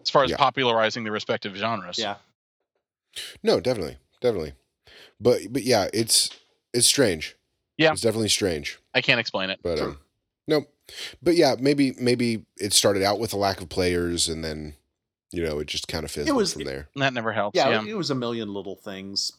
as 0.00 0.10
far 0.10 0.24
as 0.24 0.30
Yeah. 0.30 0.36
popularizing 0.36 1.04
the 1.04 1.10
respective 1.10 1.54
genres. 1.56 1.98
Yeah, 1.98 2.16
no, 3.42 3.60
definitely, 3.60 3.98
definitely. 4.20 4.54
But 5.20 5.40
but 5.50 5.62
yeah, 5.62 5.88
it's 5.92 6.30
it's 6.72 6.86
strange. 6.86 7.36
Yeah. 7.78 7.92
it's 7.92 8.00
definitely 8.02 8.28
strange. 8.28 8.78
I 8.94 9.00
can't 9.00 9.18
explain 9.20 9.50
it. 9.50 9.60
But 9.62 9.78
Sure. 9.78 9.88
um, 9.88 9.98
no, 10.46 10.66
but 11.22 11.34
yeah, 11.36 11.56
maybe 11.58 11.94
maybe 11.98 12.44
it 12.58 12.72
started 12.72 13.02
out 13.02 13.18
with 13.18 13.32
a 13.32 13.36
lack 13.36 13.60
of 13.60 13.68
players, 13.68 14.28
and 14.28 14.44
then 14.44 14.74
you 15.30 15.42
know 15.42 15.58
it 15.58 15.66
just 15.66 15.88
kind 15.88 16.04
of 16.04 16.10
fizzled 16.10 16.36
was- 16.36 16.52
from 16.54 16.64
there. 16.64 16.88
That 16.96 17.14
never 17.14 17.32
helps. 17.32 17.56
yeah, 17.56 17.68
Yeah. 17.70 17.84
It 17.86 17.96
was 17.96 18.10
a 18.10 18.14
million 18.14 18.52
little 18.52 18.76
things 18.76 19.32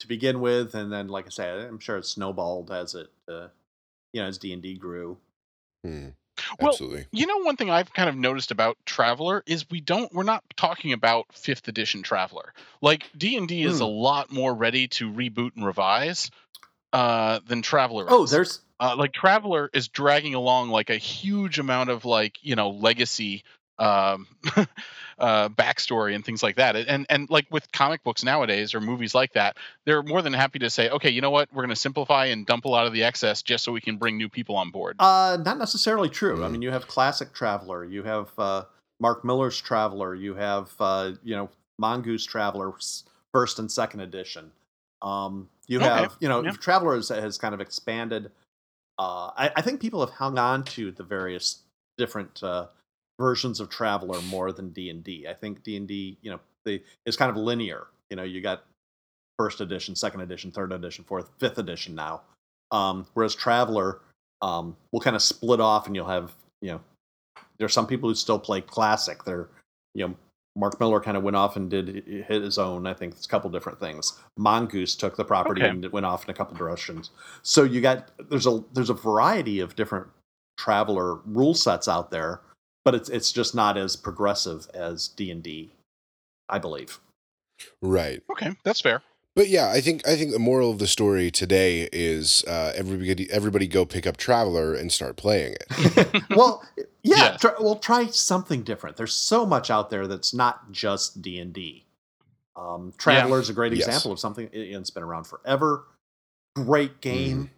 to 0.00 0.06
begin 0.08 0.40
with, 0.40 0.74
and 0.74 0.92
then, 0.92 1.08
like 1.08 1.26
I 1.26 1.30
said, 1.30 1.58
I'm 1.66 1.78
sure 1.78 1.96
it 1.96 2.04
snowballed 2.04 2.70
as 2.70 2.94
it, 2.94 3.08
uh, 3.28 3.48
you 4.12 4.20
know, 4.22 4.28
as 4.28 4.38
D 4.38 4.52
and 4.52 4.62
D 4.62 4.74
grew. 4.76 5.18
Hmm. 5.84 6.08
Well, 6.60 6.72
Absolutely. 6.72 7.06
You 7.12 7.26
know, 7.26 7.38
one 7.38 7.56
thing 7.56 7.70
I've 7.70 7.92
kind 7.92 8.08
of 8.10 8.16
noticed 8.16 8.50
about 8.50 8.76
Traveller 8.84 9.42
is 9.46 9.64
we 9.70 9.80
don't 9.80 10.12
we're 10.12 10.22
not 10.22 10.44
talking 10.56 10.92
about 10.92 11.26
fifth 11.32 11.66
edition 11.68 12.02
Traveller. 12.02 12.52
Like 12.82 13.04
D 13.16 13.36
and 13.36 13.48
D 13.48 13.62
is 13.62 13.78
Hmm. 13.78 13.84
a 13.84 13.86
lot 13.86 14.30
more 14.30 14.54
ready 14.54 14.88
to 14.88 15.10
reboot 15.10 15.56
and 15.56 15.64
revise 15.64 16.30
uh, 16.92 17.40
than 17.46 17.62
Traveller. 17.62 18.06
Oh, 18.08 18.24
is. 18.24 18.30
there's 18.30 18.60
uh, 18.78 18.94
like 18.96 19.12
Traveller 19.14 19.70
is 19.72 19.88
dragging 19.88 20.34
along 20.34 20.68
like 20.68 20.90
a 20.90 20.96
huge 20.98 21.58
amount 21.58 21.88
of 21.90 22.04
like 22.04 22.36
you 22.42 22.54
know 22.54 22.70
legacy 22.70 23.42
um 23.78 24.26
uh 25.18 25.48
backstory 25.50 26.14
and 26.14 26.24
things 26.24 26.42
like 26.42 26.56
that 26.56 26.76
and 26.76 27.06
and 27.08 27.28
like 27.30 27.46
with 27.50 27.70
comic 27.72 28.02
books 28.04 28.24
nowadays 28.24 28.74
or 28.74 28.80
movies 28.80 29.14
like 29.14 29.32
that 29.32 29.56
they're 29.84 30.02
more 30.02 30.22
than 30.22 30.32
happy 30.32 30.58
to 30.58 30.68
say 30.70 30.88
okay 30.90 31.10
you 31.10 31.20
know 31.20 31.30
what 31.30 31.48
we're 31.52 31.62
going 31.62 31.68
to 31.70 31.76
simplify 31.76 32.26
and 32.26 32.46
dump 32.46 32.64
a 32.64 32.68
lot 32.68 32.86
of 32.86 32.92
the 32.92 33.02
excess 33.02 33.42
just 33.42 33.64
so 33.64 33.72
we 33.72 33.80
can 33.80 33.96
bring 33.96 34.16
new 34.16 34.28
people 34.28 34.56
on 34.56 34.70
board 34.70 34.96
Uh, 34.98 35.38
not 35.44 35.58
necessarily 35.58 36.08
true. 36.08 36.44
I 36.44 36.48
mean, 36.48 36.62
you 36.62 36.70
have 36.70 36.86
classic 36.86 37.32
Traveller, 37.32 37.84
you 37.84 38.02
have 38.02 38.30
uh, 38.38 38.64
Marc 39.00 39.24
Miller's 39.24 39.60
Traveller, 39.60 40.14
you 40.14 40.34
have 40.34 40.70
uh, 40.80 41.12
you 41.22 41.36
know 41.36 41.50
Mongoose 41.78 42.24
Traveller 42.24 42.72
first 43.32 43.58
and 43.58 43.70
second 43.70 44.00
edition. 44.00 44.50
Um, 45.02 45.48
you 45.66 45.78
Okay, 45.78 45.86
have 45.86 46.16
you 46.20 46.28
know 46.28 46.42
yeah. 46.42 46.52
Traveller 46.52 46.94
has, 46.96 47.08
has 47.10 47.38
kind 47.38 47.54
of 47.54 47.60
expanded. 47.60 48.30
Uh, 48.98 49.30
I, 49.36 49.50
I 49.56 49.62
think 49.62 49.80
people 49.80 50.00
have 50.00 50.10
hung 50.14 50.38
on 50.38 50.64
to 50.64 50.90
the 50.90 51.02
various 51.02 51.60
different 51.98 52.42
uh, 52.42 52.66
versions 53.18 53.60
of 53.60 53.68
Traveller 53.68 54.20
more 54.22 54.52
than 54.52 54.70
D 54.70 54.90
and 54.90 55.02
D. 55.02 55.26
I 55.28 55.34
think 55.34 55.62
D 55.62 55.76
and 55.76 55.86
D, 55.88 56.18
you 56.22 56.30
know, 56.30 56.40
they 56.64 56.82
is 57.04 57.16
kind 57.16 57.30
of 57.30 57.36
linear. 57.36 57.86
You 58.10 58.16
know, 58.16 58.22
you 58.22 58.40
got 58.40 58.64
first 59.38 59.60
edition, 59.60 59.94
second 59.94 60.20
edition, 60.20 60.50
third 60.50 60.72
edition, 60.72 61.04
fourth, 61.04 61.30
fifth 61.38 61.58
edition 61.58 61.94
now. 61.94 62.22
Um, 62.70 63.06
whereas 63.14 63.34
Traveller 63.34 64.00
um, 64.42 64.76
will 64.92 65.00
kind 65.00 65.16
of 65.16 65.22
split 65.22 65.60
off, 65.60 65.86
and 65.86 65.94
you'll 65.96 66.06
have 66.08 66.32
you 66.62 66.72
know, 66.72 66.80
there's 67.58 67.72
some 67.72 67.86
people 67.86 68.08
who 68.08 68.14
still 68.14 68.38
play 68.38 68.60
classic. 68.60 69.24
They're 69.24 69.48
you 69.94 70.08
know, 70.08 70.14
Marc 70.56 70.78
Miller 70.80 71.00
kind 71.00 71.16
of 71.16 71.22
went 71.22 71.36
off 71.36 71.56
and 71.56 71.70
did 71.70 72.24
hi- 72.28 72.34
his 72.34 72.58
own. 72.58 72.86
I 72.86 72.94
think 72.94 73.14
it's 73.14 73.26
a 73.26 73.28
couple 73.28 73.50
different 73.50 73.80
things. 73.80 74.18
Mongoose 74.36 74.94
took 74.94 75.16
the 75.16 75.24
property 75.24 75.62
Okay. 75.62 75.70
and 75.70 75.84
it 75.84 75.92
went 75.92 76.06
off 76.06 76.24
in 76.24 76.30
a 76.30 76.34
couple 76.34 76.56
directions. 76.56 77.10
So 77.42 77.62
you 77.62 77.80
got 77.80 78.10
there's 78.28 78.46
a 78.46 78.62
there's 78.72 78.90
a 78.90 78.94
variety 78.94 79.60
of 79.60 79.76
different 79.76 80.06
Traveller 80.58 81.16
rule 81.26 81.54
sets 81.54 81.88
out 81.88 82.10
there, 82.10 82.40
but 82.86 82.94
it's 82.94 83.08
it's 83.10 83.32
just 83.32 83.52
not 83.54 83.76
as 83.76 83.96
progressive 83.96 84.68
as 84.72 85.08
D 85.08 85.30
and 85.32 85.42
D, 85.42 85.72
I 86.48 86.58
believe. 86.60 87.00
Right. 87.82 88.22
okay 88.30 88.54
that's 88.64 88.80
fair 88.82 89.02
But 89.34 89.48
yeah, 89.48 89.70
I 89.70 89.80
think 89.80 90.06
I 90.06 90.14
think 90.16 90.30
the 90.32 90.38
moral 90.38 90.70
of 90.70 90.78
the 90.78 90.86
story 90.86 91.30
today 91.30 91.88
is 91.92 92.44
uh, 92.46 92.72
everybody 92.76 93.28
everybody 93.30 93.66
go 93.66 93.84
pick 93.84 94.06
up 94.06 94.16
Traveller 94.16 94.74
and 94.74 94.92
start 94.92 95.16
playing 95.16 95.56
it. 95.60 96.22
well, 96.36 96.62
yeah. 97.02 97.16
Yes. 97.32 97.40
Try, 97.40 97.52
well, 97.60 97.76
try 97.76 98.06
something 98.06 98.62
different. 98.62 98.96
There's 98.96 99.14
so 99.14 99.44
much 99.46 99.70
out 99.70 99.90
there 99.90 100.06
that's 100.06 100.32
not 100.34 100.70
just 100.70 101.20
D 101.22 101.38
and 101.38 101.52
D. 101.52 101.84
Um, 102.56 102.92
Traveller 102.98 103.40
is 103.40 103.48
a 103.50 103.52
great 103.54 103.72
Yes. 103.74 103.86
example 103.86 104.12
of 104.12 104.18
something. 104.20 104.48
it- 104.52 104.74
It's 104.74 104.90
been 104.90 105.02
around 105.02 105.24
forever. 105.24 105.84
Great 106.54 107.00
game. 107.02 107.50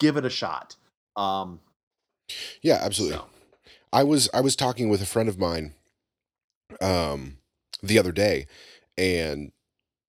Give 0.00 0.16
it 0.16 0.24
a 0.24 0.30
shot. 0.30 0.76
Um, 1.16 1.60
Yeah, 2.62 2.78
absolutely. 2.82 3.18
so, 3.18 3.26
I 3.96 4.02
was 4.02 4.28
I 4.34 4.42
was 4.42 4.54
talking 4.56 4.90
with 4.90 5.00
a 5.00 5.06
friend 5.06 5.26
of 5.28 5.38
mine 5.38 5.72
um 6.82 7.38
the 7.82 7.98
other 7.98 8.12
day 8.12 8.46
and 8.98 9.52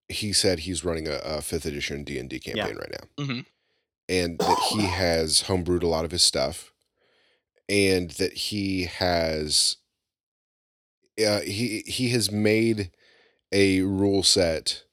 he 0.08 0.32
said 0.32 0.60
he's 0.60 0.84
running 0.84 1.08
a, 1.08 1.20
a 1.24 1.40
fifth 1.40 1.64
edition 1.64 2.04
D 2.04 2.18
and 2.18 2.28
D 2.28 2.38
campaign 2.38 2.76
right 2.76 2.90
now. 2.90 3.24
Mhm. 3.24 3.46
And 4.10 4.38
that 4.38 4.58
he 4.70 4.82
has 4.82 5.44
homebrewed 5.44 5.82
a 5.82 5.86
lot 5.86 6.04
of 6.04 6.10
his 6.10 6.22
stuff 6.22 6.72
and 7.68 8.10
that 8.12 8.32
he 8.34 8.84
has 8.84 9.76
uh, 11.26 11.40
he 11.40 11.82
he 11.86 12.10
has 12.10 12.30
made 12.30 12.90
a 13.52 13.80
rule 13.80 14.22
set 14.22 14.84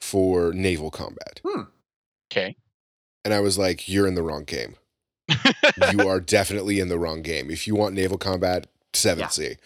for 0.00 0.52
naval 0.52 0.90
combat. 0.90 1.40
Okay. 2.30 2.56
And 3.24 3.32
I 3.32 3.40
was 3.40 3.56
like, 3.56 3.88
You're 3.88 4.06
in 4.06 4.14
the 4.14 4.22
wrong 4.22 4.44
game. 4.44 4.76
You 5.92 6.08
are 6.08 6.20
definitely 6.20 6.80
in 6.80 6.88
the 6.88 6.98
wrong 6.98 7.22
game. 7.22 7.50
If 7.50 7.66
you 7.66 7.74
want 7.74 7.94
naval 7.94 8.18
combat, 8.18 8.66
seventh 8.92 9.32
sea. 9.32 9.56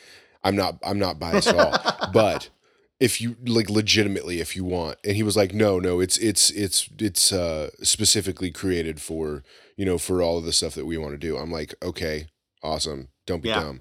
I'm 0.45 0.57
not 0.57 0.79
I'm 0.85 0.99
not 0.99 1.19
biased 1.19 1.49
at 1.49 1.57
all. 1.57 2.09
But 2.13 2.51
if 2.99 3.21
you 3.21 3.37
like 3.45 3.69
legitimately 3.69 4.41
if 4.41 4.57
you 4.57 4.65
want 4.65 4.99
and 5.05 5.17
he 5.17 5.23
was 5.23 5.37
like 5.37 5.53
no 5.53 5.79
no 5.79 6.01
it's 6.01 6.17
it's 6.19 6.51
it's 6.51 6.89
it's 6.99 7.31
uh 7.33 7.69
specifically 7.83 8.51
created 8.51 9.01
for 9.01 9.43
you 9.77 9.85
know 9.85 9.99
for 9.99 10.23
all 10.23 10.39
of 10.39 10.45
the 10.45 10.53
stuff 10.53 10.75
that 10.75 10.87
we 10.87 10.97
want 10.97 11.13
to 11.13 11.19
do 11.19 11.37
i'm 11.37 11.51
like 11.51 11.75
okay 11.83 12.27
awesome 12.63 13.09
don't 13.27 13.43
be 13.43 13.49
Yeah. 13.49 13.61
dumb 13.61 13.81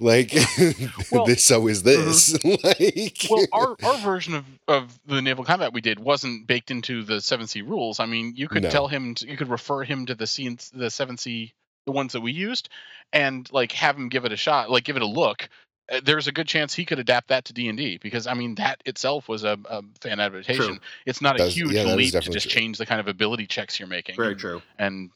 like 0.00 0.32
Well- 1.12 1.26
this 1.26 1.42
so 1.44 1.66
is 1.68 1.82
this 1.82 2.32
like 2.44 3.26
well, 3.28 3.44
our, 3.52 3.76
our 3.84 3.98
version 3.98 4.34
of, 4.34 4.44
of 4.68 4.98
the 5.06 5.20
naval 5.20 5.44
combat 5.44 5.72
we 5.72 5.80
did 5.80 5.98
wasn't 5.98 6.46
baked 6.46 6.70
into 6.70 7.02
the 7.02 7.20
seven 7.20 7.46
C 7.46 7.62
rules. 7.62 8.00
I 8.00 8.06
mean, 8.06 8.34
you 8.36 8.48
could 8.48 8.62
No. 8.62 8.70
tell 8.70 8.86
him, 8.88 9.14
to, 9.16 9.28
you 9.28 9.36
could 9.36 9.48
refer 9.50 9.82
him 9.82 10.06
to 10.06 10.14
the 10.14 10.26
C, 10.26 10.56
the 10.72 10.90
seven 10.90 11.16
C, 11.16 11.52
the 11.86 11.92
ones 11.92 12.12
that 12.14 12.20
we 12.20 12.32
used, 12.32 12.68
and 13.12 13.50
like 13.52 13.72
have 13.72 13.96
him 13.96 14.08
give 14.08 14.24
it 14.24 14.32
a 14.32 14.36
shot, 14.36 14.70
like 14.70 14.84
give 14.84 14.96
it 14.96 15.02
a 15.02 15.06
look. 15.06 15.48
Uh, 15.92 16.00
There's 16.02 16.28
a 16.28 16.32
good 16.32 16.46
chance 16.46 16.72
he 16.72 16.84
could 16.86 16.98
adapt 16.98 17.28
that 17.28 17.44
to 17.46 17.52
D 17.52 17.68
and 17.68 17.76
D 17.76 17.98
because 18.00 18.26
I 18.26 18.34
mean 18.34 18.54
that 18.54 18.80
itself 18.86 19.28
was 19.28 19.44
a, 19.44 19.58
a 19.68 19.82
fan 20.00 20.18
adaptation. 20.20 20.64
True. 20.64 20.78
It's 21.04 21.20
not 21.20 21.38
a 21.40 21.44
huge 21.46 21.72
yeah, 21.72 21.82
leap 21.94 22.12
to 22.12 22.20
just 22.20 22.48
true. 22.48 22.60
change 22.60 22.78
the 22.78 22.86
kind 22.86 23.00
of 23.00 23.08
ability 23.08 23.46
checks 23.46 23.78
you're 23.78 23.88
making 23.88 24.16
very 24.16 24.34
true. 24.36 24.62
and 24.78 25.10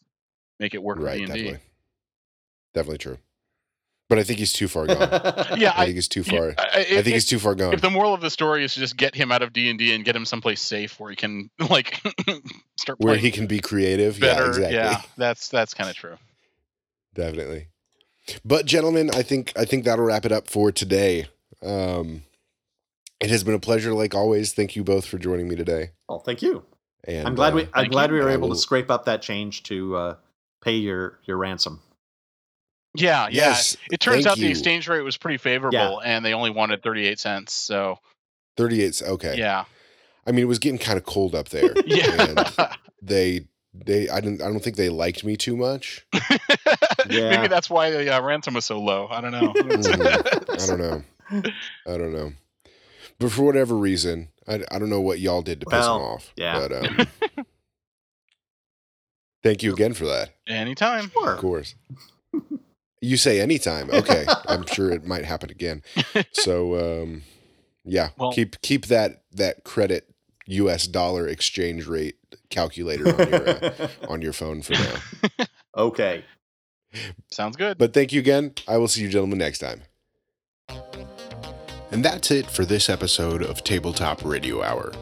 make 0.61 0.75
it 0.75 0.83
work 0.83 0.99
right 0.99 1.21
with 1.21 1.29
D&D. 1.33 1.43
definitely 1.45 1.61
definitely 2.75 2.99
true 2.99 3.19
but 4.09 4.19
i 4.19 4.23
think 4.23 4.39
he's 4.39 4.53
too 4.53 4.69
far 4.69 4.87
gone 4.87 4.99
Yeah, 5.57 5.73
i 5.77 5.83
I, 5.83 5.85
think 5.85 5.97
he's 5.97 6.09
too 6.09 6.25
far 6.25 6.55
I, 6.59 6.63
i 6.63 6.79
if, 6.81 7.05
think 7.05 7.15
he's 7.15 7.27
too 7.27 7.39
far 7.39 7.55
gone 7.55 7.73
if 7.75 7.81
the 7.81 7.91
moral 7.91 8.15
of 8.15 8.21
the 8.21 8.31
story 8.31 8.65
is 8.65 8.75
to 8.75 8.81
just 8.81 8.97
get 8.97 9.15
him 9.15 9.31
out 9.33 9.43
of 9.43 9.53
D 9.53 9.71
and 9.71 9.79
D 9.79 9.95
and 9.95 10.05
get 10.05 10.17
him 10.17 10.25
someplace 10.25 10.61
safe 10.61 10.99
where 10.99 11.11
he 11.11 11.17
can 11.17 11.51
like 11.71 12.01
start 12.77 12.99
where 13.01 13.17
he 13.17 13.31
can 13.31 13.47
be 13.47 13.61
creative 13.61 14.19
better, 14.21 14.43
yeah 14.43 14.49
exactly 14.49 14.75
yeah, 14.75 15.03
that's 15.17 15.49
that's 15.49 15.75
kind 15.75 15.91
of 15.91 15.97
true. 15.97 16.17
definitely 17.15 17.69
but 18.45 18.67
gentlemen 18.67 19.11
i 19.15 19.23
think 19.23 19.53
i 19.57 19.65
think 19.65 19.85
that'll 19.85 20.05
wrap 20.05 20.25
it 20.25 20.33
up 20.33 20.49
for 20.49 20.71
today 20.71 21.27
um 21.63 22.23
it 23.21 23.31
has 23.31 23.43
been 23.43 23.55
a 23.55 23.59
pleasure 23.59 23.93
like 23.93 24.15
always 24.15 24.53
thank 24.53 24.77
you 24.77 24.85
both 24.85 25.05
for 25.05 25.19
joining 25.19 25.49
me 25.49 25.57
today 25.57 25.91
well, 26.09 26.21
thank 26.21 26.41
you. 26.43 26.65
and 27.05 27.27
I'm 27.27 27.35
glad 27.35 27.53
uh, 27.53 27.57
we. 27.57 27.69
I'm 27.75 27.91
glad 27.91 28.11
you. 28.11 28.17
we 28.17 28.23
were 28.23 28.31
able 28.31 28.49
will- 28.49 28.57
to 28.57 28.61
scrape 28.61 28.91
up 28.91 29.05
that 29.05 29.23
change 29.23 29.63
to 29.65 29.97
uh, 29.97 30.15
pay 30.63 30.77
your 30.77 31.19
your 31.25 31.37
ransom. 31.37 31.81
Yeah, 32.95 33.29
yeah. 33.29 33.49
yes 33.51 33.77
It 33.93 34.01
turns 34.01 34.25
thank 34.25 34.27
out 34.29 34.39
the 34.39 34.49
exchange 34.51 34.89
rate 34.89 35.03
was 35.03 35.17
pretty 35.17 35.37
favorable, 35.39 36.01
and 36.05 36.25
they 36.25 36.33
only 36.35 36.51
wanted 36.51 36.83
thirty-eight 36.83 37.19
cents. 37.19 37.53
So 37.53 37.99
38 38.57 39.03
okay 39.07 39.39
yeah, 39.39 39.65
i 40.27 40.33
mean 40.33 40.41
it 40.41 40.49
was 40.49 40.59
getting 40.59 40.79
kind 40.79 40.99
of 40.99 41.05
cold 41.05 41.33
up 41.37 41.49
there 41.51 41.71
and 41.77 41.85
yeah. 41.87 42.75
they 43.01 43.47
they 43.73 44.09
i 44.09 44.21
didn't 44.21 44.43
i 44.43 44.47
don't 44.47 44.59
think 44.59 44.75
they 44.75 44.89
liked 44.89 45.23
me 45.23 45.37
too 45.37 45.57
much 45.57 46.05
Yeah. 47.09 47.31
Maybe 47.31 47.47
that's 47.47 47.71
why 47.71 47.91
the 47.91 48.13
uh, 48.17 48.21
ransom 48.21 48.55
was 48.55 48.65
so 48.65 48.81
low. 48.81 49.07
I 49.09 49.21
don't 49.21 49.31
know. 49.31 49.53
Mhm. 49.55 50.61
i 50.61 50.67
don't 50.67 50.81
know 50.81 51.05
i 51.87 51.97
don't 51.97 52.13
know 52.13 52.33
but 53.21 53.31
for 53.31 53.43
whatever 53.43 53.77
reason 53.77 54.31
i, 54.49 54.55
I 54.73 54.79
don't 54.81 54.91
know 54.91 55.01
what 55.01 55.21
y'all 55.21 55.43
did 55.43 55.61
to 55.61 55.67
piss 55.67 55.79
Well, 55.79 55.99
them 55.99 56.07
off 56.09 56.33
yeah. 56.37 56.59
but 56.59 56.73
um 56.73 57.07
thank 59.43 59.63
you 59.63 59.73
again 59.73 59.95
for 59.95 60.07
that 60.07 60.31
Anytime. 60.47 61.11
Sure. 61.11 61.33
Of 61.35 61.39
course. 61.39 61.75
You 63.01 63.17
say 63.17 63.41
anytime. 63.41 63.91
Okay. 63.91 64.27
I'm 64.49 64.67
sure 64.67 64.91
it 64.91 65.07
might 65.07 65.25
happen 65.25 65.51
again. 65.51 65.83
So 66.33 67.03
um 67.03 67.23
yeah, 67.85 68.11
Well- 68.17 68.33
keep 68.33 68.61
keep 68.63 68.87
that 68.87 69.23
that 69.33 69.65
credit 69.65 70.09
US 70.47 70.87
dollar 70.87 71.27
exchange 71.29 71.87
rate 71.87 72.17
calculator 72.51 73.09
on 73.09 73.29
your 73.29 73.49
uh, 73.49 73.89
on 74.09 74.23
your 74.23 74.33
phone 74.33 74.63
for 74.63 74.73
now. 74.73 75.47
okay. 75.77 76.25
Sounds 77.31 77.57
good. 77.57 77.77
But 77.79 77.93
thank 77.93 78.13
you 78.13 78.21
again. 78.21 78.55
I 78.67 78.79
will 78.79 78.89
see 78.89 79.03
you 79.03 79.09
gentlemen 79.09 79.39
next 79.39 79.59
time. 79.59 79.83
And 81.91 82.05
that's 82.05 82.31
it 82.31 82.47
for 82.47 82.65
this 82.65 82.89
episode 82.89 83.43
of 83.43 83.63
Tabletop 83.65 84.25
Radio 84.25 84.63
Hour. 84.63 84.93